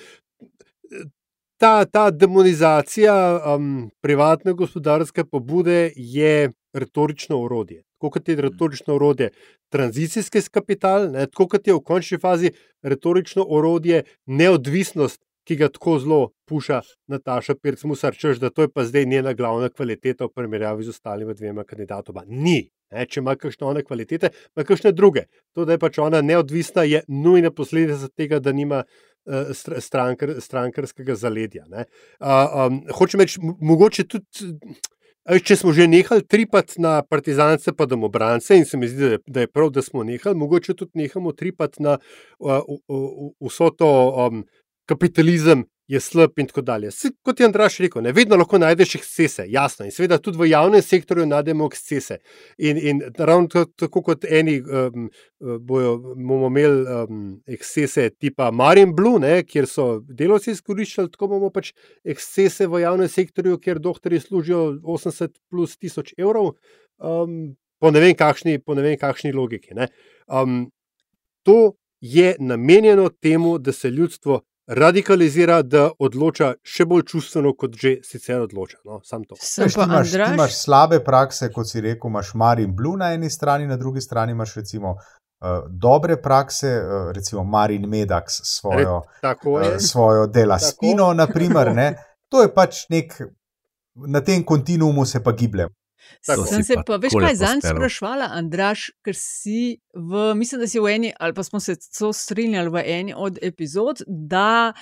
ta, 1.62 1.84
ta 1.84 2.08
demonizacija 2.10 3.16
um, 3.54 3.90
privatne 4.02 4.54
gospodarske 4.54 5.24
pobude 5.24 5.90
je 5.96 6.52
retorično 6.74 7.38
urodje. 7.42 7.82
Tako 7.96 8.10
kot 8.10 8.28
je 8.28 8.36
retorično 8.36 8.94
urodje 8.94 9.30
tranzicijski 9.72 10.42
kapital, 10.52 11.10
ne, 11.10 11.26
tako 11.26 11.48
kot 11.48 11.66
je 11.66 11.74
v 11.74 11.80
končni 11.80 12.18
fazi 12.20 12.50
retorično 12.84 13.44
urodje 13.48 14.02
neodvisnost, 14.26 15.20
ki 15.46 15.56
ga 15.56 15.68
tako 15.70 15.98
zelo 16.02 16.20
puša 16.48 16.80
Nataša 17.06 17.54
Pircmusar, 17.62 18.16
češ, 18.18 18.40
da 18.42 18.50
to 18.50 18.66
je 18.66 18.68
pa 18.68 18.84
zdaj 18.84 19.06
njena 19.06 19.32
glavna 19.32 19.68
kvaliteta 19.68 20.26
v 20.26 20.34
primerjavi 20.34 20.84
z 20.84 20.94
ostalima 20.94 21.34
dvema 21.34 21.64
kandidatoma. 21.64 22.24
Ni. 22.26 22.66
Ne, 22.90 23.06
če 23.06 23.20
ima 23.20 23.34
kakšne 23.34 23.66
one 23.66 23.82
kvalitete, 23.82 24.30
ima 24.54 24.64
kakšne 24.66 24.92
druge. 24.94 25.26
To, 25.54 25.64
da 25.66 25.74
je 25.74 25.82
pač 25.82 25.98
ona 25.98 26.20
neodvisna, 26.22 26.84
je 26.86 27.02
nujna 27.08 27.50
posledica 27.50 28.08
tega, 28.14 28.38
da 28.42 28.52
nima 28.54 28.84
uh, 28.84 29.54
str 29.54 29.80
strankar, 29.82 30.36
strankarskega 30.42 31.16
zaledja. 31.18 31.66
Uh, 31.66 31.86
um, 32.66 32.82
hočem 32.94 33.22
reči, 33.24 33.42
mo- 33.42 33.56
mogoče 33.72 34.06
tudi. 34.06 34.46
Če 35.26 35.56
smo 35.58 35.72
že 35.74 35.88
nehali 35.90 36.22
tripati 36.22 36.78
na 36.78 37.00
partizance, 37.02 37.72
pa 37.74 37.86
domobrance, 37.90 38.54
in 38.54 38.64
se 38.64 38.78
mi 38.78 38.86
zdi, 38.86 39.02
da 39.02 39.08
je, 39.16 39.18
da 39.26 39.40
je 39.42 39.50
prav, 39.50 39.72
da 39.74 39.82
smo 39.82 40.04
nehali, 40.06 40.38
mogoče 40.38 40.74
tudi 40.78 41.02
nehamo 41.02 41.32
tripati 41.34 41.82
na 41.82 41.96
uh, 42.38 42.60
uh, 42.62 42.78
uh, 42.86 43.32
vso 43.42 43.72
to 43.74 43.88
um, 44.14 44.44
kapitalizem 44.86 45.64
je 45.88 46.00
slab 46.00 46.38
in 46.38 46.46
tako 46.46 46.62
dalje. 46.66 46.90
Se, 46.90 47.10
kot 47.22 47.40
je 47.40 47.46
Andraš 47.46 47.78
rekel, 47.78 48.02
ne, 48.02 48.12
vedno 48.12 48.36
lahko 48.36 48.58
najdeš 48.58 48.94
ekscese, 48.98 49.44
jasno. 49.48 49.84
In 49.86 49.92
seveda 49.94 50.18
tudi 50.18 50.38
v 50.38 50.48
javnem 50.50 50.82
sektorju 50.82 51.26
najdemo 51.26 51.68
ekscese. 51.70 52.18
In, 52.58 52.78
in 52.78 53.02
ravno 53.18 53.48
to- 53.52 53.64
tako 53.76 54.02
kot 54.02 54.24
eni 54.24 54.56
um, 54.60 55.10
bojo, 55.60 55.96
bomo 56.14 56.50
imeli 56.50 56.82
um, 56.82 57.20
ekscese 57.46 58.08
tipa 58.18 58.50
Marin 58.50 58.94
Blue, 58.96 59.20
ne, 59.22 59.44
kjer 59.46 59.68
so 59.70 60.00
delovci 60.08 60.56
izkoriščali, 60.56 61.12
tako 61.14 61.30
bomo 61.36 61.52
pač 61.54 61.70
ekscese 62.04 62.66
v 62.66 62.82
javnem 62.82 63.08
sektorju, 63.08 63.60
kjer 63.62 63.78
doktori 63.78 64.20
služijo 64.20 64.64
80 64.82 65.38
plus 65.50 65.78
tisoč 65.78 66.14
evrov. 66.18 66.56
Um, 66.98 67.54
Po 67.76 67.90
ne 67.90 68.00
vem, 68.00 68.14
kakšni, 68.16 68.56
po 68.64 68.74
ne 68.74 68.80
vem 68.80 68.94
kakšni 68.96 69.34
logiki. 69.36 69.74
Ne. 69.76 69.90
Um, 70.32 70.70
to 71.44 71.76
je 72.00 72.30
namenjeno 72.40 73.10
temu, 73.20 73.58
da 73.58 73.72
se 73.72 73.90
ljudstvo 73.90 74.40
radikalizira, 74.66 75.60
da 75.62 75.90
odloča 75.98 76.52
še 76.66 76.86
bolj 76.88 77.04
čustveno, 77.10 77.52
kot 77.58 77.76
že 77.78 77.96
sicer 78.04 78.40
odloča. 78.42 78.78
No, 78.84 79.00
sam 79.04 79.24
to. 79.24 79.38
Veš, 79.38 79.76
pa 79.76 79.84
ti, 79.86 79.90
imaš, 79.90 80.10
ti 80.10 80.34
imaš 80.34 80.56
slabe 80.58 81.00
prakse, 81.04 81.50
kot 81.54 81.70
si 81.70 81.80
rekel, 81.80 82.10
imaš 82.10 82.34
Marin 82.34 82.74
Blue 82.76 82.98
na 82.98 83.12
eni 83.14 83.30
strani, 83.30 83.66
na 83.66 83.76
drugi 83.76 84.00
strani 84.00 84.34
imaš 84.34 84.56
recimo 84.58 84.96
uh, 84.96 85.64
dobre 85.70 86.18
prakse, 86.22 86.72
uh, 86.80 87.12
recimo 87.14 87.44
Marin 87.44 87.86
Medax 87.88 88.40
s 88.42 88.58
svojo, 88.60 89.00
uh, 89.22 89.76
svojo 89.78 90.26
dela 90.26 90.58
Tako. 90.58 90.72
spino, 90.72 91.12
naprimer, 91.14 91.74
ne. 91.74 91.94
To 92.28 92.42
je 92.42 92.50
pač 92.54 92.88
nek, 92.90 93.14
na 93.94 94.20
tem 94.20 94.44
kontinuumu 94.44 95.06
se 95.06 95.22
pa 95.22 95.32
gibljem. 95.32 95.70
Tako. 96.26 96.46
Sem 96.50 96.64
se 96.64 96.78
pa 96.86 96.98
veš 97.02 97.14
kaj, 97.20 97.34
zanj 97.38 97.62
sprašvala, 97.64 98.30
Andraš, 98.34 98.88
ker 99.06 99.16
si 99.18 99.78
v, 99.94 100.32
mislim, 100.38 100.62
da 100.64 100.70
si 100.70 100.82
v 100.82 100.94
eni, 100.94 101.12
ali 101.20 101.34
pa 101.34 101.44
smo 101.46 101.60
se 101.60 101.76
celo 101.76 102.12
strinjali 102.12 102.72
v 102.72 102.82
eni 102.86 103.14
od 103.16 103.38
epizod, 103.42 104.02
da 104.06 104.72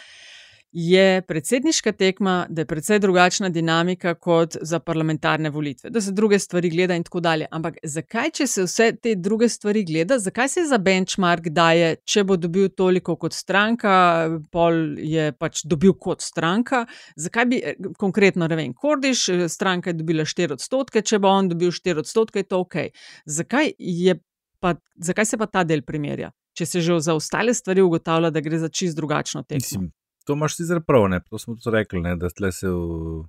je 0.75 1.22
predsedniška 1.22 1.93
tekma, 1.93 2.47
da 2.51 2.62
je 2.62 2.66
precej 2.66 2.99
drugačna 2.99 3.49
dinamika 3.49 4.14
kot 4.14 4.57
za 4.61 4.79
parlamentarne 4.79 5.51
volitve, 5.51 5.91
da 5.91 6.01
se 6.01 6.12
druge 6.12 6.39
stvari 6.39 6.70
gleda 6.70 6.97
in 6.99 7.05
tako 7.05 7.20
dalje. 7.20 7.47
Ampak 7.51 7.77
zakaj, 7.83 8.31
če 8.31 8.47
se 8.47 8.64
vse 8.66 8.89
te 9.03 9.14
druge 9.14 9.49
stvari 9.49 9.85
gleda, 9.85 10.18
zakaj 10.18 10.49
se 10.49 10.66
za 10.66 10.79
benchmark 10.79 11.47
daje, 11.49 11.95
če 12.05 12.25
bo 12.25 12.37
dobil 12.37 12.68
toliko 12.75 13.14
kot 13.16 13.33
stranka, 13.33 13.95
pol 14.51 14.99
je 14.99 15.31
pač 15.39 15.62
dobil 15.62 15.95
kot 15.95 16.27
stranka, 16.27 16.85
zakaj 17.16 17.47
bi 17.47 17.62
konkretno, 17.99 18.51
ne 18.51 18.59
vem, 18.59 18.75
Kordiš, 18.75 19.29
stranka 19.49 19.95
je 19.95 20.01
dobila 20.03 20.27
4 20.27 20.59
odstotke, 20.59 21.07
če 21.07 21.22
bo 21.22 21.31
on 21.31 21.55
dobil 21.55 21.70
4 21.70 22.03
odstotke, 22.03 22.43
je 22.43 22.51
to 22.51 22.64
ok. 22.66 22.81
Zakaj, 23.31 23.77
je 23.79 24.18
pa, 24.59 24.75
zakaj 24.99 25.27
se 25.27 25.39
pa 25.39 25.47
ta 25.47 25.62
del 25.62 25.87
primerja? 25.87 26.35
Če 26.55 26.66
se 26.66 26.81
že 26.81 26.99
za 27.03 27.14
ostale 27.14 27.55
stvari 27.55 27.83
ugotavlja, 27.83 28.31
da 28.31 28.43
gre 28.43 28.59
za 28.59 28.68
čist 28.68 28.97
drugačno 28.97 29.43
tekmo. 29.43 29.62
Mislim, 29.62 29.93
to 30.25 30.33
imaš 30.33 30.57
ti 30.57 30.62
prav, 30.87 31.09
ne? 31.09 31.20
to 31.31 31.39
smo 31.39 31.55
tudi 31.55 31.77
rekli, 31.77 32.01
ne? 32.01 32.16
da 32.16 32.29
tle 32.31 32.53
se 32.53 32.68
v- 32.68 33.25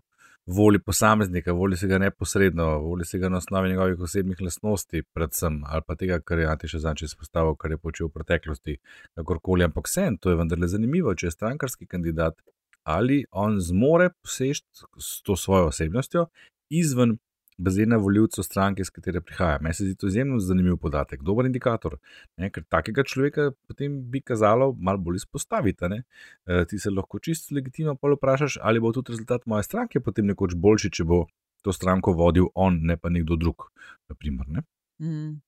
voli 0.45 0.79
posameznika, 0.79 1.51
voli 1.51 1.77
se 1.77 1.87
ga 1.87 1.97
neposredno, 1.97 2.65
voli 2.79 3.05
se 3.05 3.17
ga 3.19 3.29
na 3.29 3.37
osnovi 3.37 3.69
njegovih 3.69 3.99
osebnih 3.99 4.41
lastnosti, 4.41 5.03
predvsem 5.13 5.61
ali 5.65 5.81
pa 5.87 5.95
tega, 5.95 6.19
kar 6.19 6.39
je 6.39 6.45
Antiš 6.45 6.75
Zančič 6.75 7.09
izpostavil, 7.09 7.55
kar 7.55 7.71
je 7.71 7.77
počel 7.77 8.07
v 8.07 8.11
preteklosti, 8.19 8.77
kakorkoli. 9.15 9.63
Ampak 9.63 9.87
vsem, 9.87 10.17
to 10.17 10.29
je 10.29 10.35
vendarle 10.35 10.67
zanimivo, 10.67 11.15
če 11.15 11.27
je 11.27 11.31
strankarski 11.31 11.87
kandidat, 11.87 12.37
ali 12.83 13.25
on 13.31 13.57
zmore 13.59 14.11
poseči 14.21 14.63
s 14.99 15.21
to 15.25 15.35
svojo 15.35 15.71
osebnostjo 15.73 16.27
izven 16.69 17.17
bazena 17.57 17.97
voljivcev 17.97 18.43
stranke, 18.43 18.81
iz 18.81 18.89
katere 18.89 19.21
prihaja. 19.21 19.59
Meni 19.61 19.73
se 19.73 19.85
zdi 19.85 19.95
to 19.95 20.07
izjemno 20.07 20.39
zanimiv 20.39 20.77
podatek, 20.81 21.23
dober 21.23 21.45
indikator. 21.45 21.97
Ne, 22.37 22.49
ker 22.51 22.63
takega 22.69 23.03
človeka 23.07 23.51
potem 23.67 23.97
bi 24.11 24.21
kazalo 24.21 24.73
malo 24.79 24.97
bolj 24.97 25.21
izpostaviti. 25.23 25.85
Eh, 25.85 26.65
Ti 26.69 26.79
se 26.79 26.91
lahko 26.91 27.19
čisto 27.19 27.55
legitimno 27.55 27.95
pol 27.95 28.15
vprašaš, 28.15 28.59
ali 28.61 28.79
bo 28.79 28.91
tudi 28.91 29.15
rezultat 29.15 29.45
moje 29.45 29.63
stranke 29.63 29.99
potem 29.99 30.25
nekoč 30.25 30.55
boljši, 30.55 30.91
če 30.91 31.03
bo 31.03 31.25
to 31.63 31.73
stranko 31.73 32.13
vodil 32.13 32.51
on, 32.53 32.79
ne 32.83 32.97
pa 32.97 33.09
nekdo 33.09 33.35
drug. 33.35 33.69
Naprimer, 34.09 34.47
ne? 34.47 34.61
Mm. 35.01 35.41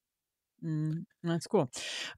Mm, 0.61 1.05
no, 1.21 1.39
tako. 1.39 1.67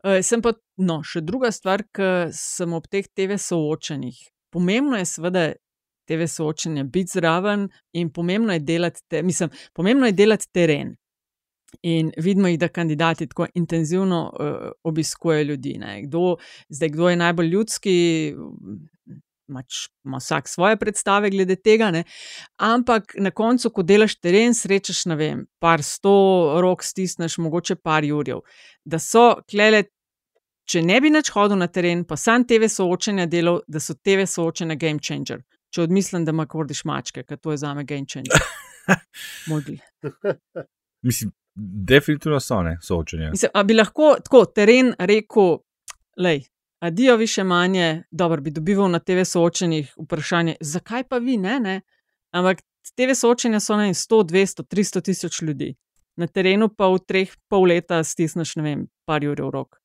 Eh, 0.04 0.22
sem 0.24 0.42
pa, 0.42 0.54
no, 0.78 1.02
še 1.04 1.22
druga 1.26 1.52
stvar, 1.52 1.84
ki 1.92 2.30
sem 2.36 2.74
ob 2.74 2.88
teh 2.88 3.08
TV 3.08 3.36
soočanjih. 3.42 4.22
Pomembno 4.54 4.98
je 4.98 5.10
seveda 5.10 5.44
TV 6.10 6.28
soočanja 6.28 6.84
biti 6.84 7.14
zraven 7.14 7.68
in 7.94 8.10
pomembno 8.14 8.54
je 8.54 8.60
delati, 8.60 9.02
te, 9.08 9.22
mislim, 9.24 9.50
pomembno 9.74 10.10
je 10.10 10.18
delati 10.18 10.52
teren. 10.52 10.96
In 11.86 12.12
vidimo 12.18 12.48
jih, 12.50 12.58
da 12.60 12.68
kandidati 12.68 13.28
tako 13.28 13.46
intenzivno 13.54 14.32
uh, 14.34 14.72
obiskujejo 14.84 15.44
ljudi. 15.44 15.78
ne. 15.78 16.02
Kdo, 16.02 16.36
zdaj, 16.70 16.90
kdo 16.90 17.10
je 17.10 17.16
najbolj 17.16 17.48
ljudski, 17.48 18.34
mač, 19.50 19.90
ima 20.06 20.18
vsak 20.18 20.48
svoje 20.48 20.78
predstave 20.78 21.30
glede 21.30 21.56
tega, 21.56 21.92
ne? 21.92 22.04
ampak 22.58 23.14
na 23.18 23.32
koncu, 23.32 23.70
ko 23.70 23.84
delaš 23.84 24.16
teren, 24.20 24.54
srečaš, 24.54 25.06
ne 25.06 25.16
vem, 25.16 25.46
par 25.60 25.84
sto 25.84 26.60
rok 26.62 26.84
stisneš, 26.84 27.38
mogoče 27.38 27.76
par 27.76 28.04
jurjev. 28.04 28.42
Da 28.86 29.00
so 29.00 29.42
klele, 29.50 29.84
če 30.70 30.84
ne 30.86 31.02
bi 31.02 31.12
več 31.14 31.32
hodil 31.34 31.58
na 31.58 31.68
teren, 31.68 32.06
pa 32.06 32.18
sam 32.18 32.46
TV 32.48 32.70
soočanja 32.70 33.26
delal, 33.26 33.62
da 33.68 33.82
so 33.82 33.98
TV 33.98 34.28
soočanja 34.30 34.76
game 34.76 35.02
changer. 35.02 35.42
Če 35.70 35.84
odmislim, 35.86 36.26
da 36.26 36.34
ima 36.34 36.48
kordiš 36.50 36.84
mačke, 36.90 37.24
ker 37.24 37.38
to 37.38 37.54
je 37.54 37.60
za 37.62 37.74
me 37.74 37.84
game 37.86 38.08
changer. 38.10 38.42
Modli. 39.50 39.78
Mislim, 41.06 41.32
definitivno 41.88 42.40
so 42.40 42.62
ne 42.64 42.78
soočenja. 42.82 43.30
Mislim, 43.30 43.52
a 43.54 43.64
bi 43.64 43.78
lahko 43.78 44.16
tako 44.24 44.46
teren 44.46 44.94
rekel, 45.00 45.58
lej, 46.18 46.42
adijo 46.80 47.16
više 47.16 47.44
manje, 47.44 48.04
dobro 48.12 48.42
bi 48.42 48.52
dobival 48.52 48.90
na 48.92 49.00
TV 49.00 49.24
soočenjih 49.26 49.94
vprašanje, 49.98 50.56
zakaj 50.62 51.04
pa 51.04 51.18
vi 51.18 51.38
ne, 51.38 51.60
ne? 51.60 51.82
Ampak 52.32 52.62
TV 52.96 53.14
soočenja 53.16 53.60
so 53.60 53.78
na 53.78 53.94
100, 53.94 54.24
200, 54.24 54.64
300 54.64 55.02
tisoč 55.02 55.42
ljudi. 55.42 55.76
Na 56.16 56.28
terenu 56.28 56.70
pa 56.70 56.88
v 56.88 57.00
treh 57.08 57.36
pol 57.48 57.70
leta 57.72 58.04
stisneš, 58.04 58.56
ne 58.60 58.64
vem, 58.64 58.88
par 59.06 59.24
ur 59.24 59.40
v 59.42 59.52
rok. 59.54 59.78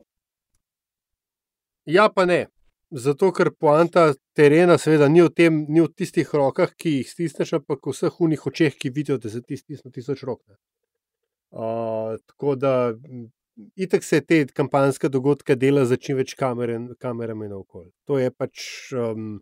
Ja, 1.87 2.09
pa 2.09 2.25
ne. 2.25 2.47
Zato, 2.95 3.33
ker 3.35 3.51
poanta 3.59 4.13
terena, 4.39 4.77
seveda, 4.79 5.09
ni 5.11 5.19
v, 5.25 5.31
tem, 5.35 5.55
ni 5.67 5.81
v 5.83 5.89
tistih 5.91 6.29
rokah, 6.31 6.71
ki 6.79 7.01
jih 7.01 7.09
stisneš, 7.11 7.57
ampak 7.59 7.81
v 7.83 7.91
vseh 7.91 8.21
unih 8.23 8.45
očeh, 8.47 8.77
ki 8.79 8.93
vidijo, 8.95 9.17
da 9.19 9.33
se 9.33 9.41
ti 9.43 9.59
stisne 9.59 9.91
tisoč 9.91 10.23
rok. 10.23 10.39
Uh, 11.51 12.15
tako 12.31 12.55
da, 12.55 12.75
itek 13.75 14.07
se 14.07 14.21
te 14.23 14.45
kampanjske 14.47 15.11
dogodke 15.11 15.57
dela 15.59 15.83
za 15.91 15.99
čim 15.99 16.21
več 16.23 16.37
kamere, 16.39 16.79
kamerami 17.03 17.51
naokoli. 17.51 17.91
To 18.07 18.21
je 18.23 18.31
pač 18.31 18.63
um, 18.95 19.41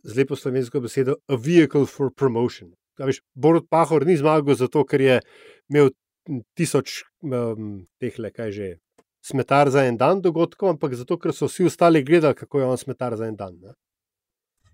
z 0.00 0.16
lepo 0.16 0.40
slovensko 0.40 0.80
besedo 0.80 1.18
a 1.28 1.36
vehicle 1.36 1.84
for 1.84 2.08
promotion. 2.08 2.72
Veš, 2.96 3.20
Borod 3.36 3.68
Pahor 3.68 4.08
ni 4.08 4.16
zmagal 4.16 4.56
zato, 4.56 4.86
ker 4.88 5.04
je 5.04 5.20
imel 5.68 5.92
tisoč 6.56 7.02
um, 7.20 7.84
teh 8.00 8.16
le, 8.16 8.32
kaj 8.32 8.56
že 8.56 8.72
je 8.72 8.76
smetar 9.26 9.70
za 9.70 9.84
en 9.84 9.96
dan 9.96 10.20
dogodkov, 10.22 10.76
ampak 10.76 10.94
zato, 10.94 11.18
ker 11.18 11.34
so 11.34 11.48
vsi 11.50 11.66
ostali 11.66 12.04
gledali, 12.06 12.34
kako 12.34 12.60
je 12.60 12.66
on 12.66 12.78
smetar 12.78 13.16
za 13.16 13.26
en 13.26 13.36
dan. 13.36 13.58
Ne? 13.62 13.74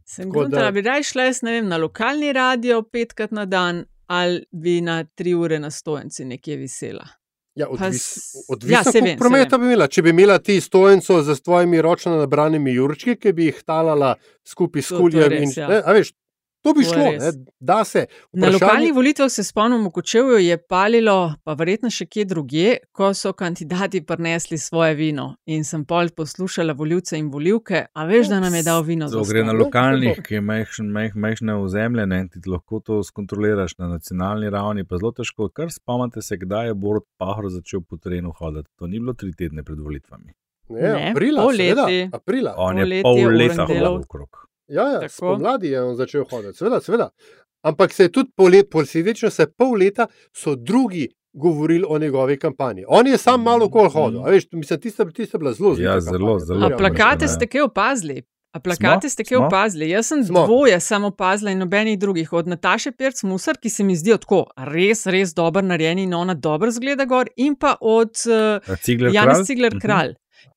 Sem 0.04 0.30
gruntala, 0.30 0.68
da 0.68 0.74
bi 0.74 0.82
raje 0.84 1.08
šla 1.08 1.30
jaz, 1.30 1.40
ne 1.46 1.56
vem, 1.56 1.68
na 1.70 1.78
lokalni 1.80 2.32
radio 2.36 2.82
petkrat 2.82 3.32
na 3.32 3.46
dan 3.46 3.84
ali 4.12 4.42
bi 4.52 4.80
na 4.84 5.04
tri 5.04 5.32
ure 5.34 5.58
na 5.58 5.70
stojenci 5.70 6.24
nekje 6.28 6.56
visela. 6.60 7.06
Ja, 7.54 7.68
odvis, 7.68 8.34
odvisno, 8.48 8.92
ja, 8.94 9.04
vem, 9.04 9.18
prometa 9.18 9.58
bi 9.60 9.68
imela. 9.68 9.86
Če 9.88 10.02
bi 10.02 10.12
imela 10.12 10.38
ti 10.40 10.56
stojenco 10.60 11.18
z 11.22 11.36
tvojimi 11.44 11.82
ročno 11.84 12.16
nabranimi 12.16 12.72
jurčki, 12.72 13.16
ki 13.20 13.32
bi 13.36 13.48
jih 13.50 13.62
talala 13.64 14.14
skupaj 14.48 14.82
s 14.82 14.96
kuljem. 14.96 15.36
ja. 15.56 15.68
ne, 15.68 15.80
veš, 15.96 16.12
To 16.62 16.72
bi 16.72 16.84
To 16.84 16.94
je 16.94 17.18
šlo, 17.18 17.26
ne, 17.26 17.44
da 17.60 17.84
se. 17.84 18.06
Na 18.32 18.50
lokalnih 18.50 18.94
volitvah 18.94 19.30
se 19.30 19.44
spomnim, 19.44 19.84
v 19.86 19.90
Kočevju 19.90 20.38
je 20.38 20.58
palilo, 20.58 21.34
pa 21.44 21.56
verjetno 21.58 21.90
še 21.90 22.06
kje 22.06 22.24
drugje, 22.30 22.76
ko 22.94 23.10
so 23.14 23.32
kandidati 23.32 24.04
prinesli 24.06 24.58
svoje 24.58 24.94
vino. 24.94 25.24
In 25.50 25.64
sem 25.64 25.82
pol 25.84 26.12
poslušala 26.16 26.76
voljivce 26.78 27.18
in 27.18 27.32
voljivke, 27.34 27.86
a 27.92 28.04
veš, 28.06 28.30
da 28.30 28.38
nam 28.40 28.54
je 28.54 28.62
dal 28.62 28.82
vino 28.86 29.08
za 29.08 29.18
To 29.18 29.24
gre 29.26 29.42
na 29.44 29.56
lokalnih, 29.58 30.22
ki 30.22 30.38
je 30.38 30.40
majhn, 30.40 30.92
majhn, 30.94 31.18
majhne 31.18 31.56
ozemlje, 31.64 32.06
ne, 32.06 32.20
ti 32.30 32.44
lahko 32.46 32.78
to 32.80 33.00
skontroliraš 33.02 33.74
na 33.82 33.90
nacionalni 33.96 34.50
ravni, 34.50 34.86
pa 34.86 35.02
zelo 35.02 35.10
težko. 35.18 35.50
Kar 35.50 35.74
spomnite 35.74 36.22
se, 36.22 36.38
kdaj 36.38 36.70
je 36.70 36.78
Borod 36.78 37.08
Pahor 37.18 37.50
začel 37.50 37.82
po 37.82 37.98
terenu 37.98 38.30
hoditi. 38.38 38.70
To 38.78 38.86
ni 38.86 39.02
bilo 39.02 39.18
tri 39.18 39.34
tedne 39.34 39.66
pred 39.66 39.82
volitvami. 39.82 40.30
Ne, 40.70 40.80
Ne, 40.80 41.10
aprila, 41.10 41.50
seveda, 41.50 41.82
poleti. 41.82 42.08
aprila. 42.12 42.54
On 42.56 42.78
je 42.78 42.86
Poletje, 42.86 43.02
pol 43.02 43.36
leta 43.36 43.66
hodil 43.66 43.86
okrog. 43.98 44.51
Ja, 44.72 44.82
ja 44.84 45.00
Tako. 45.00 45.08
spomladi 45.10 45.68
je 45.68 45.82
on 45.82 45.96
začel 45.96 46.24
hoditi, 46.24 46.58
seveda, 46.58 46.80
seveda. 46.80 47.08
Ampak 47.62 47.92
se 47.92 48.02
je 48.02 48.08
tudi 48.10 48.30
polet, 48.36 48.66
posledično 48.70 49.30
se 49.30 49.46
pol 49.48 49.72
leta 49.74 50.06
so 50.32 50.54
drugi 50.56 51.08
govorili 51.34 51.84
o 51.88 51.98
njegovi 51.98 52.38
kampanji. 52.38 52.84
On 52.88 53.06
je 53.06 53.18
sam 53.18 53.42
malo 53.42 53.64
okol 53.66 53.88
hodil. 53.88 54.20
a 54.20 54.30
Veš, 54.30 54.44
mislim, 54.52 54.80
tista, 54.80 55.04
tista 55.06 55.38
bila 55.38 55.52
zelo 55.52 55.74
zelo. 55.74 55.88
Ja, 55.88 56.00
zelo, 56.00 56.38
zelo. 56.40 56.66
A 56.66 56.70
Ja, 56.70 56.76
plakate 56.76 57.14
mislim, 57.14 57.28
ste 57.30 57.46
kaj 57.46 57.60
opazili? 57.60 58.22
A 58.52 58.60
plakate 58.60 59.08
ste 59.08 59.24
kaj 59.24 59.36
Smo? 59.36 59.46
opazili? 59.46 59.88
Jaz 59.90 60.06
sem 60.06 60.24
Smo. 60.24 60.46
dvoje 60.46 60.80
samo 60.80 61.06
opazila 61.06 61.50
in 61.50 61.58
nobenih 61.58 61.98
drugih. 61.98 62.32
Od 62.32 62.48
Nataše 62.48 62.92
Pirc 62.92 63.22
Musar, 63.22 63.56
ki 63.56 63.70
se 63.70 63.84
mi 63.84 63.96
zdijo 63.96 64.16
tako 64.16 64.44
res, 64.58 65.06
res 65.06 65.34
dobro 65.34 65.62
narejeni 65.62 66.02
in 66.02 66.14
ona 66.14 66.34
dobro 66.34 66.70
zgleda 66.70 67.04
gor, 67.04 67.28
in 67.36 67.54
pa 67.54 67.76
od 67.80 68.10
uh, 68.26 68.72
A 68.72 68.76
Cigler 68.76 69.10
Janez 69.14 69.36
kralj? 69.36 69.44
Cigler 69.46 69.72
Mhm. 69.72 69.80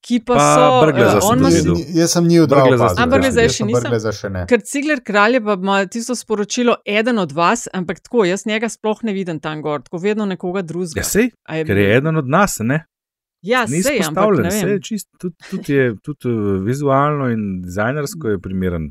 Ki 0.06 0.20
pa, 0.26 0.36
Pa 0.38 0.46
so. 0.56 0.66
Brgleza 0.86 1.18
eh, 1.18 1.22
sem 1.22 1.46
videl. 1.46 2.00
Jaz 2.00 2.16
sem 2.16 2.28
njiju 2.28 2.48
dva 2.48 2.64
Brgleza 2.64 2.84
opazil. 2.84 2.96
sem 2.96 3.04
A 3.04 3.12
Brgleza 3.14 3.46
jaz 3.46 3.52
še 3.52 3.58
sem 3.58 3.68
nisem? 3.68 4.12
Še 4.20 4.30
ne. 4.30 4.44
Ker 4.50 4.66
Cigler 4.72 5.02
kralj 5.06 5.40
je 5.40 5.44
pa 5.46 5.58
ima 5.62 5.78
tisto 5.92 6.16
sporočilo, 6.16 6.78
eden 6.86 7.22
od 7.22 7.32
vas, 7.36 7.68
ampak 7.74 8.02
tako, 8.06 8.26
jaz 8.30 8.46
njega 8.50 8.70
sploh 8.70 9.04
ne 9.04 9.16
vidim 9.18 9.40
tam 9.44 9.62
gor, 9.66 9.84
tako 9.86 10.02
vedno 10.04 10.28
nekoga 10.30 10.66
drugega. 10.66 11.02
Ja, 11.02 11.08
sej, 11.08 11.32
A 11.46 11.62
ker 11.68 11.82
je 11.82 11.88
eden 11.98 12.22
od 12.22 12.30
nas, 12.30 12.60
ne? 12.62 12.86
Ja, 13.46 13.66
Ni 13.70 13.84
sej, 13.84 14.00
ampak 14.02 14.08
izpostavljen, 14.08 14.44
ne 14.44 14.50
vse 14.50 14.66
je 14.66 14.72
vem. 14.74 14.82
čist, 14.82 15.08
tudi, 15.22 15.36
tudi, 15.52 15.74
je, 15.74 15.90
tudi 16.02 16.32
eh, 16.32 16.56
vizualno 16.66 17.30
in 17.30 17.44
dizajnersko 17.62 18.36
je 18.36 18.40
primeren 18.42 18.90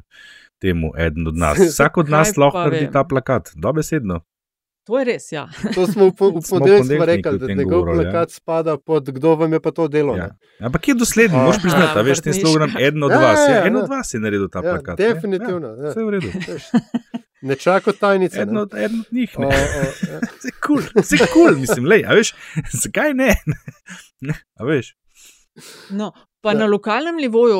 temu 0.62 0.92
eden 0.98 1.26
od 1.26 1.36
nas. 1.36 1.58
Vsak 1.72 1.98
od 2.04 2.12
nas 2.12 2.36
lahko 2.36 2.68
naredi 2.68 2.92
ta 2.92 3.02
plakat, 3.04 3.50
dobesedno. 3.56 4.20
To 4.84 4.98
je 4.98 5.04
res, 5.06 5.32
ja. 5.32 5.48
To 5.70 5.86
smo 5.86 6.06
v, 6.06 6.12
po- 6.12 6.30
v 6.30 6.44
ponedeljek 6.50 7.00
rekli, 7.02 7.30
o 7.30 7.38
da 7.38 7.46
njegov 7.48 7.80
govorili, 7.80 8.04
ja. 8.04 8.10
plakat 8.10 8.30
spada 8.32 8.76
pod 8.76 9.04
kdo 9.06 9.34
vam 9.34 9.52
je 9.52 9.60
pa 9.60 9.70
to 9.70 9.88
delo. 9.88 10.12
Ja. 10.14 10.26
ne? 10.26 10.36
Ampak 10.62 10.84
je 10.84 10.94
dosleden, 10.94 11.38
moš 11.38 11.56
priznati, 11.58 12.02
veš, 12.02 12.20
tem 12.20 12.34
sloganom 12.34 12.76
eden 12.78 13.02
od 13.02 13.10
Ja, 13.10 13.18
vas. 13.18 13.38
ja, 13.38 13.44
Ja, 13.46 13.54
ja, 13.54 13.64
en 13.64 13.72
ja. 13.72 13.78
od 13.78 13.88
vas 13.88 14.08
je 14.10 14.20
naredil 14.20 14.48
ta 14.48 14.58
Ja, 14.58 14.70
plakat. 14.70 14.98
definitivno, 14.98 15.68
Ja, 15.70 15.74
ja. 15.78 15.90
vse 15.90 16.00
je 16.00 16.04
v 16.04 16.10
redu. 16.10 16.28
Ne 17.42 17.56
čaka 17.56 17.92
tajnice. 17.92 18.46
Ne. 18.46 18.56
od, 18.58 18.72
njih. 19.10 19.32
O, 19.36 19.40
Ne. 19.40 19.46
o, 19.46 19.50
ja. 19.50 20.18
Vse 20.34 20.48
je 20.48 20.54
kul, 20.58 20.80
vse 20.94 21.16
je 21.16 21.26
kul, 21.26 21.52
mislim, 21.54 21.84
lej, 21.84 22.04
a 22.04 22.14
veš, 22.14 22.32
zakaj 22.74 23.12
ne? 23.14 23.34
ne? 24.22 24.34
A 24.54 24.64
veš, 24.64 24.96
No, 25.90 26.12
pa 26.44 26.52
Ja. 26.52 26.58
na 26.58 26.66
lokalnem 26.68 27.16
nivoju, 27.16 27.56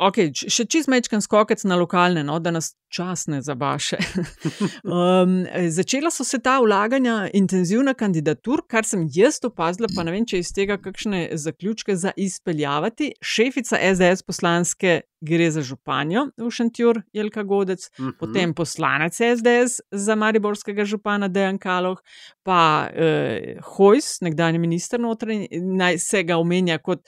okay, 0.00 0.30
še 0.32 0.64
čist 0.64 0.88
mečkan 0.88 1.20
skokec 1.20 1.60
na 1.68 1.76
lokalne, 1.76 2.22
no, 2.24 2.38
da 2.40 2.50
nas 2.50 2.72
čas 2.88 3.26
ne 3.28 3.42
zabaše. 3.44 3.98
um, 4.88 5.44
začela 5.68 6.10
so 6.10 6.24
se 6.24 6.40
ta 6.40 6.56
vlaganja, 6.64 7.28
intenzivna 7.36 7.92
kandidatur, 7.94 8.64
kar 8.64 8.88
sem 8.88 9.04
jaz 9.12 9.38
opazila, 9.44 9.90
pa 9.92 10.06
ne 10.08 10.16
vem, 10.16 10.24
če 10.24 10.40
iz 10.40 10.52
tega 10.56 10.78
kakšne 10.80 11.28
zaključke 11.36 11.96
za 11.96 12.14
izpeljavati. 12.16 13.12
Šefica 13.20 13.76
SDS 13.76 14.24
poslanske 14.24 15.02
gre 15.22 15.50
za 15.50 15.62
županjo 15.62 16.26
v 16.36 16.50
Šentjur, 16.50 17.02
Jelka 17.12 17.42
Godec, 17.44 17.90
Mhm. 17.92 18.10
potem 18.12 18.54
poslanec 18.54 19.14
SDS 19.14 19.80
za 19.90 20.14
Mariborskega 20.14 20.84
župana 20.84 21.28
Dejan 21.28 21.58
Kaloh, 21.58 21.98
pa 22.42 22.60
eh, 22.90 23.56
Hojs, 23.62 24.20
nekdanji 24.20 24.58
minister 24.58 24.98
notranji, 24.98 25.48
naj 25.52 25.98
se 26.00 26.22
ga 26.22 26.36
omenja 26.36 26.78
kot 26.78 27.00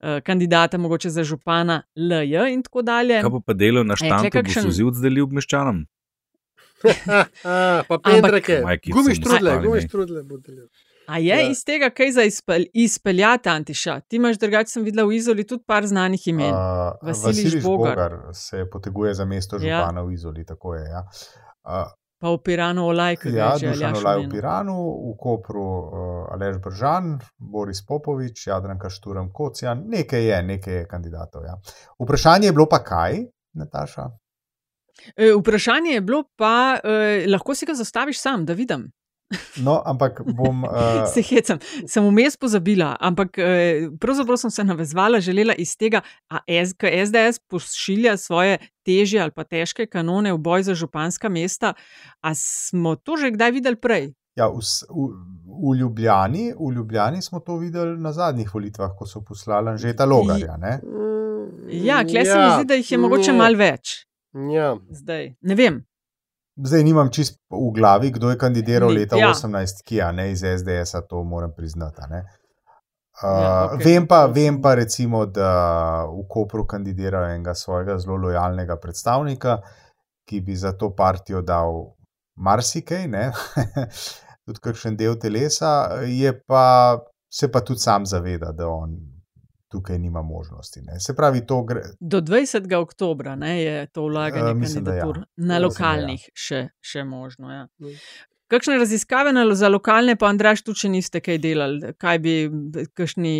eh, 0.00 0.20
kandidata 0.20 0.78
mogoče 0.78 1.10
za 1.10 1.24
župana 1.24 1.82
LJ 1.94 2.48
in 2.48 2.62
tako 2.62 2.82
dalje. 2.82 3.20
kaj 3.20 3.30
bo 3.30 3.40
pa 3.40 3.52
delo 3.54 3.84
na 3.84 3.96
štantu, 3.96 4.24
bo 4.24 4.38
kakšen- 4.38 4.62
sozil 4.62 4.90
delil 4.92 5.26
meščanom? 5.28 5.84
A, 6.84 7.24
pa 7.88 7.98
pendreke, 8.00 8.60
Majki 8.62 8.90
so 8.90 8.96
gumištrudle, 8.96 9.38
municipalni. 9.40 9.66
gumištrudle 9.66 10.22
bo 10.24 10.36
delil. 10.38 10.66
A 11.08 11.18
je 11.18 11.26
Ja. 11.26 11.36
ja. 11.40 11.50
iz 11.50 11.64
tega 11.64 11.90
kaj 11.90 12.10
za 12.12 12.22
izpel, 12.22 12.64
izpeljati, 12.74 13.48
Antiša? 13.48 14.00
Ti 14.00 14.16
imaš 14.16 14.38
drugače, 14.38 14.70
sem 14.70 14.84
videla 14.84 15.06
v 15.08 15.16
Izoli 15.16 15.46
tudi 15.46 15.64
par 15.66 15.86
znanih 15.86 16.26
imen. 16.28 16.52
Uh, 16.52 16.58
Vasilij 17.02 17.26
Vasilij 17.26 17.60
Žbogar. 17.60 17.92
Žbogar 17.92 18.34
se 18.34 18.64
poteguje 18.72 19.14
za 19.14 19.24
mesto 19.24 19.56
Ja. 19.56 19.60
župana 19.80 20.02
v 20.02 20.12
Izoli. 20.12 20.44
Tako 20.44 20.74
je, 20.74 20.84
ja. 20.90 21.02
uh, 21.64 21.88
Pa 22.20 22.32
v 22.34 22.38
Piranu 22.44 22.82
Olaj, 22.90 23.16
ki 23.16 23.30
Ja, 23.30 23.52
je 23.54 23.74
že 23.74 23.86
Olaj 23.86 24.26
v. 24.26 24.30
Piranu, 24.30 24.74
v 25.06 25.16
Kopru 25.22 25.62
uh, 25.62 26.34
Aleš 26.34 26.56
Bržan, 26.58 27.18
Boris 27.38 27.78
Popovič, 27.86 28.46
Jadranka 28.46 28.90
Šturm 28.90 29.30
Kocijan, 29.32 29.84
nekaj 29.86 30.24
je, 30.26 30.42
nekaj 30.42 30.74
je 30.74 30.86
kandidatov. 30.86 31.44
Ja. 31.46 31.54
Vprašanje 32.02 32.46
je 32.46 32.52
bilo 32.52 32.66
pa 32.66 32.82
kaj, 32.84 33.22
Nataša? 33.54 34.08
E, 35.16 35.30
vprašanje 35.40 35.90
je 35.90 36.00
bilo 36.00 36.24
pa, 36.36 36.78
eh, 36.84 37.24
lahko 37.30 37.54
si 37.54 37.66
ga 37.66 37.74
zastaviš 37.74 38.18
sam, 38.20 38.44
da 38.46 38.52
vidim. 38.52 38.90
No, 39.60 39.82
ampak 39.84 40.22
bom. 40.24 40.64
Uh, 40.64 41.04
Se 41.14 41.20
hecam, 41.22 41.58
sem 41.86 42.04
vmes 42.04 42.36
pozabila, 42.40 42.96
ampak 43.00 43.38
eh, 43.38 43.88
pravzaprav 44.00 44.40
sem 44.40 44.50
se 44.50 44.64
navezvala, 44.64 45.20
želela 45.20 45.54
iz 45.54 45.76
tega, 45.76 46.00
a 46.32 46.40
S- 46.48 46.72
ko 46.72 46.88
SDS 46.88 47.38
pošilja 47.48 48.16
svoje 48.16 48.58
težje 48.86 49.20
ali 49.20 49.30
pa 49.30 49.44
težke 49.44 49.86
kanone 49.86 50.32
v 50.32 50.38
boj 50.38 50.62
za 50.62 50.74
županska 50.74 51.28
mesta. 51.28 51.74
A 52.24 52.32
smo 52.34 52.96
to 52.96 53.16
že 53.16 53.30
kdaj 53.36 53.52
videli 53.52 53.76
prej? 53.76 54.14
ja, 54.38 54.46
v, 54.48 54.62
v, 54.62 55.06
v, 55.44 55.74
Ljubljani, 55.80 56.54
v 56.54 56.72
Ljubljani 56.72 57.22
smo 57.22 57.40
to 57.40 57.56
videli 57.58 57.98
na 57.98 58.12
zadnjih 58.12 58.54
volitvah, 58.54 58.94
ko 58.98 59.06
so 59.06 59.20
poslali 59.20 59.78
že 59.78 59.96
ta 59.96 60.06
logarja. 60.06 60.56
Ne? 60.56 60.78
Ja, 61.68 62.04
klej 62.06 62.24
se 62.24 62.38
mi 62.38 62.50
zdi, 62.54 62.64
da 62.64 62.74
jih 62.74 62.92
je 62.92 62.98
mogoče 62.98 63.32
malo 63.32 63.58
več. 63.58 64.06
Ja. 64.54 64.76
Zdaj, 64.90 65.34
ne 65.40 65.54
vem. 65.54 65.82
Zdaj 66.64 66.82
nimam 66.84 67.10
čist 67.14 67.38
v 67.50 67.70
glavi, 67.74 68.10
kdo 68.10 68.30
je 68.30 68.38
kandidiral 68.38 68.90
leta 68.90 69.16
ja. 69.16 69.30
18, 69.30 69.82
ki 69.86 69.96
je 69.96 70.12
ne 70.12 70.30
iz 70.32 70.42
SDS-a, 70.42 71.00
to 71.06 71.22
moram 71.24 71.52
priznati. 71.56 72.02
Uh, 72.02 72.26
Ja, 73.22 73.70
okej. 73.74 73.84
vem, 73.84 74.06
pa, 74.06 74.26
vem 74.26 74.60
pa, 74.62 74.74
recimo, 74.78 75.24
da 75.26 76.06
v 76.06 76.22
Kopru 76.30 76.66
kandidirajo 76.66 77.32
enega 77.34 77.54
svojega 77.54 77.98
zelo 77.98 78.16
lojalnega 78.16 78.76
predstavnika, 78.78 79.58
ki 80.28 80.40
bi 80.40 80.54
za 80.56 80.72
to 80.78 80.92
partijo 80.94 81.42
dal 81.42 81.96
marsikaj, 82.36 83.08
tudi 84.46 84.62
kakšen 84.62 84.96
del 84.96 85.18
telesa, 85.18 85.98
je 86.06 86.30
pa, 86.46 86.98
se 87.30 87.50
pa 87.50 87.60
tudi 87.60 87.82
sam 87.82 88.06
zaveda, 88.06 88.52
da 88.52 88.68
on 88.70 88.94
tukaj 89.68 89.98
nima 89.98 90.22
možnosti. 90.22 90.80
Ne? 90.82 91.00
Se 91.00 91.14
pravi, 91.16 91.46
to 91.46 91.62
gre. 91.62 91.82
Do 92.00 92.20
20. 92.20 92.74
oktobra 92.76 93.36
ne, 93.36 93.62
je 93.62 93.86
to 93.86 94.02
vlaganje 94.02 94.50
Eh, 94.50 94.54
mislim, 94.54 94.84
ja. 94.84 94.90
kandidatur 94.90 95.16
na 95.18 95.24
Mislim, 95.36 95.48
da 95.48 95.54
ja. 95.54 95.60
lokalnih 95.60 96.28
še, 96.34 96.68
še 96.80 97.04
možno. 97.04 97.52
Ja. 97.52 97.68
Kakšne 98.48 98.78
raziskave 98.78 99.32
na, 99.32 99.54
za 99.54 99.68
lokalne, 99.68 100.14
pa 100.16 100.30
Andraš, 100.32 100.62
tu 100.64 100.72
še 100.72 100.88
niste 100.88 101.20
kaj 101.20 101.36
delali? 101.44 101.90
Kaj 102.00 102.20
bi, 102.24 102.34
kakšni 102.96 103.32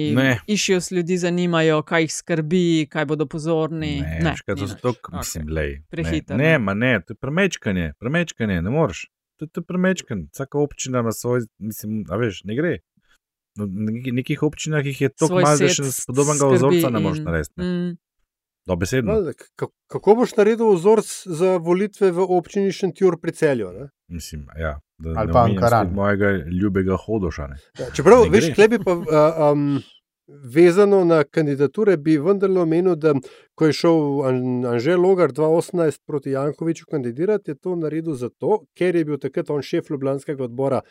issues 0.52 0.90
ljudi 0.92 1.16
zanimajo, 1.16 1.80
kaj 1.88 2.04
jih 2.04 2.12
skrbi, 2.12 2.64
kaj 2.92 3.06
bodo 3.08 3.24
pozorni? 3.26 3.94
Ne, 4.04 4.18
ne, 4.26 4.34
škaj, 4.36 4.58
to 4.60 4.68
so 4.68 4.76
to, 4.82 4.92
okay. 4.92 5.16
mislim, 5.16 5.48
lej. 5.48 5.78
Prehitro. 5.88 6.36
Ne, 6.36 6.52
ne, 6.52 6.58
ma 6.60 6.76
ne, 6.76 6.98
to 7.00 7.16
je 7.16 7.22
premečkanje, 7.24 7.94
premečkanje, 8.00 8.60
ne 8.66 8.74
moreš. 8.74 9.06
To, 9.40 9.46
to 9.46 9.62
je 9.62 9.70
premečkanje. 9.70 10.28
Vsaka 10.34 10.60
občina 10.60 11.00
ima 11.00 11.14
svoj, 11.16 11.46
mislim, 11.56 12.02
a 12.12 12.20
veš, 12.20 12.42
ne 12.44 12.58
gre. 12.58 12.76
V 13.58 13.66
no, 13.66 13.94
nekih 14.20 14.42
občinah 14.46 14.86
jih 14.86 15.00
je 15.00 15.08
tako 15.10 15.40
malo, 15.42 15.56
da 15.58 15.70
še 15.72 15.88
podobnega 16.06 16.50
vzorca 16.54 16.90
ne 16.94 17.02
moreš 17.02 17.24
narediti. 17.26 17.58
Mm, 17.58 17.96
Dobesedno. 18.68 19.16
Kako 19.88 20.14
boš 20.14 20.34
naredil 20.36 20.74
vzorc 20.76 21.08
za 21.26 21.56
volitve 21.56 22.10
v 22.12 22.26
občini 22.36 22.72
Šentjur 22.72 23.16
pri 23.20 23.32
celju? 23.32 23.70
Ne? 23.72 23.88
Mislim, 24.12 24.46
ja, 24.60 24.76
da 24.98 25.14
Ali 25.22 25.32
pa 25.32 25.44
Ankaran. 25.48 25.92
Mojega 25.96 26.30
ljubega 26.62 26.96
hodoša. 26.96 27.48
Ja, 27.80 27.88
čeprav, 27.96 28.28
veš, 28.32 28.52
klebi 28.54 28.80
pa. 28.84 28.92
Uh, 28.92 29.06
um, 29.52 29.80
Vezano 30.28 31.04
na 31.04 31.22
kandidature, 31.24 31.96
bi 31.96 32.18
vendarle 32.20 32.60
omenil, 32.60 32.96
da 33.00 33.14
ko 33.56 33.66
je 33.66 33.72
šel 33.72 34.00
Anže 34.68 34.96
Logar 34.96 35.32
2018 35.32 36.02
proti 36.06 36.30
Jankoviču 36.30 36.84
kandidirati, 36.90 37.50
je 37.50 37.54
to 37.54 37.76
naredil 37.76 38.14
zato, 38.14 38.58
ker 38.76 38.96
je 38.96 39.04
bil 39.08 39.16
takrat 39.18 39.50
on 39.50 39.62
šef 39.64 39.88
Ljubljanskega 39.90 40.44
odbora 40.44 40.82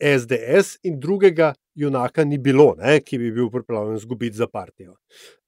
SDS 0.00 0.78
in 0.88 0.96
drugega 1.00 1.52
junaka 1.74 2.24
ni 2.24 2.38
bilo, 2.38 2.72
ne, 2.78 3.00
ki 3.04 3.18
bi 3.20 3.30
bil 3.36 3.50
pripravljen 3.52 4.00
izgubiti 4.00 4.36
za 4.36 4.48
partijo. 4.48 4.96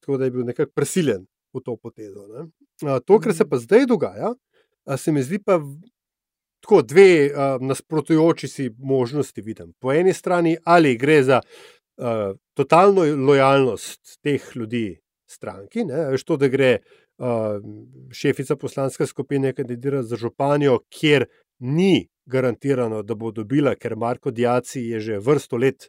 Tako 0.00 0.18
da 0.18 0.28
je 0.28 0.30
bil 0.30 0.44
nekako 0.44 0.72
prisiljen 0.74 1.24
v 1.54 1.62
to 1.64 1.76
potezo. 1.76 2.26
Ne. 2.28 3.00
To, 3.00 3.18
kar 3.18 3.34
se 3.34 3.48
pa 3.48 3.56
zdaj 3.56 3.86
dogaja, 3.88 4.34
se 4.96 5.12
mi 5.12 5.22
zdi 5.22 5.40
pa 5.40 5.56
tako 6.60 6.82
dve 6.82 7.30
nasprotujoči 7.60 8.48
si 8.48 8.70
možnosti 8.78 9.40
vidim. 9.40 9.72
Po 9.80 9.92
eni 9.92 10.12
strani 10.12 10.56
ali 10.64 10.96
gre 10.96 11.22
za 11.22 11.40
uh, 11.40 12.36
totalno 12.58 13.04
lojalnost 13.26 14.18
teh 14.22 14.42
ljudi 14.56 14.98
stranki, 15.30 15.84
ne, 15.86 16.08
veš 16.14 16.24
to, 16.26 16.36
da 16.40 16.48
gre 16.50 16.70
uh, 16.78 17.60
šefica 18.14 18.56
poslanske 18.56 19.06
skupine 19.06 19.52
kandidirati 19.54 20.08
za 20.08 20.16
županjo, 20.16 20.80
kjer 20.90 21.26
ni 21.58 22.08
garantirano, 22.26 23.02
da 23.02 23.14
bo 23.14 23.30
dobila, 23.32 23.74
ker 23.78 23.96
Marko 23.96 24.30
Diaci 24.34 24.82
je 24.88 25.00
že 25.00 25.20
vrsto 25.22 25.56
let 25.56 25.86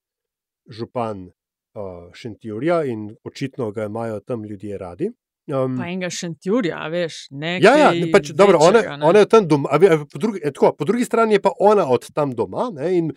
župan 0.69 1.25
uh, 1.25 2.11
Šentjurja 2.13 2.83
in 2.85 3.09
očitno 3.23 3.71
ga 3.71 3.89
imajo 3.89 4.19
tam 4.19 4.45
ljudje 4.45 4.77
radi. 4.77 5.09
Um, 5.49 5.77
pa 5.77 5.87
enega 5.89 6.09
šentjurja, 6.13 6.79
veš, 6.93 7.15
ne. 7.33 7.55
Ja, 7.63 7.73
ja, 7.79 7.89
pač, 8.13 8.29
dobro, 8.37 8.59
ona, 8.61 8.83
ona 9.07 9.23
je 9.23 9.29
tam 9.29 9.47
doma, 9.49 9.71
a, 9.73 9.79
a, 9.81 9.97
po, 10.05 10.21
drugi, 10.21 10.41
e, 10.43 10.51
tako, 10.53 10.71
po 10.77 10.85
drugi 10.85 11.07
strani 11.07 11.37
je 11.37 11.41
pa 11.41 11.53
ona 11.59 11.87
od 11.89 12.05
tam 12.13 12.35
doma. 12.37 12.67
Ne, 12.75 12.91
in 12.97 13.09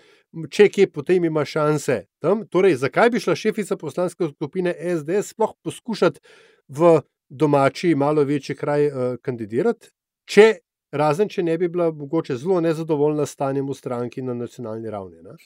če 0.48 0.70
kje 0.72 0.88
potem 0.94 1.26
ima 1.28 1.44
šanse 1.44 1.98
tam, 2.24 2.46
torej, 2.48 2.78
zakaj 2.80 3.12
bi 3.12 3.20
šla 3.20 3.36
šefica 3.36 3.76
poslanske 3.76 4.30
skupine 4.32 4.72
SDS 4.72 5.34
sploh 5.34 5.52
poskušati 5.60 6.24
v 6.72 6.94
domači, 7.28 7.94
malo 7.94 8.24
večji 8.24 8.56
kraj 8.56 8.88
uh, 8.88 9.14
kandidirati, 9.20 9.92
če, 10.24 10.48
razen 10.96 11.28
če 11.28 11.44
ne 11.44 11.58
bi 11.60 11.68
bila 11.68 11.90
mogoče 11.92 12.40
zelo 12.40 12.60
nezadovoljna 12.64 13.28
stanjem 13.28 13.68
v 13.68 13.76
stranki 13.76 14.24
na 14.24 14.36
nacionalni 14.36 14.90
ravni. 14.92 15.20
Ne. 15.20 15.36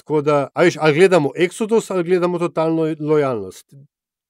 Tako 0.00 0.24
da, 0.24 0.46
ali, 0.56 0.72
ali 0.80 0.94
gledamo 0.94 1.36
eksodus 1.36 1.90
ali 1.90 2.04
gledamo 2.04 2.38
totalno 2.40 2.94
lojalnost 3.00 3.74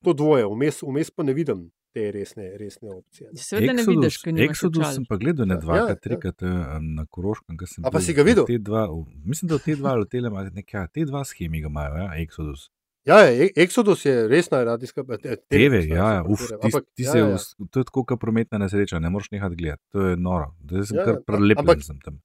to 0.05 0.13
dvoje, 0.17 0.47
vmes, 0.51 0.83
vmes 0.83 1.11
pa 1.11 1.27
ne 1.27 1.35
vidim 1.37 1.71
te 1.93 2.11
resne, 2.13 2.47
resne 2.59 2.91
opcije. 2.91 3.31
Seveda 3.37 3.73
ne 3.77 3.85
vidiš, 3.87 4.19
kaj 4.25 4.33
je. 4.33 4.49
Exodus 4.49 4.95
sem 4.95 5.05
pa 5.09 5.19
gledal 5.21 5.49
ne 5.49 5.59
dva, 5.61 5.77
ja, 5.83 5.97
trikrat 5.97 6.45
ja. 6.45 6.79
na 6.81 7.05
Koroškem. 7.11 7.59
A 7.85 7.93
pa 7.93 8.01
si 8.01 8.15
ga 8.17 8.25
videl? 8.27 8.49
Dva, 8.65 8.87
mislim, 9.25 9.51
da 9.53 9.59
te 9.61 9.77
dva 9.77 9.95
letele 10.01 10.33
imajo 10.33 10.55
nekaj, 10.57 10.89
te 10.95 11.05
dva 11.09 11.25
schemi 11.29 11.61
ga 11.65 11.73
imajo, 11.73 11.99
ja, 12.05 12.09
Exodus. 12.25 12.71
Ja, 13.09 13.19
ja 13.27 13.49
Exodus 13.59 14.07
je 14.07 14.29
resna 14.31 14.63
radijska. 14.65 15.05
TV, 15.51 15.83
ja, 15.91 16.11
ja, 16.19 16.25
uf, 16.25 16.47
ti, 16.49 16.59
ampak, 16.63 16.85
ti 16.95 17.07
ja, 17.09 17.13
se, 17.13 17.19
ja. 17.19 17.39
to 17.71 17.83
je 17.83 17.89
tako, 17.91 18.07
kot 18.07 18.21
prometna 18.21 18.63
nesreča, 18.63 19.01
ne 19.03 19.11
moreš 19.11 19.33
nehati 19.35 19.59
gledati. 19.59 19.83
To 19.93 20.13
je 20.13 20.17
noro, 20.17 20.53
da 20.61 20.85
sem 20.87 21.01
ja, 21.01 21.09
kar 21.09 21.23
prelepen 21.27 21.67
ampak, 21.67 21.85
sem 21.85 21.99
tam. 22.05 22.21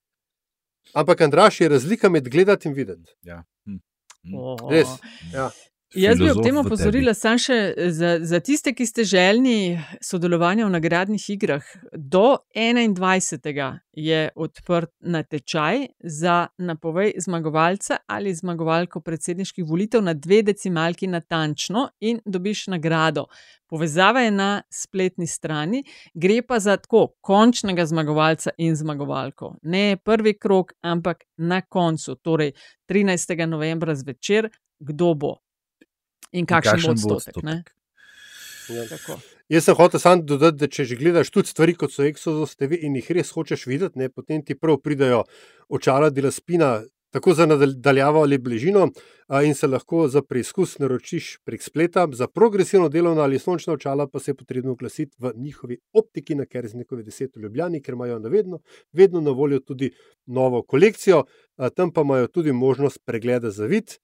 Ampak, 0.93 1.21
Andraš, 1.27 1.61
je 1.61 1.69
razlika 1.69 2.09
med 2.09 2.29
gledati 2.31 2.69
in 2.69 2.77
videti. 2.77 3.17
Ja. 3.25 3.41
Hm. 3.65 3.81
Oh. 4.37 4.69
Res. 4.71 4.93
Ja. 5.33 5.49
Jaz 5.95 6.19
bi 6.19 6.27
ob 6.27 6.41
tem 6.43 6.57
opozorila 6.59 7.13
samo 7.15 7.39
še 7.39 7.57
za, 7.95 8.09
za 8.19 8.39
tiste, 8.43 8.73
ki 8.75 8.85
ste 8.85 9.05
želni 9.07 9.77
sodelovanja 10.03 10.65
v 10.67 10.73
nagradnih 10.73 11.27
igrah. 11.31 11.63
Do 11.95 12.41
21. 12.51 13.77
je 13.95 14.25
odprt 14.35 14.91
natečaj 14.99 15.85
za 16.03 16.35
napovej 16.59 17.13
zmagovalca 17.23 18.01
ali 18.03 18.35
zmagovalko 18.35 18.99
predsedniških 18.99 19.63
volitev 19.63 20.03
na 20.03 20.13
dve 20.13 20.41
decimalki 20.43 21.07
natančno 21.07 21.87
in 22.03 22.19
dobiš 22.25 22.67
nagrado. 22.75 23.29
Povezava 23.71 24.27
je 24.27 24.35
na 24.35 24.51
spletni 24.67 25.27
strani, 25.27 25.85
gre 26.13 26.41
pa 26.43 26.59
za 26.59 26.75
tako 26.83 27.13
končnega 27.21 27.87
zmagovalca 27.87 28.51
in 28.57 28.75
zmagovalko. 28.75 29.55
Ne 29.63 29.97
prvi 30.03 30.35
krok, 30.35 30.75
ampak 30.83 31.23
na 31.37 31.61
koncu, 31.61 32.19
torej 32.19 32.51
13. 32.91 33.45
novembra 33.47 33.95
zvečer, 33.95 34.51
kdo 34.79 35.13
bo 35.15 35.37
in 36.31 36.45
kakšen, 36.45 36.71
kakšen 36.71 36.95
bo 37.03 37.15
odstotek. 37.15 37.37
odstotek. 37.37 37.73
Ja. 38.69 39.17
Jaz 39.49 39.63
sem 39.63 39.75
hotel 39.79 39.99
samo 39.99 40.25
dodati, 40.27 40.59
da 40.59 40.67
če 40.67 40.83
že 40.89 40.97
gledaš 40.99 41.31
tudi 41.31 41.47
stvari, 41.53 41.75
kot 41.79 41.93
so 41.93 42.03
Exodus 42.03 42.57
TV 42.59 42.81
in 42.83 42.97
jih 42.99 43.11
res 43.15 43.31
hočeš 43.31 43.63
videti, 43.69 43.99
ne, 43.99 44.09
potem 44.11 44.43
ti 44.43 44.57
prav 44.59 44.81
pridajo 44.83 45.23
očala 45.71 46.09
dela 46.11 46.33
spina, 46.35 46.81
tako 47.15 47.31
za 47.33 47.45
nadaljavo 47.47 48.25
ali 48.25 48.37
bližino, 48.43 48.89
in 49.47 49.55
se 49.55 49.67
lahko 49.67 50.07
za 50.11 50.21
preizkus 50.21 50.75
naročiš 50.79 51.37
prek 51.47 51.63
spleta. 51.63 52.03
Za 52.11 52.27
progresivno 52.27 52.89
delovno 52.89 53.23
ali 53.23 53.39
sončna 53.39 53.73
očala 53.73 54.07
pa 54.07 54.19
se 54.19 54.31
je 54.31 54.35
potrebno 54.35 54.75
oglasiti 54.75 55.15
v 55.19 55.31
njihovi 55.35 55.79
optiki 55.93 56.35
na 56.35 56.45
Kerznekovi 56.45 57.03
10 57.03 57.29
v 57.35 57.45
Ljubljani, 57.47 57.81
ker 57.81 57.95
imajo 57.95 58.19
vedno, 58.19 58.59
vedno 58.91 59.21
na 59.21 59.31
voljo 59.31 59.59
tudi 59.59 59.91
novo 60.25 60.61
kolekcijo, 60.63 61.23
tam 61.75 61.93
pa 61.93 62.01
imajo 62.01 62.27
tudi 62.27 62.51
možnost 62.51 62.99
pregleda 63.05 63.51
za 63.51 63.65
vid 63.65 63.95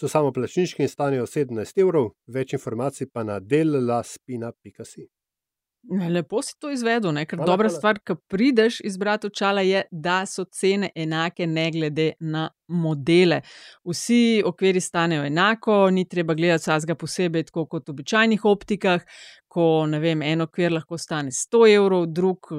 so 0.00 0.08
samo 0.08 0.32
plačniški 0.32 0.82
in 0.82 0.88
stanejo 0.88 1.26
17 1.26 1.80
evrov, 1.82 2.12
več 2.26 2.52
informacij 2.52 3.10
pa 3.12 3.24
na 3.26 3.40
delaspina.si. 3.40 5.08
Lepo 6.10 6.42
si 6.42 6.52
to 6.60 6.70
izvedel, 6.74 7.12
ne? 7.14 7.22
ker 7.24 7.38
hvala, 7.38 7.48
dobra 7.48 7.68
hvala. 7.68 7.78
stvar, 7.78 7.98
ki 8.04 8.16
prideš 8.28 8.80
izbrati 8.84 9.26
očala, 9.30 9.62
je, 9.64 9.84
da 9.90 10.18
so 10.26 10.44
cene 10.44 10.90
enake, 10.94 11.46
ne 11.46 11.70
glede 11.72 12.08
na 12.20 12.48
modele. 12.68 13.40
Vsi 13.86 14.42
okviri 14.46 14.82
stanejo 14.84 15.24
enako, 15.24 15.78
ni 15.90 16.04
treba 16.08 16.34
gledati 16.34 16.66
vsega 16.68 16.98
posebej, 16.98 17.46
tako 17.48 17.66
kot 17.66 17.88
v 17.88 17.94
običajnih 17.94 18.44
optikah. 18.44 19.06
Ko 19.58 19.82
vem, 19.90 20.22
en 20.22 20.44
okvir 20.44 20.70
lahko 20.70 20.94
stane 21.02 21.32
100 21.34 21.62
evrov, 21.72 22.04
drug 22.14 22.50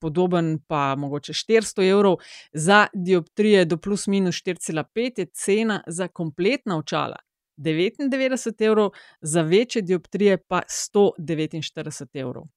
podoben 0.00 0.54
pa 0.64 0.94
mogoče 0.96 1.34
400 1.36 1.84
evrov, 1.90 2.22
za 2.52 2.86
dioptrije 2.94 3.66
do 3.68 3.76
plus 3.76 4.06
minus 4.06 4.40
4,5 4.40 5.20
je 5.20 5.26
cena 5.26 5.82
za 5.86 6.08
kompletna 6.08 6.78
očala 6.78 7.20
99 7.58 8.64
evrov, 8.64 8.90
za 9.20 9.42
večje 9.42 9.82
dioptrije 9.82 10.38
pa 10.48 10.62
149 10.68 12.06
evrov 12.14 12.48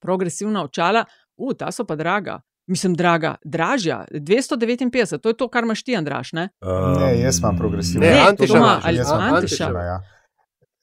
progresivna 0.00 0.64
očala, 0.64 1.04
uh, 1.36 1.52
ta 1.58 1.72
so 1.72 1.84
pa 1.84 1.96
draga. 1.96 2.40
Mislim, 2.66 2.94
draga, 2.94 3.34
dražja, 3.44 4.04
259, 4.10 5.18
to 5.18 5.28
je 5.28 5.36
to, 5.36 5.48
kar 5.48 5.64
imaš 5.64 5.82
ti, 5.82 5.96
Andraš. 5.96 6.32
Ne, 6.32 6.48
um, 6.60 7.00
ne 7.00 7.20
jaz 7.20 7.38
imam 7.38 7.56
progresivno. 7.58 8.06
Ne, 8.06 8.18
Antiša, 8.28 8.56
ima, 8.56 8.80
ali 8.84 9.00
Antiša. 9.00 9.64
Ja. 9.64 10.02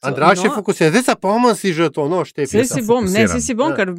Andraš 0.02 0.44
je 0.44 0.50
no, 0.50 0.56
fokusiran, 0.56 1.02
zdaj 1.02 1.16
bomo 1.22 1.56
si 1.56 1.74
že 1.74 1.90
to, 1.90 2.08
no, 2.10 2.26
šteti. 2.26 2.58
Vse 2.58 2.66
si 2.74 2.82
bom, 2.86 3.06
ne, 3.06 3.28
si 3.28 3.54
bom, 3.56 3.72
ja. 3.72 3.76
ker 3.76 3.94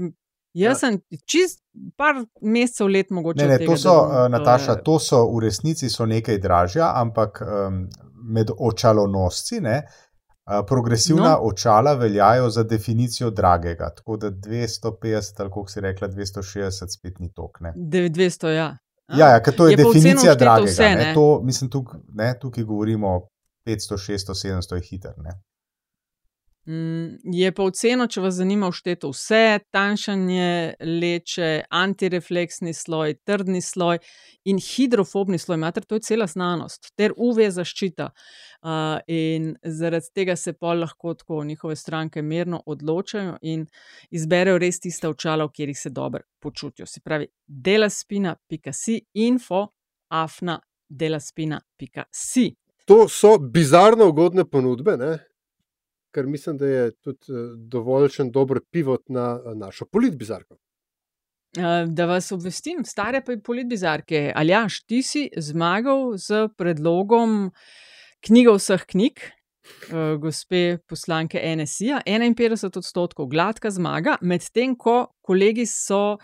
jaz 0.55 0.71
ja. 0.71 0.75
sem 0.75 0.99
čist 1.27 1.63
par 1.97 2.23
mesecev 2.41 2.89
let 2.89 3.11
mogoče. 3.11 3.43
Ne, 3.43 3.59
ne, 3.59 3.67
to 3.67 3.77
so, 3.77 3.95
bom, 3.95 4.13
uh, 4.13 4.27
Nataša, 4.31 4.79
to 4.87 4.99
so 5.03 5.25
v 5.33 5.43
resnici 5.49 5.91
so 5.91 6.07
nekaj 6.07 6.39
dražja, 6.39 6.93
ampak 7.03 7.43
um, 7.43 7.87
med 8.31 8.53
očalonosci, 8.55 9.61
ne, 9.65 9.81
uh, 9.83 10.61
Progresivna 10.69 11.33
no. 11.35 11.51
očala 11.51 11.97
veljajo 11.99 12.51
za 12.51 12.63
definicijo 12.63 13.31
dragega, 13.31 13.91
tako 13.97 14.17
da 14.17 14.31
250, 14.31 15.41
ali 15.43 15.51
kako 15.51 15.67
si 15.69 15.81
rekla, 15.81 16.09
260 16.09 16.95
spet 16.99 17.19
ni 17.19 17.33
tok. 17.33 17.59
200, 17.75 18.55
ja. 18.55 18.77
Ja, 19.17 19.29
ja 19.29 19.43
ker 19.43 19.57
to 19.57 19.67
je, 19.67 19.73
je 19.73 19.77
definicija 19.77 20.35
dragega. 20.35 20.71
Vse, 20.71 20.83
ne? 20.83 21.05
Ne? 21.05 21.15
To, 21.15 21.41
mislim, 21.43 21.71
tukaj, 21.71 22.01
ne, 22.15 22.33
tukaj 22.41 22.65
govorimo 22.65 23.29
500, 23.67 23.99
600, 23.99 24.35
700 24.47 24.75
je 24.75 24.81
hiter. 24.81 25.15
Ne? 25.17 25.41
Mm, 26.69 27.16
je 27.25 27.49
pa 27.57 27.64
oceno, 27.64 28.05
če 28.12 28.21
vas 28.21 28.35
zanima, 28.37 28.69
všteto 28.69 29.09
vse, 29.09 29.64
tanjšanje 29.73 30.77
leče, 30.85 31.64
antirefleksni 31.73 32.77
sloj, 32.77 33.16
trdni 33.25 33.64
sloj 33.64 33.97
in 34.45 34.61
hidrofobni 34.61 35.41
sloj, 35.41 35.57
mater, 35.62 35.87
to 35.89 35.97
je 35.97 36.05
cela 36.11 36.27
znanost, 36.29 36.91
ter 36.93 37.16
UV 37.16 37.49
zaščita. 37.57 38.11
Uh, 38.59 38.99
in 39.09 39.57
zaradi 39.64 40.12
tega 40.12 40.37
se 40.37 40.53
pa 40.53 40.75
lahko 40.77 41.14
tako 41.14 41.45
njihove 41.49 41.77
stranke 41.77 42.23
mirno 42.23 42.62
odločajo 42.66 43.39
in 43.49 43.66
izberejo 44.11 44.59
res 44.61 44.81
tiste 44.85 45.09
očala, 45.09 45.45
v 45.49 45.53
katerih 45.55 45.79
se 45.79 45.91
dobro 45.91 46.23
počutijo. 46.43 46.87
Se 46.87 47.01
pravi, 47.01 47.27
dela 47.47 47.89
spina, 47.89 48.37
pika 48.49 48.73
si, 48.77 49.07
info, 49.14 49.66
afna.delaspina.si. 50.12 52.55
To 52.85 53.09
so 53.09 53.39
bizarno 53.39 54.09
ugodne 54.12 54.45
ponudbe, 54.45 54.97
ne? 55.01 55.19
Ker 56.19 56.27
mislim, 56.27 56.59
da 56.59 56.66
je 56.66 56.91
tudi 57.01 57.33
eh, 57.33 57.53
dovoljšen 57.71 58.31
dober 58.35 58.61
pivot 58.71 59.09
na 59.09 59.39
eh, 59.39 59.55
našo 59.55 59.87
politbizarko. 59.87 60.59
Eh, 61.57 61.87
Da 61.87 62.07
vas 62.07 62.33
obvestim, 62.33 62.85
stare 62.85 63.23
pa 63.25 63.33
je 63.33 63.43
politbizarke. 63.43 64.33
Aljaš, 64.37 64.83
ti 64.87 65.03
si 65.03 65.29
zmagal 65.37 66.16
z 66.19 66.49
predlogom 66.59 67.51
knjiga 68.27 68.57
vseh 68.59 68.85
knjig, 68.91 69.23
gospe 70.21 70.79
poslanke 70.89 71.41
NSI-ja, 71.57 72.01
51 72.07 72.79
odstotkov, 72.81 73.29
gladka 73.29 73.71
zmaga, 73.71 74.16
medtem 74.21 74.75
ko 74.81 75.12
kolegi 75.21 75.66
so 75.69 76.16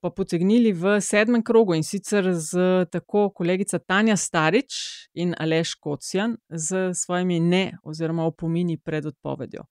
pa 0.00 0.10
potegnili 0.10 0.72
v 0.72 1.00
sedmem 1.00 1.42
krogu 1.42 1.74
in 1.74 1.84
sicer 1.84 2.28
z 2.34 2.84
tako 2.92 3.30
kolegica 3.34 3.78
Tanja 3.78 4.16
Starič 4.16 4.74
in 5.14 5.34
Aleš 5.38 5.74
Kocjan 5.80 6.36
z 6.48 6.92
svojimi 6.94 7.40
ne 7.40 7.78
oziroma 7.82 8.26
opomini 8.26 8.76
pred 8.78 9.06
odpovedjo. 9.06 9.64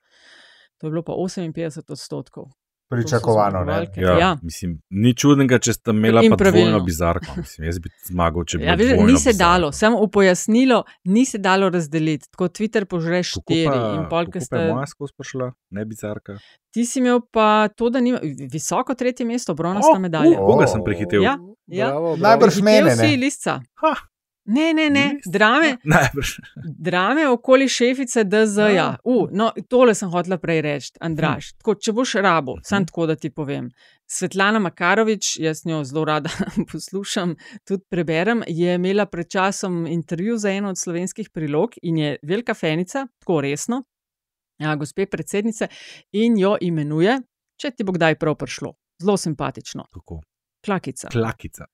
To 0.77 0.87
je 0.87 0.91
bilo 0.91 1.03
pa 1.03 1.13
58 1.13 1.91
odstotkov. 1.91 2.49
Pričakovano. 2.89 3.71
Ja, 3.95 4.17
Ja. 4.17 4.37
Mislim, 4.41 4.81
ni 4.91 5.13
čudnega, 5.13 5.57
če 5.57 5.73
sta 5.73 5.91
imela 5.91 6.21
In 6.21 6.29
pa 6.29 6.35
dvojno 6.35 6.51
pravilno. 6.51 6.79
bizarko. 6.81 7.25
Mislim, 7.37 7.65
jaz 7.65 7.79
bi 7.79 7.89
zmagal, 8.05 8.45
če 8.45 8.57
bi 8.57 8.63
Ja, 8.63 8.75
dvojno 8.75 9.03
ni 9.03 9.17
se 9.17 9.29
bizarko. 9.29 9.37
dalo, 9.39 9.71
samo 9.73 9.99
v 9.99 10.09
pojasnilo, 10.09 10.83
ni 11.05 11.25
se 11.25 11.37
dalo 11.39 11.69
razdeliti. 11.69 12.29
Tako 12.29 12.47
Twitter 12.49 12.85
požre 12.85 13.19
Kako 13.19 13.41
štiri 13.41 13.65
pa- 13.67 13.93
in 13.95 14.09
pol, 14.09 14.25
ki 14.27 14.41
ste. 14.41 14.67
moja 14.67 14.85
skozi 14.85 15.13
prišla, 15.13 15.51
ne 15.71 15.85
bizarka. 15.85 16.37
Ti 16.71 16.85
si 16.85 16.99
imel 16.99 17.21
pa 17.27 17.47
to, 17.69 17.89
da 17.89 17.99
nima 17.99 18.19
visoko 18.47 18.93
tretje 18.93 19.25
mesto, 19.25 19.53
bronasta 19.53 19.97
medalja. 19.99 20.31
uh, 20.31 20.45
koga 20.45 20.67
sem 20.67 20.83
prehitel? 20.83 21.23
Ja, 21.23 21.37
ja. 21.67 21.87
Bravo, 21.87 22.05
bravo. 22.07 22.17
Najbrž 22.17 22.61
mene, 22.61 22.95
ne? 22.95 23.17
lisca. 23.17 23.61
Ha. 23.75 23.93
Ne, 24.45 24.73
ne, 24.73 24.89
ne, 24.89 25.19
drame, 25.25 25.77
Najbrž. 25.83 26.31
drame 26.77 27.29
okoli 27.29 27.69
šefice 27.69 28.23
DZ-ja. 28.23 28.97
Uh, 29.03 29.29
no, 29.31 29.49
tole 29.69 29.95
sem 29.97 30.09
hotela 30.13 30.37
prej 30.37 30.61
reči, 30.61 30.91
Andraš. 31.01 31.55
Tako, 31.57 31.73
če 31.81 31.93
boš 31.97 32.13
rabo, 32.21 32.59
sam 32.63 32.85
tako 32.85 33.07
da 33.09 33.15
ti 33.17 33.31
povem. 33.33 33.71
Svetlana 34.05 34.61
Makarovič, 34.61 35.31
jaz 35.41 35.63
njo 35.65 35.81
zelo 35.83 36.03
rada 36.05 36.29
poslušam, 36.71 37.33
tudi 37.65 37.83
preberem, 37.89 38.43
je 38.47 38.75
imela 38.77 39.07
pred 39.09 39.29
časom 39.33 39.87
intervju 39.87 40.37
za 40.37 40.53
eno 40.53 40.69
od 40.69 40.77
slovenskih 40.77 41.33
prilog 41.33 41.73
in 41.81 41.97
je 41.97 42.15
velika 42.21 42.53
fenica, 42.53 43.07
tako 43.19 43.41
resno, 43.41 43.81
ja, 44.61 44.75
gospe 44.75 45.09
predsednice, 45.09 45.67
in 46.13 46.37
jo 46.37 46.53
imenuje, 46.61 47.17
če 47.57 47.73
ti 47.73 47.83
bo 47.83 47.97
kdaj 47.97 48.19
prav 48.21 48.37
prišlo. 48.37 48.75
Zelo 49.01 49.17
simpatično. 49.17 49.89
Kako? 49.91 50.21
Klakica. 50.65 51.09
Klakica. 51.09 51.67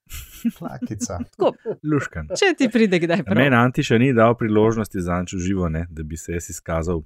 Klakica. 0.57 1.19
Tako, 1.31 1.53
Luškan. 1.83 2.27
če 2.33 2.51
ti 2.57 2.67
pride 2.69 2.99
kdaj 2.99 3.23
prav. 3.23 3.37
Meni 3.37 3.55
Anti 3.55 3.83
še 3.83 3.97
ni 3.97 4.11
dal 4.13 4.35
priložnosti 4.35 4.99
za 4.99 5.19
nič 5.19 5.35
živo, 5.37 5.69
ne, 5.69 5.87
da 5.89 6.03
bi 6.03 6.17
se 6.17 6.33
jaz 6.33 6.49
izkazal, 6.49 7.01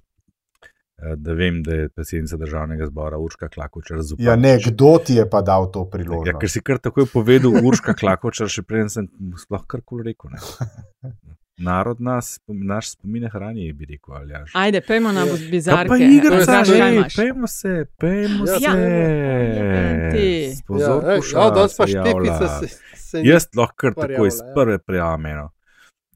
eh, 0.98 1.16
da 1.16 1.34
vem, 1.34 1.62
da 1.62 1.76
je 1.76 1.90
predsednica 1.90 2.38
državnega 2.38 2.88
zbora 2.88 3.18
Urška 3.18 3.50
Klakočar 3.50 4.02
zupa. 4.02 4.24
Ja, 4.24 4.36
ne, 4.36 4.58
kdo 4.60 4.98
ti 5.00 5.16
je 5.16 5.30
pa 5.30 5.42
dal 5.42 5.70
to 5.70 5.84
Ja, 5.84 5.92
priložnost? 5.92 6.40
ker 6.40 6.50
si 6.50 6.62
kar 6.62 6.80
takoj 6.80 7.06
povedal 7.08 7.54
Urška 7.62 7.94
Klakočar, 7.94 8.50
še 8.50 8.64
preden 8.64 8.90
sem 8.90 9.08
sploh 9.38 9.66
karkoli 9.68 10.10
rekel. 10.10 10.32
Ne. 10.32 10.42
Narod 11.58 12.02
nas, 12.02 12.40
naš 12.48 12.92
spomine 12.92 13.30
hrani, 13.30 13.74
bi 13.74 13.86
rekel. 13.86 14.14
Aljaž. 14.16 14.52
Ajde, 14.54 14.82
pejmo 14.82 15.12
na 15.12 15.24
ej, 16.82 16.96
imaš? 16.96 17.16
pejmo 17.16 17.48
se, 17.48 17.86
pejmo 17.98 18.46
Ja, 18.46 18.60
se. 18.60 18.66
ja. 18.66 18.74
Pozor, 20.68 21.04
Ja, 21.04 21.14
ja, 21.44 21.50
danes 21.50 21.78
pa 21.78 21.88
štepica 21.88 22.48
se. 22.60 22.68
se, 22.68 22.78
se 22.96 23.22
ni 23.22 23.30
Jaz 23.30 23.48
lahko 23.56 23.92
tako 23.92 24.26
iz 24.26 24.40
ja. 24.40 24.54
prve 24.56 24.78
prijavim 24.80 25.26
eno. 25.26 25.50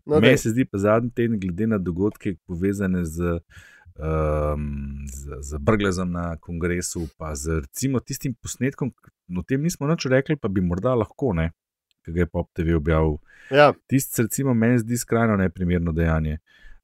No, 0.05 0.19
Meni 0.19 0.37
se 0.37 0.49
zdi 0.49 0.65
pa 0.65 0.77
zadnji 0.77 1.11
teden, 1.15 1.39
glede 1.39 1.67
na 1.67 1.77
dogodke 1.77 2.35
povezane 2.47 3.05
z, 3.05 3.39
um, 3.99 5.05
z, 5.13 5.37
z 5.41 5.57
Brglezom 5.59 6.11
na 6.11 6.37
kongresu, 6.37 7.07
pa 7.17 7.35
z 7.35 7.59
recimo 7.61 7.99
tistim 7.99 8.33
posnetkom, 8.41 8.91
o 9.37 9.43
tem 9.47 9.61
nismo 9.61 9.87
nič 9.87 10.05
rekli, 10.05 10.35
pa 10.35 10.47
bi 10.47 10.61
morda 10.61 10.95
lahko, 10.95 11.33
ne, 11.33 11.51
ki 12.05 12.11
ga 12.11 12.19
je 12.19 12.25
Pop 12.25 12.49
TV 12.53 12.75
objavil. 12.75 13.17
Ja, 13.51 13.73
Tisti, 13.87 14.15
se 14.15 14.21
recimo, 14.21 14.53
meni 14.53 14.79
zdi 14.79 14.97
skrajno 14.97 15.37
neprimerno 15.37 15.91
dejanje, 15.91 16.37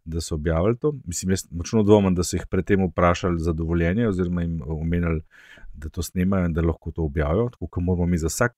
da 0.05 0.21
so 0.21 0.35
objavili 0.35 0.77
to. 0.77 0.93
Mislim, 1.05 1.31
jaz 1.31 1.45
močno 1.51 1.83
dvomim, 1.83 2.15
da 2.15 2.23
so 2.23 2.37
jih 2.37 2.47
predtem 2.49 2.85
vprašali 2.85 3.39
za 3.39 3.53
dovoljenje, 3.53 4.07
oziroma 4.07 4.41
jim 4.41 4.61
omenili, 4.65 5.21
da 5.73 5.89
to 5.89 6.03
snemajo 6.03 6.45
in 6.45 6.53
da 6.53 6.61
lahko 6.61 6.91
to 6.91 7.03
objavijo. 7.03 7.49
Tako 7.49 7.67
kot 7.67 7.83
moramo 7.83 8.05
mi 8.05 8.17
za 8.17 8.27
vsak, 8.27 8.55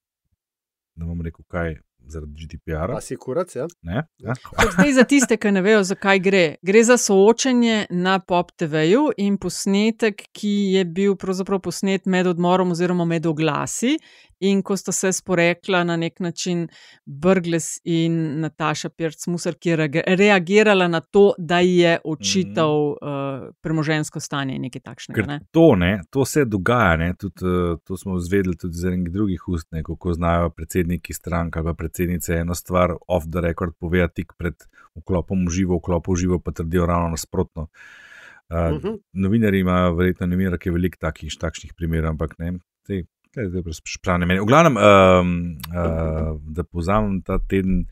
ne 0.96 1.06
bom 1.06 1.22
rekel, 1.22 1.46
kaj 1.48 1.78
zaradi 2.12 2.46
GDPR-a. 2.46 2.98
a 2.98 3.02
si 3.02 3.16
kurac, 3.16 3.56
ja? 3.56 3.68
Ne? 3.82 4.04
Ja? 4.18 4.34
Zdaj, 4.74 4.94
za 4.94 5.04
tiste, 5.04 5.38
ki 5.38 5.52
ne 5.52 5.62
vejo, 5.62 5.84
zakaj 5.84 6.20
gre. 6.20 6.46
Gre 6.62 6.84
za 6.84 6.98
soočenje 6.98 7.86
na 7.90 8.20
Pop 8.20 8.52
TV-ju 8.58 9.10
in 9.18 9.38
posnetek, 9.38 10.28
ki 10.32 10.54
je 10.78 10.86
bil 10.86 11.18
pravzaprav 11.20 11.62
posnet 11.64 12.06
med 12.06 12.28
odmorom 12.28 12.72
oziroma 12.76 13.06
med 13.06 13.26
oglasi. 13.26 13.98
In 14.40 14.62
ko 14.62 14.76
sta 14.78 14.92
se 14.94 15.10
sporekla 15.12 15.82
na 15.84 15.96
nek 15.98 16.20
način 16.20 16.68
Brgles 17.06 17.80
in 17.84 18.40
Nataša 18.42 18.90
Pirc-Musar, 18.90 19.56
ki 19.58 19.70
je 19.70 20.04
reagirala 20.18 20.88
na 20.88 21.00
to, 21.02 21.32
da 21.38 21.60
ji 21.60 21.78
je 21.78 21.98
očital 22.06 22.92
uh, 22.92 23.48
premožensko 23.62 24.20
stanje 24.20 24.56
in 24.56 24.62
nekaj 24.62 24.82
takšnega. 24.82 25.22
Ker 25.22 25.28
Ne? 25.28 25.40
to, 25.52 25.76
ne, 25.76 26.02
to 26.10 26.26
se 26.26 26.46
dogaja, 26.46 26.96
ne, 26.98 27.14
tudi, 27.20 27.46
uh, 27.46 27.80
to 27.84 27.98
smo 27.98 28.18
izvedeli 28.18 28.58
tudi 28.58 28.78
iz 28.78 28.86
enih 28.86 29.12
drugih 29.12 29.48
ust, 29.48 29.72
ne, 29.72 29.84
kako 29.84 30.14
znajo 30.14 30.50
predsedniki 30.50 31.14
strank 31.14 31.58
ali 31.58 31.66
pa 31.66 31.74
predsednice 31.98 32.34
eno 32.34 32.56
stvar 32.56 32.96
off 33.08 33.26
the 33.32 33.42
record 33.42 33.74
povedati 33.80 34.14
tik 34.14 34.34
pred 34.38 34.54
vklopom 34.96 35.48
v 35.48 35.52
živo, 35.52 35.78
vklopom 35.78 36.16
v 36.16 36.18
živo 36.18 36.40
pa 36.40 36.52
trdijo 36.52 36.86
ravno 36.86 37.10
nasprotno. 37.10 37.62
Uh, 37.62 38.58
uh 38.58 38.72
Mhm. 38.72 38.88
-huh. 38.88 39.00
Novinari 39.14 39.60
imajo 39.60 39.96
verjetno 39.96 40.28
novinarke 40.28 40.72
veliko 40.72 40.98
takih, 41.00 41.34
takšnih 41.40 41.74
primerov, 41.74 42.10
ampak 42.10 42.38
ne. 42.40 42.60
Te, 42.88 43.04
te, 43.32 43.42
te 43.52 43.72
šprane 43.84 44.26
meni. 44.26 44.40
V 44.40 44.46
glavnem, 44.46 44.78
um, 44.78 45.58
uh, 45.76 46.42
da 46.56 46.64
povzamem 46.64 47.22
ta 47.22 47.40
teden 47.40 47.86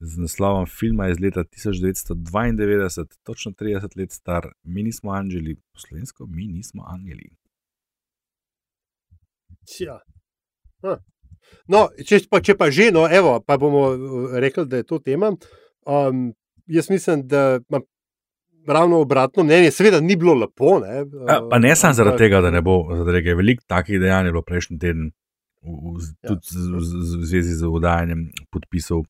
z 0.00 0.18
naslovom 0.18 0.66
filma 0.66 1.08
iz 1.08 1.20
leta 1.20 1.44
1992, 1.44 3.04
točno 3.22 3.52
30 3.52 3.96
let 3.96 4.12
star, 4.12 4.52
mi 4.62 4.82
nismo 4.82 5.12
anželi, 5.12 5.54
po 5.54 5.78
slovensko, 5.78 6.26
mi 6.26 6.46
nismo 6.46 6.84
angeli. 6.86 7.30
Tja. 9.66 10.00
Ah. 10.82 10.98
No, 11.66 11.88
če 12.04 12.20
pa, 12.30 12.40
če 12.40 12.54
pa 12.54 12.70
že, 12.70 12.90
no, 12.90 13.06
evo, 13.06 13.40
pa 13.40 13.56
bomo 13.56 13.82
uh, 13.88 13.96
rekli, 14.34 14.66
da 14.66 14.76
je 14.76 14.82
to 14.84 14.98
tema. 14.98 15.32
Um, 15.82 16.32
jaz 16.66 16.90
mislim, 16.90 17.26
da 17.26 17.60
imam 17.60 17.82
ravno 18.66 18.98
obratno 18.98 19.42
mnenje, 19.42 19.70
seveda 19.70 20.00
ni 20.00 20.16
bilo 20.16 20.34
lepo. 20.34 20.78
Ne, 20.80 21.04
A, 21.28 21.40
pa 21.50 21.58
ne 21.58 21.76
samo 21.76 21.94
zaradi 21.94 22.18
tega, 22.18 22.40
da 22.40 22.50
ne 22.50 22.60
bo, 22.60 22.74
tega 23.06 23.28
je 23.28 23.34
veliko 23.34 23.64
takih 23.66 24.00
dejanj 24.00 24.26
je 24.26 24.32
bilo 24.32 24.42
prejšnji 24.42 24.78
teden, 24.78 25.10
v, 25.62 25.70
v, 25.70 26.04
Ja. 26.22 26.28
tudi 26.28 26.46
z- 26.46 26.68
v, 26.68 26.76
v, 26.76 26.82
v 27.16 27.26
zvezi 27.26 27.54
z 27.54 27.66
udajanjem 27.66 28.20
podpisov 28.50 29.04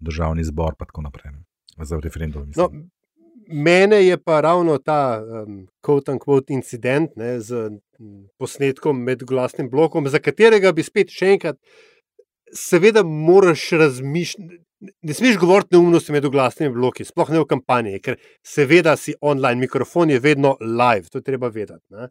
državni 0.00 0.44
zbor 0.44 0.74
in 0.74 0.78
tako 0.78 1.02
naprej. 1.02 1.32
Za 1.78 2.00
referendum. 2.00 2.50
No, 2.56 2.70
mene 3.48 4.02
je 4.02 4.16
pa 4.16 4.40
ravno 4.40 4.78
ta 4.78 5.20
um, 5.20 5.66
quote 5.80 6.10
unquote 6.10 6.50
incident 6.50 7.16
ne, 7.16 7.40
z 7.40 7.70
posnetkom 8.38 9.02
med 9.04 9.24
glasnim 9.26 9.70
blokom, 9.70 10.08
za 10.08 10.20
katerega 10.22 10.72
bi 10.72 10.84
spet 10.86 11.12
še 11.12 11.32
enkrat, 11.36 11.58
seveda, 12.52 13.02
moraš 13.04 13.70
razmišljati. 13.80 14.62
Ne 15.08 15.14
smeš 15.16 15.38
govoriti 15.40 15.72
neumnosti 15.72 16.12
med 16.12 16.26
glasnimi 16.28 16.74
bloki, 16.74 17.04
sploh 17.08 17.30
ne 17.32 17.40
v 17.40 17.48
kampanji, 17.48 18.00
ker 18.04 18.18
seveda 18.44 18.92
si 19.00 19.14
online, 19.24 19.56
mikrofon 19.62 20.12
je 20.12 20.20
vedno 20.20 20.52
live, 20.60 21.08
to 21.08 21.22
je 21.22 21.24
treba 21.24 21.48
vedeti. 21.48 21.84
ne. 21.90 22.10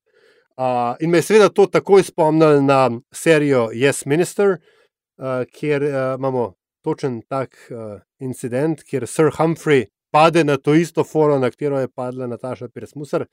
Uh, 0.58 0.96
in 1.04 1.12
me 1.12 1.20
je 1.20 1.28
seveda 1.28 1.50
to 1.50 1.68
takoj 1.68 2.04
spomnil 2.04 2.64
na 2.64 2.90
serijo 3.14 3.68
Yes 3.76 4.06
Minister, 4.06 4.56
uh, 4.56 5.44
kjer 5.52 5.84
uh, 5.84 5.96
imamo 6.18 6.54
točen 6.82 7.22
tak 7.30 7.58
uh, 7.70 8.00
incident, 8.20 8.82
kjer 8.84 9.06
Sir 9.08 9.30
Humphrey 9.38 9.86
pade 10.16 10.44
na 10.44 10.58
to 10.58 10.74
isto 10.74 11.04
foro, 11.04 11.40
na 11.40 11.50
katero 11.52 11.80
je 11.80 11.92
padla 11.92 12.28
Nataša 12.28 12.70
Pirsmusar, 12.74 13.26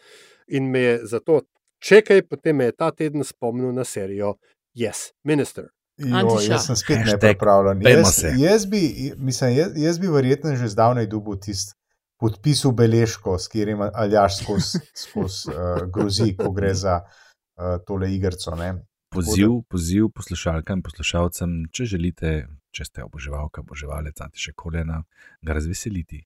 in 0.48 0.70
me 0.70 0.80
je 0.80 0.98
zato 1.06 1.40
čekaj, 1.82 2.22
potem 2.30 2.56
me 2.56 2.70
je 2.70 2.76
ta 2.78 2.90
teden 2.90 3.24
spomnil 3.24 3.72
na 3.74 3.84
serijo 3.84 4.36
Yes 4.74 5.12
Minister. 5.24 5.68
Jo, 5.96 6.16
Antiša. 6.16 6.52
jaz 6.52 6.66
sem 6.66 6.76
spet 6.76 7.04
pejmo 7.20 7.84
Jaz, 7.84 8.24
jaz, 8.38 8.66
bi, 8.66 9.12
mislim, 9.16 9.56
jaz, 9.56 9.72
jaz 9.76 9.98
bi 9.98 10.08
verjetno 10.08 10.56
že 10.56 10.68
zdavnaj 10.72 11.06
dubil 11.06 11.36
tisti 11.36 11.76
podpis 12.22 12.62
v 12.64 12.72
beležko, 12.78 13.34
s 13.38 13.50
katerim 13.50 13.82
Aljaš 13.82 14.42
skozi 14.42 14.80
skoz, 14.94 15.42
uh, 15.50 15.82
grozi, 15.90 16.32
ko 16.38 16.52
gre 16.54 16.70
za 16.74 17.00
uh, 17.02 17.78
tole 17.86 18.12
igrico. 18.14 18.54
ne. 18.56 18.74
Poziv, 19.12 19.58
poziv 19.68 20.08
poslušalkam 20.14 20.78
in 20.78 20.82
poslušalcem, 20.86 21.56
če 21.74 21.84
želite, 21.84 22.30
če 22.72 22.86
ste 22.88 23.02
oboževalka, 23.04 23.60
oboževalec, 23.60 24.22
ali 24.24 24.40
še 24.40 24.54
kolena, 24.56 25.02
ga 25.44 25.58
razveseliti, 25.58 26.22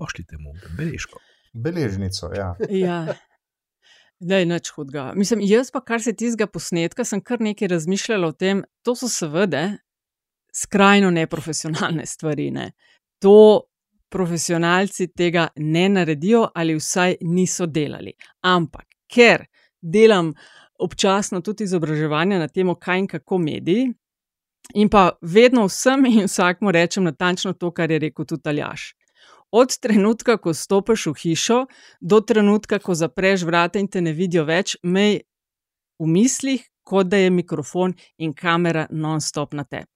pošljite 0.00 0.40
mu 0.40 0.56
beležko. 0.78 1.20
Beležnico, 1.54 2.32
ja. 2.34 2.54
Ja. 2.66 2.98
Da 4.20 4.36
je 4.36 4.46
nič 4.46 4.68
hudega. 4.76 5.12
Mislim, 5.16 5.40
jaz 5.42 5.70
pa, 5.72 5.80
kar 5.80 6.02
se 6.02 6.12
tistega 6.12 6.46
posnetka, 6.46 7.04
sem 7.04 7.22
kar 7.24 7.40
nekaj 7.40 7.68
razmišljala 7.68 8.28
o 8.28 8.32
tem. 8.36 8.62
To 8.84 8.94
so 8.96 9.08
seveda 9.08 9.70
skrajno 10.52 11.10
neprofesionalne 11.10 12.06
stvari. 12.06 12.50
Ne. 12.50 12.72
To 13.24 13.62
profesionalci 14.10 15.08
tega 15.16 15.48
ne 15.56 15.88
naredijo, 15.88 16.48
ali 16.54 16.76
vsaj 16.76 17.16
niso 17.20 17.66
delali. 17.66 18.12
Ampak, 18.40 18.86
ker 19.08 19.46
delam 19.80 20.34
občasno 20.80 21.40
tudi 21.40 21.64
izobraževanja 21.64 22.38
na 22.38 22.48
temo, 22.48 22.74
kaj 22.74 22.98
in 22.98 23.06
kako 23.06 23.38
mediji, 23.38 23.88
in 24.74 24.88
pa 24.88 25.10
vedno 25.22 25.66
vsem 25.66 26.06
in 26.06 26.24
vsakmu 26.24 26.72
rečem 26.72 27.04
natančno 27.04 27.52
to, 27.52 27.70
kar 27.70 27.90
je 27.90 27.98
rekel 27.98 28.26
tudi 28.26 28.48
Aljaš. 28.48 28.94
Od 29.52 29.78
trenutka, 29.82 30.36
ko 30.38 30.54
stopiš 30.54 31.06
v 31.10 31.14
hišo, 31.22 31.64
do 32.00 32.20
trenutka, 32.20 32.78
ko 32.78 32.94
zapreš 32.94 33.42
vrata 33.42 33.80
in 33.82 33.88
te 33.90 34.00
ne 34.00 34.12
vidijo 34.14 34.44
več, 34.46 34.76
mej 34.82 35.22
v 35.98 36.06
mislih, 36.06 36.62
kot 36.86 37.10
da 37.10 37.18
je 37.18 37.30
mikrofon 37.30 37.94
in 38.18 38.34
kamera 38.34 38.86
non-stop 38.90 39.54
na 39.54 39.64
tebi. 39.64 39.90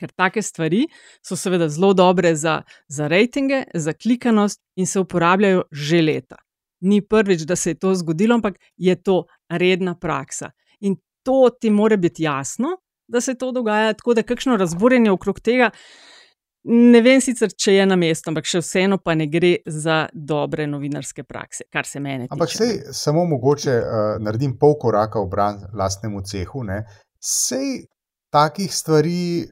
Ker 0.00 0.12
take 0.16 0.42
stvari 0.42 0.86
so 1.24 1.36
seveda 1.36 1.68
zelo 1.68 1.92
dobre 1.92 2.32
za, 2.36 2.62
za 2.88 3.08
rejtinge, 3.08 3.66
za 3.74 3.92
klikanost 3.92 4.62
in 4.76 4.86
se 4.86 5.00
uporabljajo 5.00 5.66
že 5.72 6.00
leta. 6.02 6.36
Ni 6.80 7.02
prvič, 7.04 7.44
da 7.44 7.56
se 7.56 7.74
je 7.74 7.78
to 7.78 7.92
zgodilo, 7.94 8.38
ampak 8.38 8.56
je 8.76 8.94
to 8.96 9.24
redna 9.48 9.94
praksa. 9.94 10.50
In 10.80 10.96
to 11.22 11.50
ti 11.60 11.70
mora 11.70 11.96
biti 11.96 12.22
jasno, 12.22 12.78
da 13.08 13.20
se 13.20 13.34
to 13.34 13.52
dogaja, 13.52 13.92
tako 13.92 14.14
da 14.14 14.22
kakšno 14.22 14.56
razburjenje 14.56 15.10
okrog 15.10 15.40
tega. 15.40 15.70
Ne 16.68 17.00
vem 17.00 17.22
sicer, 17.24 17.54
če 17.56 17.72
je 17.78 17.84
na 17.88 17.96
mestu, 17.96 18.28
ampak 18.28 18.44
še 18.44 18.60
vseeno 18.60 18.98
pa 19.00 19.14
ne 19.16 19.24
gre 19.32 19.54
za 19.64 20.02
dobre 20.12 20.66
novinarske 20.68 21.24
prakse, 21.24 21.64
kar 21.72 21.88
se 21.88 22.02
mene 22.04 22.26
tiče. 22.26 22.36
Ampak 22.36 22.52
sej 22.52 22.74
samo 22.96 23.24
mogoče 23.30 23.76
uh, 23.80 24.02
naredim 24.20 24.58
pol 24.60 24.76
koraka 24.80 25.22
v 25.24 25.30
bran 25.32 25.62
lastnemu 25.72 26.20
cehu. 26.28 26.66
Ne? 26.68 26.82
Sej 27.16 27.86
takih 28.32 28.68
stvari 28.68 29.48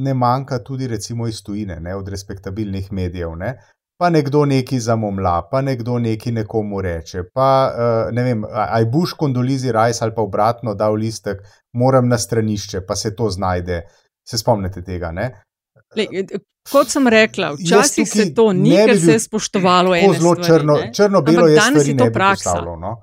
ne 0.00 0.14
manjka 0.16 0.62
tudi 0.64 0.88
recimo 0.88 1.28
iz 1.28 1.42
tujine, 1.44 1.76
ne? 1.80 1.92
od 1.96 2.08
respektabilnih 2.08 2.88
medijev. 2.88 3.36
Ne? 3.36 3.52
Pa 4.00 4.08
nekdo 4.12 4.46
neki 4.48 4.80
zamomla, 4.80 5.50
pa 5.52 5.60
nekdo 5.60 5.98
neki 6.00 6.32
nekomu 6.40 6.80
reče. 6.80 7.28
Pa 7.36 7.50
uh, 7.68 8.14
ne 8.16 8.24
vem, 8.24 8.48
aj 8.48 8.88
buš 8.92 9.12
kondolizi 9.20 9.76
rajs 9.76 10.00
ali 10.00 10.16
pa 10.16 10.24
obratno 10.24 10.72
dal 10.74 10.96
listek, 10.96 11.44
moram 11.76 12.08
na 12.08 12.16
stranišče, 12.16 12.86
pa 12.88 12.96
se 12.96 13.12
to 13.16 13.28
znajde. 13.28 13.82
Se 14.26 14.40
spomnite 14.40 14.80
tega, 14.82 15.12
ne? 15.14 15.28
Le, 15.94 16.06
kot 16.72 16.90
sem 16.90 17.08
rekla, 17.08 17.52
včasih 17.54 18.08
se 18.08 18.34
to 18.34 18.50
ni, 18.52 18.74
ker 18.74 18.98
se 19.00 19.12
je 19.12 19.22
spoštovalo 19.22 19.94
eno 19.94 20.14
zelo 20.18 20.34
črno, 20.34 20.78
črno-belo, 20.92 21.46
je 21.46 21.56
danes 21.56 21.90
to 21.98 22.08
praksa. 22.12 22.58
No? 22.64 22.96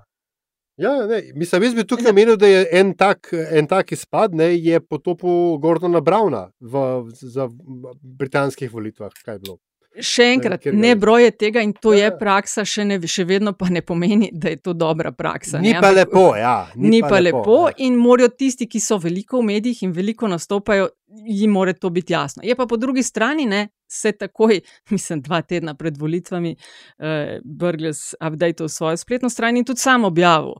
Ja, 0.77 1.05
ne, 1.07 1.21
mislim, 1.35 1.63
jaz 1.63 1.75
bi 1.77 1.85
tukaj 1.87 2.09
omenil, 2.09 2.37
da 2.37 2.49
je 2.49 2.63
en 2.79 2.95
tak, 2.97 3.29
en 3.31 3.67
tak 3.69 3.91
izpad, 3.93 4.33
ne, 4.35 4.49
je 4.57 4.79
potopil 4.81 5.57
Gordona 5.61 6.01
Brauna 6.01 6.47
v, 6.59 6.81
v 7.07 7.93
britanskih 8.01 8.73
volitvah. 8.73 9.13
Kaj 9.25 9.35
je 9.35 9.39
bilo? 9.45 9.57
Še 10.01 10.25
enkrat, 10.33 10.65
ne 10.73 10.95
broje 10.97 11.29
tega 11.37 11.61
in 11.61 11.73
to 11.77 11.91
ja. 11.93 12.07
je 12.07 12.13
praksa, 12.17 12.63
še, 12.65 12.85
ne, 12.87 12.97
še 12.97 13.27
vedno 13.29 13.53
pa 13.53 13.69
ne 13.69 13.83
pomeni, 13.85 14.31
da 14.33 14.49
je 14.49 14.57
to 14.65 14.73
dobra 14.73 15.11
praksa. 15.13 15.61
Ni 15.61 15.75
ne? 15.75 15.81
pa 15.83 15.91
lepo, 15.93 16.31
ja. 16.37 16.55
Ni, 16.75 16.95
ni 16.95 17.01
pa, 17.03 17.11
pa 17.13 17.19
lepo, 17.21 17.43
lepo 17.43 17.57
ja. 17.69 17.75
in 17.85 17.99
morajo 18.01 18.31
tisti, 18.33 18.65
ki 18.69 18.81
so 18.81 18.97
veliko 19.03 19.43
v 19.43 19.51
medijih 19.51 19.83
in 19.85 19.93
veliko 19.93 20.29
nastopajo, 20.31 20.89
jim 21.29 21.53
mora 21.53 21.75
to 21.77 21.93
biti 21.93 22.15
jasno. 22.15 22.41
Je 22.45 22.57
pa 22.57 22.65
po 22.69 22.79
drugi 22.81 23.05
strani, 23.05 23.45
ne, 23.49 23.67
se 23.85 24.15
takoj, 24.17 24.63
mislim, 24.95 25.21
dva 25.21 25.43
tedna 25.45 25.77
pred 25.77 25.97
volitvami, 26.01 26.55
uh, 26.57 27.37
Brgles 27.45 28.13
update 28.17 28.65
v 28.65 28.73
svojo 28.73 28.97
spletno 28.97 29.29
stran 29.29 29.61
in 29.61 29.67
tudi 29.67 29.85
sam 29.85 30.09
objavil 30.09 30.57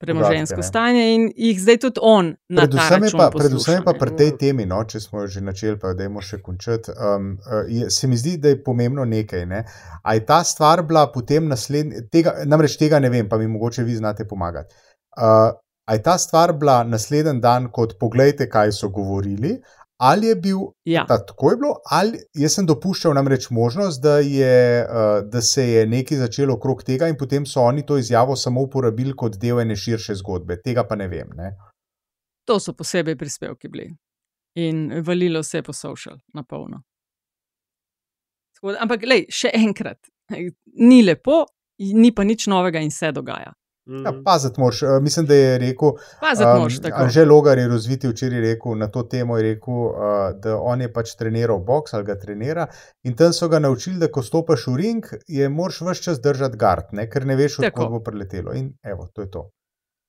premožensko 0.00 0.62
stanje 0.62 1.14
in 1.14 1.26
jih 1.36 1.60
zdaj 1.60 1.76
tudi 1.84 2.00
on 2.02 2.32
na 2.48 2.64
predvsem 2.64 3.04
je 3.04 3.10
pa, 3.18 3.30
predvsem 3.30 3.74
je 3.74 3.84
pa 3.84 3.92
pri 4.00 4.16
tej 4.16 4.30
temi, 4.40 4.66
no, 4.66 4.80
če 4.88 5.00
smo 5.00 5.26
že 5.26 5.42
načeli, 5.44 5.76
pa 5.80 5.92
da 5.94 6.06
je 6.06 6.22
še 6.24 6.40
končati, 6.42 6.94
um, 6.96 7.32
je, 7.68 7.90
se 7.92 8.08
mi 8.08 8.16
zdi, 8.16 8.36
da 8.40 8.54
je 8.54 8.62
pomembno 8.64 9.04
nekaj. 9.04 9.46
Ne? 9.46 9.64
A 10.02 10.14
je 10.16 10.24
ta 10.26 10.40
stvar 10.44 10.82
bila 10.88 11.06
potem 11.12 11.48
naslednja, 11.48 12.06
tega, 12.12 12.38
namreč 12.48 12.78
tega 12.80 13.00
ne 13.00 13.10
vem, 13.12 13.28
pa 13.28 13.38
mi 13.38 13.48
mogoče 13.50 13.84
vi 13.84 13.98
znate 14.00 14.24
pomagati. 14.28 14.74
Uh, 15.20 15.52
a 15.84 15.98
je 15.98 16.02
ta 16.02 16.16
stvar 16.18 16.54
bila 16.56 16.80
naslednji 16.84 17.40
dan, 17.40 17.68
kot 17.72 17.98
pogledajte, 18.00 18.48
kaj 18.48 18.72
so 18.72 18.88
govorili, 18.94 19.58
Ali 20.00 20.26
je 20.26 20.36
bil 20.36 20.58
ja. 20.88 21.04
ta, 21.08 21.18
tako, 21.26 21.50
je 21.50 21.56
bilo, 21.60 21.74
ali 21.92 22.18
jaz 22.34 22.54
sem 22.56 22.66
dopuščal 22.66 23.12
namreč 23.14 23.50
možnost, 23.52 24.00
da, 24.00 24.14
je, 24.24 24.86
uh, 24.88 25.08
da 25.28 25.42
se 25.44 25.66
je 25.68 25.82
nekaj 25.86 26.22
začelo 26.22 26.56
okrog 26.56 26.80
tega, 26.86 27.08
in 27.08 27.18
potem 27.20 27.44
so 27.46 27.60
oni 27.68 27.84
to 27.86 27.98
izjavo 28.00 28.36
samo 28.36 28.64
uporabili 28.64 29.12
kot 29.12 29.36
del 29.42 29.60
ene 29.60 29.76
širše 29.76 30.16
zgodbe. 30.22 30.56
Tega 30.64 30.86
pa 30.88 30.96
ne 30.96 31.08
vem. 31.08 31.34
Ne? 31.36 31.52
To 32.48 32.56
so 32.60 32.72
posebej 32.72 33.18
prispevki 33.20 33.68
bili 33.68 33.90
in 34.54 35.02
valilo 35.06 35.42
se 35.42 35.58
je 35.58 35.62
po 35.62 35.72
social, 35.72 36.16
na 36.34 36.42
polno. 36.42 36.80
Ampak, 38.80 39.04
lej, 39.06 39.28
še 39.32 39.52
enkrat, 39.54 40.08
ni 40.80 41.02
lepo, 41.04 41.44
ni 41.78 42.10
pa 42.12 42.24
nič 42.24 42.48
novega 42.50 42.80
in 42.80 42.90
se 42.90 43.12
dogaja. 43.12 43.52
Ja, 44.04 44.12
paziti 44.24 44.60
moraš. 44.60 44.82
Eh, 44.82 44.86
mislim, 45.00 45.26
da 45.26 45.34
je 45.34 45.58
rekel. 45.58 45.88
Um, 45.88 47.08
že 47.08 47.24
Logar 47.24 47.58
je 47.58 47.68
razviti 47.68 48.08
včeraj 48.08 48.40
rekel 48.40 48.78
na 48.78 48.88
to 48.88 49.02
temo, 49.02 49.38
rekel, 49.38 49.74
uh, 49.74 49.92
da 50.42 50.56
on 50.56 50.80
je 50.80 50.92
pač 50.92 51.14
treniral 51.18 51.58
boks 51.58 51.94
ali 51.94 52.04
ga 52.04 52.18
trenira. 52.18 52.66
In 53.02 53.16
tam 53.16 53.32
so 53.32 53.48
ga 53.48 53.58
naučili, 53.58 53.98
da 53.98 54.08
ko 54.12 54.22
stopiš 54.22 54.66
v 54.66 54.76
ring, 54.76 55.06
je 55.26 55.48
moraš 55.48 55.80
vse 55.80 56.02
čas 56.02 56.20
držati 56.20 56.56
gard, 56.56 56.92
ne? 56.92 57.08
ker 57.10 57.26
ne 57.26 57.36
veš, 57.36 57.58
odkud 57.58 57.90
bo 57.90 58.00
preletelo. 58.00 58.54
In 58.54 58.72
evo, 58.82 59.08
to 59.14 59.22
je 59.22 59.30
to. 59.30 59.50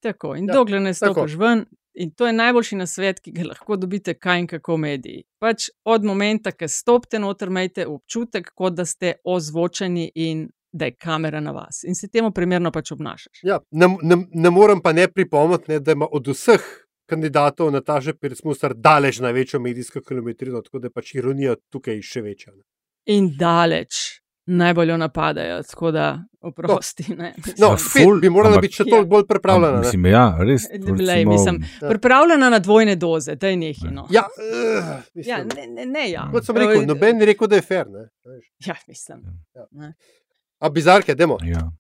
Tako, 0.02 0.36
in 0.36 0.50
ja, 0.50 0.54
dokler 0.54 0.82
ne 0.82 0.94
stopiš 0.94 1.36
ven, 1.38 1.66
in 1.94 2.12
to 2.12 2.28
je 2.28 2.34
najboljši 2.34 2.76
na 2.76 2.86
svet, 2.88 3.20
ki 3.20 3.32
ga 3.32 3.50
lahko 3.50 3.76
dobite, 3.78 4.14
kaj 4.14 4.40
in 4.40 4.48
kako 4.48 4.78
mediji. 4.78 5.24
Pač 5.40 5.70
od 5.86 6.06
momenta, 6.06 6.52
ko 6.52 6.68
stopite 6.68 7.20
noter, 7.20 7.50
imejte 7.50 7.88
občutek, 7.88 8.52
kot 8.56 8.74
da 8.74 8.86
ste 8.86 9.14
ozvočeni 9.26 10.12
in 10.16 10.50
da 10.72 10.86
je 10.86 10.96
kamera 10.96 11.40
na 11.40 11.52
vas 11.52 11.84
in 11.84 11.96
se 11.96 12.08
temu 12.08 12.32
primerno 12.32 12.72
pač 12.72 12.92
obnašaš. 12.92 13.44
Ja, 13.44 13.60
ne, 13.72 13.88
ne, 14.02 14.18
ne 14.34 14.50
morem 14.50 14.82
pa 14.82 14.94
ne 14.94 15.08
pripomniti, 15.08 15.80
da 15.80 15.92
ima 15.92 16.08
od 16.12 16.28
vseh 16.28 16.62
kandidatov 17.12 17.72
Nataša 17.72 18.14
Pircmusar 18.14 18.74
daleč 18.74 19.20
največjo 19.20 19.60
medijsko 19.60 20.02
kilometrino, 20.02 20.62
tako 20.62 20.80
da 20.80 20.88
je 20.88 20.96
pač 20.96 21.16
ironija 21.16 21.56
tukaj 21.70 22.02
še 22.02 22.22
večja. 22.22 22.54
Ne. 22.56 22.64
In 23.16 23.34
daleč. 23.38 24.22
Najbolj 24.52 24.90
jo 24.90 24.96
napadajo, 24.98 25.60
tako 25.64 25.92
da 25.94 26.06
oprosti. 26.42 27.04
No, 27.16 27.28
no 27.60 27.68
ful, 27.78 28.18
bi 28.20 28.30
morala 28.30 28.58
ampak, 28.58 28.66
biti 28.66 28.80
še 28.80 28.86
toliko 28.88 29.08
bolj 29.12 29.26
pripravljena. 29.30 29.84
Mislim, 29.84 30.08
ja, 30.10 30.24
res. 30.42 30.66
Lej, 30.98 31.26
mislim, 31.30 31.60
ja. 31.62 31.92
Pripravljena 31.92 32.50
na 32.50 32.60
dvojne 32.60 32.96
doze, 33.00 33.36
da 33.36 33.52
je 33.52 33.60
nekaj. 33.62 33.92
No. 33.94 34.08
Ja, 34.12 34.26
uh, 34.26 34.90
ja, 35.28 35.44
ne, 35.46 35.68
ne, 35.76 35.86
ne, 35.86 36.08
ja. 36.10 36.26
Kot 36.34 36.50
sem 36.50 36.58
rekel, 36.58 36.88
noben 36.90 37.22
ni 37.22 37.30
rekel, 37.30 37.52
da 37.52 37.62
je 37.62 37.68
fair. 37.68 37.86
Ne. 37.94 38.08
Ja, 38.66 38.76
mislim. 38.90 39.22
Ja. 39.56 39.94
A 40.62 40.70
bizarke, 40.70 41.16
demo. 41.16 41.38
Ja. 41.44 41.72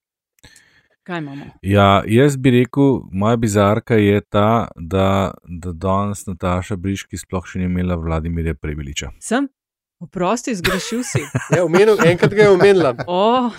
Kaj 1.03 1.19
imamo? 1.19 1.45
Ja, 1.61 2.03
jaz 2.07 2.37
bi 2.37 2.51
rekel, 2.51 3.01
moja 3.11 3.37
bizarka 3.37 3.95
je 3.95 4.21
ta, 4.21 4.67
da, 4.75 5.33
da 5.45 5.71
danes 5.71 6.25
Nataša 6.25 6.77
Briški 6.81 7.17
sploh 7.17 7.45
še 7.45 7.61
ni 7.61 7.69
imela 7.69 7.97
Vladimirja 8.01 8.55
Prebeliča. 8.57 9.11
Sem? 9.21 9.47
Oprosti, 10.01 10.55
zgrešil 10.55 11.03
si. 11.05 11.19
Ja, 11.53 11.61
omenil, 11.61 11.93
enkrat 12.05 12.33
ga 12.33 12.47
je 12.47 12.49
omenila. 12.49 12.95
Oh. 13.05 13.53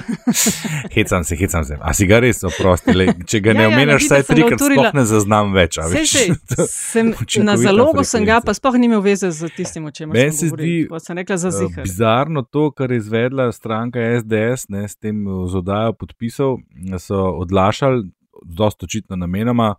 hecam 0.94 1.22
se, 1.24 1.36
hecam 1.36 1.62
se. 1.64 1.76
A 1.80 1.92
si 1.94 2.06
ga 2.10 2.18
res 2.18 2.42
oprosti? 2.42 2.90
Le, 2.98 3.12
če 3.30 3.38
ga 3.44 3.54
ne 3.54 3.62
ja, 3.62 3.68
ja 3.68 3.76
omenjaš, 3.76 4.08
saj 4.10 4.24
trikrat 4.26 4.58
sploh 4.58 4.88
ne 4.98 5.04
zaznam 5.06 5.52
več. 5.54 5.78
Sej, 5.92 6.08
sej, 6.10 6.32
sem, 6.90 7.12
na 7.46 7.54
zalogo 7.60 8.02
sem 8.02 8.26
ga, 8.26 8.40
pa 8.42 8.56
sploh 8.58 8.74
ni 8.74 8.90
imel 8.90 9.04
veze 9.06 9.30
z 9.30 9.52
tistim, 9.54 9.86
o 9.86 9.94
čem 9.94 10.10
sem 10.10 10.34
se 10.40 10.50
zdi. 10.50 10.72
Sem 11.06 11.22
rekla 11.22 11.38
za 11.44 11.54
zihar. 11.54 11.84
Uh, 11.84 11.86
bizarno 11.86 12.42
to, 12.42 12.66
kar 12.74 12.90
je 12.90 12.98
izvedla 13.04 13.46
stranka 13.54 14.02
SDS, 14.18 14.66
ne, 14.74 14.82
s 14.90 14.98
tem 14.98 15.22
zodajo 15.46 15.94
podpisov, 15.94 16.58
so 16.98 17.22
odlašali, 17.46 18.02
dosto 18.42 18.90
očitno 18.90 19.14
namenoma 19.14 19.76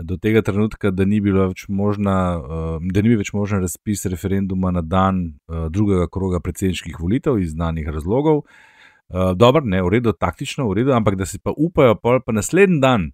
do 0.00 0.16
tega 0.16 0.42
trenutka, 0.42 0.90
da 0.90 1.04
ni 1.04 1.20
bilo 1.20 1.48
več 1.48 1.66
možna, 1.68 2.16
eh, 2.36 2.88
da 2.92 3.02
ni 3.02 3.12
bil 3.12 3.20
več 3.22 3.32
možen 3.32 3.62
razpis 3.64 4.06
referenduma 4.12 4.70
na 4.70 4.82
dan 4.82 5.22
eh, 5.48 5.68
drugega 5.70 6.08
kroga 6.12 6.40
predsedniških 6.40 6.98
volitev 7.00 7.40
iz 7.40 7.54
znanih 7.56 7.88
razlogov. 7.88 8.44
Eh, 9.08 9.34
dobro, 9.34 9.64
ne, 9.64 9.82
v 9.82 9.88
redu, 9.96 10.12
taktično, 10.12 10.68
v 10.68 10.80
redu, 10.80 10.92
ampak 10.96 11.16
da 11.16 11.26
si 11.26 11.38
pa 11.38 11.54
upajo, 11.56 11.94
pa, 11.94 12.18
pa 12.20 12.32
naslednji 12.32 12.80
dan. 12.82 13.12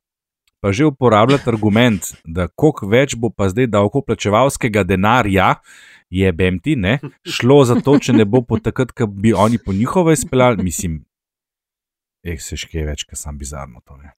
Pa 0.62 0.70
že 0.70 0.86
uporabljati 0.86 1.50
argument, 1.50 2.12
da 2.24 2.46
koliko 2.46 2.86
več 2.86 3.16
bo 3.18 3.32
pa 3.34 3.48
zdaj 3.50 3.66
davkoplačevalskega 3.66 4.84
denarja, 4.86 5.56
je 6.12 6.32
BMT, 6.32 6.76
ne, 6.78 6.98
šlo 7.26 7.64
za 7.66 7.80
to, 7.82 7.96
če 7.98 8.14
ne 8.14 8.24
bo 8.28 8.44
po 8.46 8.60
takrat, 8.62 8.92
ko 8.94 9.08
bi 9.10 9.32
oni 9.34 9.58
po 9.58 9.72
njihovo 9.72 10.12
izpeljali, 10.12 10.62
mislim, 10.62 11.00
eh, 12.22 12.38
se 12.38 12.56
škeje 12.56 12.86
več, 12.86 13.04
kar 13.04 13.18
sem 13.18 13.38
bizarno 13.38 13.82
to. 13.84 13.96
Ne. 13.96 14.14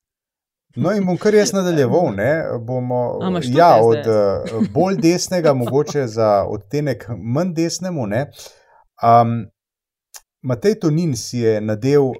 No, 0.76 0.90
in 0.90 1.04
bom 1.06 1.18
kar 1.18 1.34
jaz 1.34 1.52
nadaljeval. 1.54 2.10
Ne, 2.16 2.30
bomo, 2.66 3.18
ja, 3.46 3.76
od 3.82 4.06
uh, 4.10 4.68
bolj 4.74 4.98
desnega, 5.02 5.54
mogoče 5.62 6.06
za 6.06 6.44
odtenek 6.50 7.06
manj 7.16 7.54
desnemu. 7.54 8.08
Um, 9.02 9.44
Matej 10.44 10.74
Tonin 10.80 11.14
si 11.16 11.38
je 11.38 11.60
nadel 11.60 12.02
uh, 12.04 12.16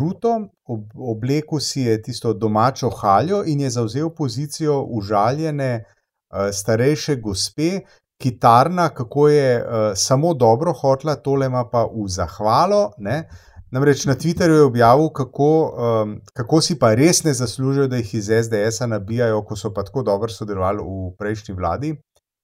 ruto, 0.00 0.32
ob, 0.64 0.88
oblekel 0.96 1.60
si 1.60 1.84
je 1.86 2.00
tisto 2.02 2.32
domačo 2.32 2.90
haljo 2.90 3.44
in 3.46 3.60
je 3.60 3.70
zauzel 3.70 4.10
pozicijo 4.10 4.80
užaljene 4.82 5.84
uh, 5.84 6.48
starejše 6.52 7.16
gospe, 7.16 7.80
kitarna, 8.22 8.88
kako 8.88 9.28
je 9.28 9.62
uh, 9.62 9.92
samo 9.94 10.34
dobro 10.34 10.72
hotla, 10.72 11.14
tole 11.14 11.46
ima 11.46 11.68
pa 11.70 11.84
v 11.84 12.08
zahvalo. 12.08 12.92
Ne? 12.98 13.28
Namreč 13.70 14.06
na 14.08 14.14
Twitterju 14.14 14.54
je 14.54 14.64
objavil, 14.64 15.10
kako, 15.12 15.48
um, 15.68 16.20
kako 16.32 16.60
si 16.60 16.78
pa 16.78 16.94
res 16.94 17.24
ne 17.24 17.34
zaslužijo, 17.34 17.88
da 17.88 17.96
jih 18.00 18.14
iz 18.14 18.30
SDS-a 18.32 18.86
nabijajo, 18.86 19.42
ko 19.44 19.56
so 19.56 19.72
pa 19.74 19.84
tako 19.84 20.02
dobro 20.02 20.32
sodelovali 20.32 20.80
v 20.80 21.10
prejšnji 21.18 21.54
vladi. 21.54 21.90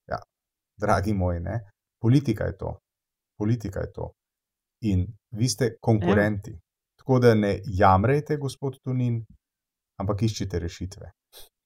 Ja, 0.08 0.18
dragi 0.80 1.14
moji, 1.14 1.40
ne? 1.40 1.60
politika 2.04 2.44
je 2.44 2.56
to. 2.56 2.78
Politika 3.38 3.80
je 3.80 3.92
to. 3.92 4.12
In 4.82 5.06
vi 5.30 5.48
ste 5.48 5.76
konkurenti. 5.80 6.50
Ja. 6.50 6.60
Tako 6.98 7.18
da 7.18 7.34
ne 7.34 7.60
jamrejte, 7.64 8.36
gospod 8.36 8.76
Tunin, 8.84 9.22
ampak 10.00 10.22
iščite 10.22 10.58
rešitve. 10.58 11.10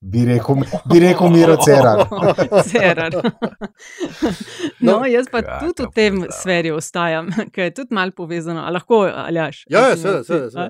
Bi 0.00 0.24
rekel, 0.26 0.54
bi 0.84 1.00
rekel 1.00 1.30
Miro 1.30 1.56
Cerar. 1.56 2.06
Cerar. 2.70 3.12
No, 4.80 5.02
jaz 5.06 5.26
pa 5.30 5.40
tudi 5.42 5.82
v 5.82 5.88
tem 5.94 6.20
sferi 6.30 6.70
ostajam, 6.70 7.28
ker 7.54 7.66
je 7.66 7.72
tudi 7.80 7.94
malo 7.98 8.14
povezano. 8.14 8.62
A 8.62 8.70
lahko, 8.70 9.00
aljaš? 9.10 9.64
Ja, 9.70 9.88
ja, 9.90 9.96
seveda, 9.98 10.22
seveda. 10.24 10.66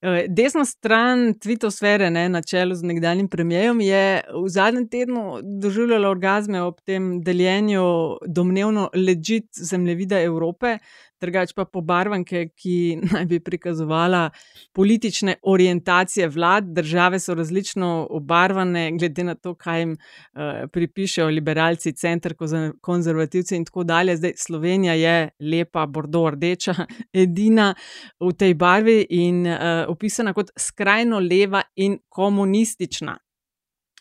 Eh, 0.00 0.22
Desna 0.32 0.64
stran 0.64 1.34
tvitosfere, 1.36 2.08
ne, 2.10 2.24
na 2.32 2.40
čelu 2.42 2.74
z 2.74 2.88
nekdanjim 2.88 3.28
premijejem, 3.28 3.82
je 3.84 4.04
v 4.32 4.44
zadnjem 4.48 4.88
tednu 4.88 5.24
doživljala 5.60 6.08
orgazme 6.08 6.62
ob 6.64 6.80
tem 6.88 7.18
deljenju 7.24 7.84
domnevno 8.26 8.88
ležit 8.96 9.50
zemljevida 9.60 10.22
Evrope, 10.24 10.78
drugače 11.20 11.54
pa 11.56 11.64
pobarvanke, 11.64 12.48
ki 12.56 12.76
naj 13.12 13.26
bi 13.26 13.40
prikazovala 13.40 14.30
politične 14.72 15.34
orientacije 15.42 16.28
vlad. 16.28 16.72
Države 16.74 17.20
so 17.20 17.34
različno 17.34 18.06
obarvane, 18.10 18.90
glede 18.98 19.24
na 19.24 19.34
to, 19.34 19.54
kaj 19.54 19.80
jim 19.80 19.92
uh, 19.92 20.68
pripišejo 20.72 21.28
liberalci, 21.28 21.92
center, 21.92 22.34
konzervativci 22.80 23.56
in 23.56 23.64
tako 23.64 23.84
dalje. 23.84 24.16
Zdaj 24.16 24.32
Slovenija 24.36 24.94
je 24.94 25.28
lepa, 25.40 25.86
bordo, 25.86 26.30
rdeča, 26.30 26.74
edina 27.24 27.74
v 28.20 28.32
tej 28.32 28.54
barvi 28.54 29.06
in 29.10 29.46
uh, 29.46 29.88
opisana 29.88 30.32
kot 30.32 30.50
skrajno 30.58 31.18
leva 31.18 31.62
in 31.76 31.98
komunistična. 32.08 33.18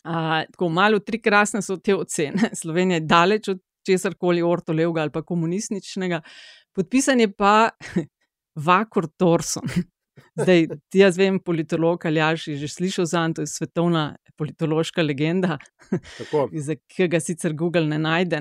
Uh, 0.03 0.45
tako 0.51 0.69
malo, 0.69 0.99
tri 0.99 1.21
krasne 1.21 1.61
so 1.61 1.77
te 1.77 1.95
ocene. 1.95 2.49
Slovenija 2.61 2.95
je 2.95 3.05
daleč 3.05 3.47
od 3.47 3.59
česar 3.89 4.15
koli 4.19 4.45
ortolevega 4.45 5.03
ali 5.03 5.13
pa 5.13 5.23
komunističnega. 5.25 6.21
Podpisan 6.75 7.25
je 7.25 7.31
pa 7.33 7.53
Vakor 8.67 9.09
Torson. 9.17 9.65
Zdaj, 10.35 10.67
jaz 10.93 11.17
vem, 11.17 11.39
politolog 11.39 12.05
ali 12.05 12.19
jaš, 12.19 12.45
že 12.59 12.67
slišal 12.67 13.05
za 13.05 13.23
to, 13.35 13.45
je 13.45 13.47
svetovna 13.47 14.15
politološka 14.39 15.03
legenda, 15.03 15.57
za 16.67 16.75
ki 16.75 17.07
ga 17.11 17.19
sicer 17.19 17.53
Google 17.53 17.87
ne 17.87 17.99
najde. 17.99 18.39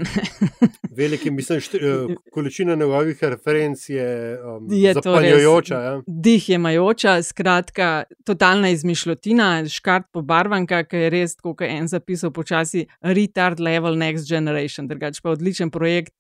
Veliki, 0.97 1.31
mislim, 1.31 1.61
št, 1.61 1.75
uh, 1.75 2.13
količina 2.33 2.77
njegovih 2.79 3.19
referenc 3.23 3.89
je, 3.89 4.39
um, 4.43 4.69
je 4.71 4.95
zapaljujoča. 4.95 5.81
Ja. 5.83 5.97
Dih 6.07 6.49
je 6.49 6.59
majoča, 6.59 7.23
skratka, 7.23 8.05
totalna 8.27 8.71
izmišljotina, 8.71 9.51
škart 9.69 10.07
pobarvanka, 10.13 10.85
ki 10.87 11.05
je 11.07 11.11
res, 11.15 11.37
kot 11.43 11.67
je 11.67 11.73
en 11.81 11.91
zapisal, 11.91 12.33
počasi 12.35 12.87
retard 13.03 13.61
level 13.61 13.99
next 13.99 14.31
generation, 14.31 14.87
drugač 14.89 15.23
pa 15.23 15.35
odličen 15.35 15.75
projekt. 15.75 16.15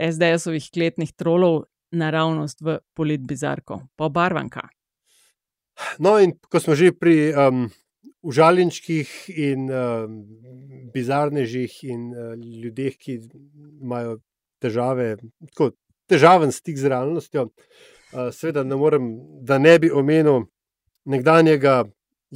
SDS-ovih 0.00 0.70
kletnih 0.72 1.10
trolov 1.18 1.64
naravnost 1.92 2.60
v 2.60 2.78
politbizarko, 2.94 3.80
pa 3.96 4.08
barvanka. 4.08 4.68
No, 5.98 6.18
in 6.20 6.36
ko 6.50 6.60
smo 6.60 6.76
že 6.76 6.92
pri 6.92 7.32
um, 7.32 7.68
užaljeničkih 8.22 9.30
in 9.32 9.70
um, 9.70 10.24
bizarnežih 10.94 11.72
in 11.88 12.10
uh, 12.12 12.34
ljudeh, 12.36 12.96
ki 12.96 13.20
imajo 13.80 14.18
težave, 14.60 15.16
tako 15.52 15.72
težaven 16.10 16.52
stik 16.52 16.76
z 16.76 16.92
realnostjo, 16.92 17.48
uh, 17.48 18.28
seveda 18.34 18.64
ne 18.64 18.76
morem, 18.76 19.08
da 19.40 19.58
ne 19.58 19.78
bi 19.78 19.90
omenil 19.90 20.44
nekdanjega 21.08 21.84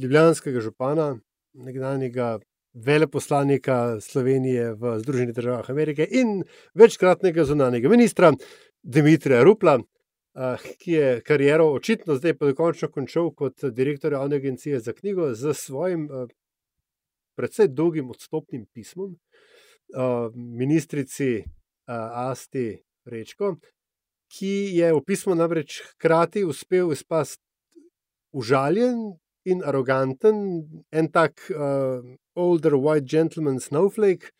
ljubljanskega 0.01 0.61
župana, 0.61 1.15
nekdanjega 1.53 2.39
veleposlanika 2.75 4.01
Slovenije 4.01 4.73
v 4.73 4.99
Združenih 4.99 5.33
državah 5.35 5.69
Amerike 5.69 6.07
in 6.11 6.43
večkratnega 6.73 7.45
zunanjega 7.45 7.89
ministra 7.89 8.33
Dimitrija 8.83 9.43
Rupla, 9.43 9.79
ki 10.77 10.91
je 10.91 11.21
kariero 11.21 11.69
očitno 11.71 12.15
zdaj 12.15 12.37
pa 12.37 12.45
dokončno 12.51 12.91
končal 12.91 13.31
kot 13.31 13.63
direktor 13.71 14.13
javne 14.13 14.35
agencije 14.35 14.79
za 14.79 14.93
knjigo 14.93 15.33
z 15.33 15.53
svojim 15.53 16.09
predvsej 17.35 17.67
dolgim 17.67 18.09
odstopnim 18.09 18.65
pismom 18.73 19.15
ministrici 20.35 21.43
Asti 21.85 22.83
Rečko, 23.05 23.55
ki 24.27 24.75
je 24.75 24.93
v 24.93 25.01
pismu 25.05 25.35
namreč 25.35 25.81
hkrati 25.91 26.43
uspel 26.43 26.91
izpasti 26.91 27.43
užaljen 28.33 28.97
in 29.45 29.63
aroganten, 29.63 30.37
en 30.91 31.09
tak 31.11 31.41
uh, 31.53 32.01
older 32.35 32.75
white 32.77 33.05
gentleman 33.09 33.59
snowflake, 33.59 34.33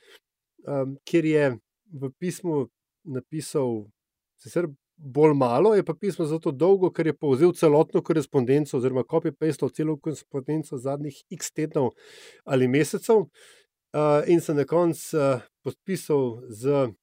um, 0.68 0.98
kjer 1.06 1.26
je 1.26 1.52
v 1.94 2.10
pismu 2.20 2.66
napisal 3.06 3.86
sicer 4.42 4.68
bolj 4.96 5.34
malo, 5.36 5.76
je 5.76 5.84
pa 5.84 5.94
pismo 5.94 6.26
zato 6.26 6.52
dolgo, 6.52 6.90
ker 6.92 7.08
je 7.08 7.18
povzel 7.18 7.54
celotno 7.54 8.02
korespondenco 8.02 8.78
oziroma 8.78 9.04
copy-paste 9.04 9.68
celo 9.76 9.98
korespondenco 9.98 10.78
zadnjih 10.78 11.18
x 11.32 11.52
tednov 11.52 11.92
ali 12.46 12.68
mesecev 12.68 13.26
uh, 13.96 14.24
in 14.28 14.42
se 14.42 14.54
na 14.54 14.66
koncu 14.66 15.18
uh, 15.18 15.44
podpisal 15.64 16.42
z 16.50 16.72
uh, 16.72 16.94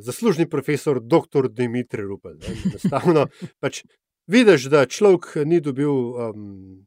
zaslužni 0.00 0.48
profesor 0.48 1.00
dr. 1.00 1.48
Dimitri 1.48 2.02
Rupel. 2.02 2.38
Enostavno 2.40 3.26
pač 3.60 3.84
vidiš, 4.26 4.70
da 4.72 4.86
človek 4.86 5.36
ni 5.44 5.60
dobil 5.60 5.92
um, 5.92 6.86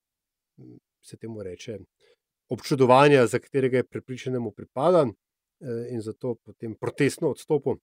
se 1.02 1.18
temu 1.18 1.43
reče, 1.43 1.80
občudovanja, 2.50 3.28
za 3.28 3.39
katerega 3.39 3.78
je 3.78 3.84
prepričanemu 3.84 4.52
pripada, 4.52 5.06
eh, 5.06 5.93
in 5.93 6.02
zato 6.02 6.36
potem 6.36 6.76
protestno 6.76 7.30
odstopil. 7.30 7.78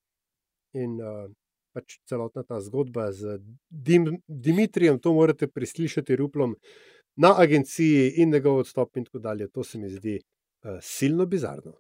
In 0.75 1.01
uh, 1.01 1.31
pač 1.73 1.99
celotna 2.05 2.43
ta 2.45 2.59
zgodba 2.61 3.13
z 3.13 3.39
Dim, 3.71 4.19
Dimitrijem, 4.29 4.99
to 5.01 5.15
morate 5.15 5.47
preslišati 5.49 6.17
ruplom 6.17 6.57
na 7.17 7.33
agenciji 7.39 8.11
in 8.21 8.35
njegov 8.35 8.59
odstop, 8.65 8.97
in 8.97 9.05
tako 9.05 9.19
dalje. 9.19 9.49
To 9.49 9.65
se 9.65 9.79
mi 9.79 9.89
zdi 9.89 10.19
uh, 10.19 10.77
silno 10.83 11.27
bizarno. 11.27 11.73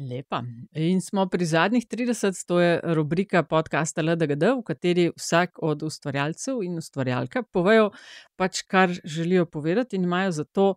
Lepa. 0.00 0.42
In 0.72 1.00
smo 1.00 1.26
pri 1.28 1.44
zadnjih 1.44 1.86
30, 1.86 2.46
to 2.46 2.60
je 2.60 2.80
rubrika 2.96 3.42
podcasta 3.42 4.02
LDGD, 4.02 4.46
v 4.56 4.62
kateri 4.64 5.10
vsak 5.12 5.60
od 5.62 5.82
ustvarjalcev 5.82 6.62
in 6.64 6.78
ustvarjalka 6.80 7.42
povejo, 7.42 7.90
pač 8.36 8.62
kar 8.64 8.94
želijo 9.04 9.44
povedati, 9.46 9.96
in 9.96 10.08
imajo 10.08 10.32
za 10.32 10.44
to 10.44 10.74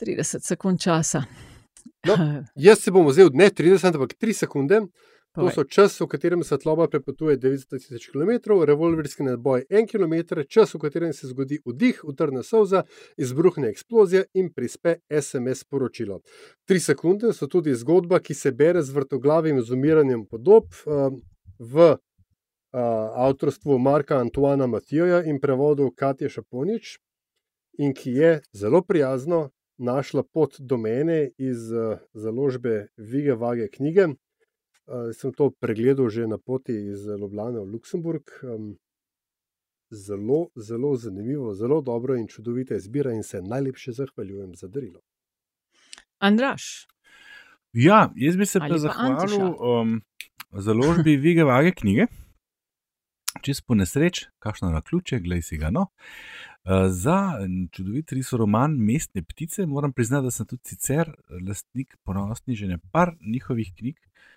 30 0.00 0.46
sekund 0.46 0.80
časa. 0.80 1.24
No, 2.06 2.14
jaz 2.66 2.84
se 2.84 2.90
bom 2.94 3.06
vzel 3.06 3.30
ne 3.34 3.50
30, 3.50 3.90
ampak 3.90 4.14
3 4.14 4.38
sekunde. 4.44 4.80
To 5.32 5.48
so 5.50 5.64
čas, 5.64 5.96
v 6.00 6.06
katerem 6.12 6.42
svetloba 6.44 6.88
prepotuje 6.92 7.38
900 7.40 7.96
km, 8.12 8.52
revolverski 8.68 9.24
naboj 9.24 9.64
1 9.70 9.88
km, 9.88 10.42
čas, 10.48 10.74
v 10.74 10.78
katerem 10.78 11.12
se 11.12 11.26
zgodi 11.26 11.56
vdih, 11.64 12.02
utrne 12.04 12.42
solza, 12.44 12.82
izbruhne 13.16 13.70
eksplozija 13.72 14.26
in 14.34 14.50
prispe 14.52 14.98
SMS 15.08 15.64
sporočilo. 15.64 16.20
Tri 16.68 16.80
sekunde 16.80 17.32
so 17.32 17.48
tudi 17.48 17.72
zgodba, 17.74 18.20
ki 18.20 18.34
se 18.34 18.52
bere 18.52 18.82
z 18.82 18.92
vrtoglavim 18.92 19.62
zumiranjem 19.64 20.26
podob 20.28 20.68
uh, 20.84 21.08
v 21.58 21.88
uh, 21.88 21.96
avtorstvu 23.24 23.78
Marka 23.78 24.18
Antoana 24.20 24.66
Matijoja 24.66 25.22
in 25.24 25.40
prevodu 25.40 25.88
Katja 25.96 26.28
Šaponič, 26.28 26.98
in 27.80 27.94
ki 27.96 28.12
je 28.20 28.40
zelo 28.52 28.82
prijazno 28.84 29.48
našla 29.78 30.22
pot 30.22 30.60
do 30.60 30.76
mene 30.76 31.30
iz 31.38 31.72
uh, 31.72 31.96
založbe 32.12 32.92
Vige 32.96 33.32
Vage 33.32 33.70
knjige. 33.72 34.12
Uh, 34.86 35.12
sem 35.14 35.32
to 35.32 35.50
pregledal 35.50 36.08
že 36.10 36.26
na 36.26 36.38
poti 36.38 36.74
iz 36.74 37.06
Ljubljana 37.06 37.60
v 37.60 37.70
Luksemburg. 37.72 38.22
Um, 38.42 38.78
zelo, 39.92 40.48
zelo 40.56 40.96
zanimivo, 40.96 41.54
zelo 41.54 41.80
dobro 41.80 42.16
in 42.16 42.26
čudovita 42.26 42.74
izbira, 42.74 43.12
in 43.12 43.22
se 43.22 43.42
najlepše 43.42 43.92
zahvaljujem 43.92 44.54
za 44.54 44.68
darilo. 44.68 45.00
Andraš. 46.18 46.86
Ja, 47.72 48.12
jaz 48.16 48.36
bi 48.36 48.46
se 48.46 48.58
pa 48.58 48.78
zahvalil 48.78 49.46
um, 49.46 50.00
založbi 50.52 51.16
Vige 51.16 51.44
Vage 51.44 51.72
knjige. 51.72 52.06
Čez 53.42 53.60
po 53.60 53.74
nesreč, 53.74 54.26
kakšno 54.38 54.70
na 54.70 54.82
ključe, 54.82 55.20
gledaj 55.20 55.42
si 55.42 55.56
ga. 55.56 55.70
No. 55.70 55.86
Uh, 56.64 56.86
za 56.88 57.38
čudovit 57.72 58.12
res 58.12 58.32
roman 58.32 58.76
Mestne 58.76 59.22
ptice 59.22 59.66
moram 59.66 59.92
priznati, 59.92 60.24
da 60.24 60.30
sem 60.30 60.46
tudi 60.46 60.62
sicer 60.64 61.14
lastnik 61.48 61.96
ponosni 62.04 62.54
že 62.54 62.66
ne 62.66 62.78
par 62.92 63.16
njihovih 63.20 63.72
knjig, 63.78 63.96
Uh, 63.96 64.31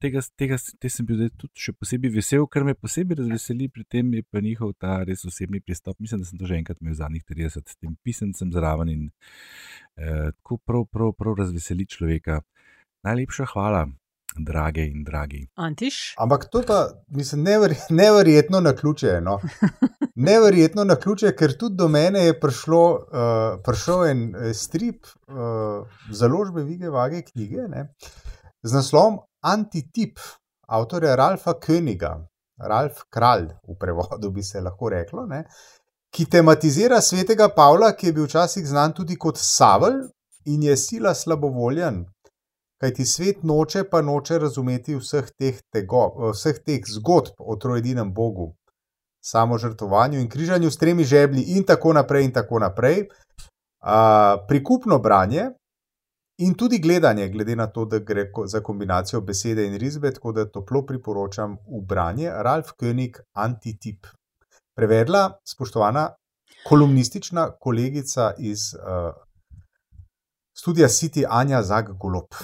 tega, 0.00 0.22
tega 0.38 0.56
te 0.80 0.90
sem 0.92 1.06
bil 1.06 1.26
tudi 1.36 1.66
še 1.66 1.74
posebej 1.76 2.12
vesel, 2.14 2.46
kar 2.50 2.64
me 2.64 2.76
posebej 2.78 3.20
razveseli 3.20 3.68
pri 3.72 3.84
tem, 3.84 4.14
je 4.14 4.24
pa 4.30 4.40
njihov 4.44 4.72
ta 4.80 5.00
res 5.04 5.24
osebni 5.28 5.60
pristop. 5.60 5.98
Mislim, 6.00 6.22
da 6.22 6.28
sem 6.28 6.40
to 6.40 6.48
že 6.48 6.58
enkrat 6.60 6.80
imel 6.80 6.94
v 6.94 7.00
zadnjih 7.02 7.26
30, 7.28 7.74
s 7.74 7.76
tem 7.76 7.96
pisemcem 8.04 8.52
zraven 8.54 8.92
in 8.92 9.04
uh, 9.10 10.32
tako 10.32 10.58
prav, 10.64 10.88
prav, 10.92 11.12
prav 11.18 11.38
razveseli 11.42 11.86
človeka. 11.86 12.42
Najlepša 13.06 13.52
hvala. 13.54 13.86
drage 14.36 14.82
in 14.84 15.04
dragi. 15.04 15.46
Antiš? 15.56 16.14
Ampak 16.20 16.50
to 16.52 16.60
pa, 16.66 16.90
mislim, 17.08 17.42
neverj, 17.42 17.74
neverjetno 17.90 18.60
na 18.60 18.74
ključe. 18.76 19.20
No. 19.24 19.38
Neverjetno 20.28 20.84
na 20.84 20.96
ključe, 20.96 21.32
ker 21.36 21.54
tudi 21.56 21.76
do 21.76 21.88
mene 21.88 22.26
je 22.26 22.34
prišlo, 22.40 22.82
uh, 22.92 23.62
prišel 23.64 24.04
en 24.10 24.22
eh, 24.34 24.54
strip 24.54 25.06
uh, 25.06 25.88
založbe 26.10 26.64
Vige 26.64 26.90
Vage 26.90 27.22
knjige 27.22 27.68
ne, 27.68 27.88
z 28.62 28.72
naslovom 28.72 29.18
Antitip, 29.46 30.18
avtorja 30.68 31.14
Ralfa 31.16 31.54
Königa, 31.60 32.16
Ralf 32.58 33.04
Kralj, 33.10 33.46
v 33.68 33.76
prevodu 33.78 34.30
bi 34.30 34.42
se 34.42 34.60
lahko 34.60 34.90
reklo, 34.90 35.26
ne, 35.26 35.44
ki 36.10 36.26
tematizira 36.32 37.00
svetega 37.00 37.48
Pavla, 37.54 37.92
ki 37.92 38.08
je 38.08 38.12
bil 38.16 38.26
včasih 38.26 38.66
znan 38.66 38.94
tudi 38.96 39.14
kot 39.20 39.38
Savel 39.38 40.00
in 40.50 40.62
je 40.66 40.76
sila 40.76 41.14
slabovoljen, 41.14 42.04
kajti 42.80 43.06
svet 43.06 43.44
noče 43.44 43.84
pa 43.90 44.02
noče 44.02 44.38
razumeti 44.42 44.96
vseh 44.96 45.28
teh, 45.38 45.60
tego, 45.72 46.08
vseh 46.32 46.58
teh 46.64 46.88
zgodb 46.96 47.38
o 47.38 47.56
trojedinem 47.60 48.10
Bogu, 48.14 48.54
samo 49.22 49.58
žrtovanju 49.58 50.18
in 50.20 50.28
križanju 50.30 50.70
s 50.70 50.80
tremi 50.80 51.04
žeblji, 51.04 51.42
in 51.56 51.64
tako 51.64 51.92
naprej. 51.92 52.24
In 52.24 52.32
tako 52.32 52.58
naprej. 52.58 53.06
Uh, 53.86 54.42
prikupno 54.48 54.98
branje 54.98 55.50
in 56.38 56.54
tudi 56.54 56.78
gledanje, 56.78 57.28
glede 57.28 57.56
na 57.56 57.66
to, 57.66 57.84
da 57.84 57.98
gre 57.98 58.30
za 58.46 58.60
kombinacijo 58.60 59.20
besede 59.20 59.66
in 59.66 59.78
risbe, 59.78 60.12
tako 60.14 60.32
da 60.32 60.50
toplo 60.50 60.82
priporočam 60.86 61.56
v 61.56 61.82
branje 61.86 62.30
Ralf 62.30 62.72
König, 62.80 63.20
Antitip. 63.32 64.06
Prevedla 64.76 65.40
spoštovana 65.44 66.10
kolumnistična 66.68 67.50
kolegica 67.60 68.32
iz 68.38 68.58
uh, 68.74 69.14
studia 70.58 70.88
City 70.88 71.24
Anja 71.28 71.62
Zag 71.62 71.84
Golop. 72.00 72.34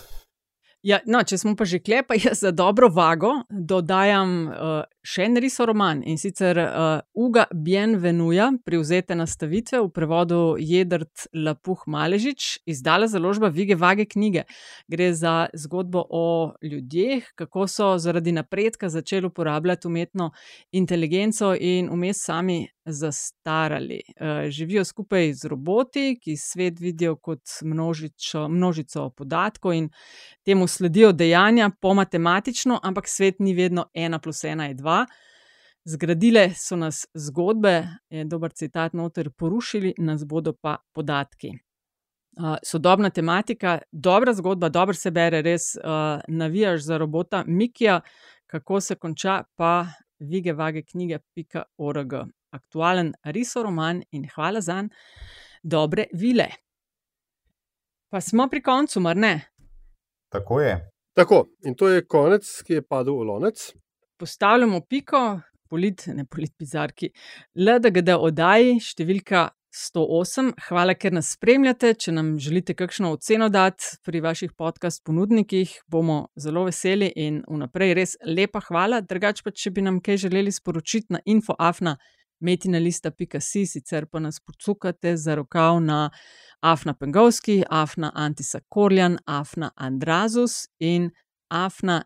Ja, 0.83 0.99
no, 1.07 1.23
če 1.23 1.39
smo 1.39 1.55
pa 1.57 1.65
že 1.65 1.79
klepa, 1.79 2.17
jaz 2.19 2.41
za 2.43 2.51
dobro 2.51 2.89
vago 2.89 3.31
dodajam 3.51 4.49
uh, 4.49 4.83
še 5.03 5.27
en 5.27 5.37
risoroman 5.43 6.03
in 6.07 6.19
sicer 6.19 6.59
uh, 6.63 7.03
Uga 7.19 7.45
Bienvenuja, 7.51 8.53
privzete 8.65 9.17
nastavitve 9.19 9.81
v 9.83 9.91
prevodu 9.95 10.41
Jedrt 10.63 11.27
Lapuh 11.35 11.83
Maležič, 11.91 12.63
izdala 12.71 13.09
založba 13.11 13.51
Vige 13.51 13.75
Vage 13.79 14.07
knjige. 14.07 14.45
Gre 14.89 15.11
za 15.15 15.49
zgodbo 15.59 16.05
o 16.09 16.53
ljudeh, 16.63 17.27
kako 17.35 17.67
so 17.67 17.89
zaradi 17.99 18.33
napredka 18.33 18.89
začeli 18.89 19.27
uporabljati 19.27 19.89
umetno 19.91 20.31
inteligenco 20.73 21.53
in 21.59 21.91
vmes 21.91 22.23
sami 22.23 22.61
zastarali. 22.87 24.01
Uh, 24.15 24.51
živijo 24.51 24.85
skupaj 24.85 25.33
z 25.35 25.51
roboti, 25.51 26.07
ki 26.23 26.37
svet 26.37 26.81
vidijo 26.81 27.17
kot 27.17 27.59
množico, 27.63 28.49
množico 28.49 29.11
podatkov 29.11 29.75
in 29.75 29.91
temu 30.45 30.67
sledijo 30.67 31.13
dejanja 31.13 31.71
po 31.81 31.95
matematično, 31.95 32.81
ampak 32.83 33.09
svet 33.09 33.39
ni 33.39 33.55
vedno 33.55 33.87
ena 33.95 34.19
plus 34.19 34.45
ena 34.45 34.67
je 34.67 34.75
dva. 34.75 34.92
Zgradile 35.85 36.51
so 36.55 36.77
nas 36.79 37.07
zgodbe, 37.15 37.75
je 38.11 38.25
dober 38.25 38.53
citat 38.55 38.95
noter, 38.95 39.31
porušili 39.31 39.95
nas 39.99 40.25
bodo 40.25 40.53
pa 40.53 40.77
podatki. 40.95 41.51
Uh, 42.39 42.57
sodobna 42.63 43.11
tematika, 43.11 43.79
dobra 43.93 44.35
zgodba, 44.35 44.69
dobro 44.69 44.95
se 44.95 45.11
bere, 45.11 45.43
res 45.43 45.75
uh, 45.77 46.21
navijaš 46.29 46.87
za 46.87 46.99
robota 46.99 47.43
Mikija, 47.47 48.01
kako 48.47 48.81
se 48.81 48.95
konča, 48.95 49.43
pa 49.57 49.87
vige 50.19 50.53
vage 50.53 50.83
knjige.org. 50.83 52.15
Aktualen 52.53 53.13
risoroman 53.25 54.03
in 54.11 54.29
hvala 54.35 54.61
za 54.61 54.83
dobre 55.63 56.07
vile. 56.13 56.47
Pa 58.11 58.21
smo 58.21 58.49
pri 58.49 58.63
koncu, 58.63 59.01
mar 59.01 59.17
ne? 59.17 59.41
Tako 60.29 60.61
je. 60.61 60.91
Tako, 61.13 61.47
in 61.65 61.75
to 61.75 61.89
je 61.89 62.07
konec, 62.07 62.49
ki 62.63 62.73
je 62.73 62.83
padel 62.83 63.15
v 63.15 63.29
lonec. 63.29 63.73
Postavljamo 64.23 64.81
piko, 64.81 65.41
polit, 65.69 66.05
ne 66.07 66.25
polit, 66.25 66.53
bizarki, 66.59 67.09
LDGD 67.59 68.13
oddaji, 68.15 68.77
številka 68.79 69.49
108. 69.75 70.53
Hvala, 70.69 70.95
ker 70.95 71.17
nas 71.17 71.33
spremljate. 71.35 71.91
Če 71.99 72.15
nam 72.15 72.29
želite 72.39 72.77
kakšno 72.79 73.11
oceno 73.17 73.49
dati 73.51 73.97
pri 74.07 74.21
vaših 74.23 74.53
podcast 74.55 75.03
ponudnikih, 75.03 75.73
bomo 75.91 76.29
zelo 76.39 76.63
veseli 76.69 77.09
in 77.19 77.41
vnaprej 77.51 77.97
res 77.99 78.15
lepa 78.23 78.63
hvala. 78.69 79.01
Drugač 79.03 79.43
pa, 79.43 79.51
če 79.51 79.73
bi 79.75 79.83
nam 79.89 79.99
kaj 79.99 80.21
želeli 80.29 80.55
sporočiti 80.55 81.17
na 81.17 81.23
infoafna. 81.27 81.97
Metinalista.si, 82.47 83.65
sicer 83.67 84.07
pa 84.07 84.23
nas 84.23 84.39
pocukate 84.39 85.17
za 85.19 85.35
rokav 85.35 85.81
na 85.83 85.99
Afna 86.63 86.95
Pengovski, 86.95 87.65
Afna 87.67 88.15
Antisa 88.15 88.63
Korjan, 88.71 89.19
Afna 89.27 89.75
Andrazus 89.75 90.69
in 90.79 91.11
Afna 91.51 92.05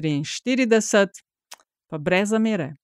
DC43, 0.00 1.22
pa 1.88 1.98
brez 1.98 2.28
zamere. 2.28 2.74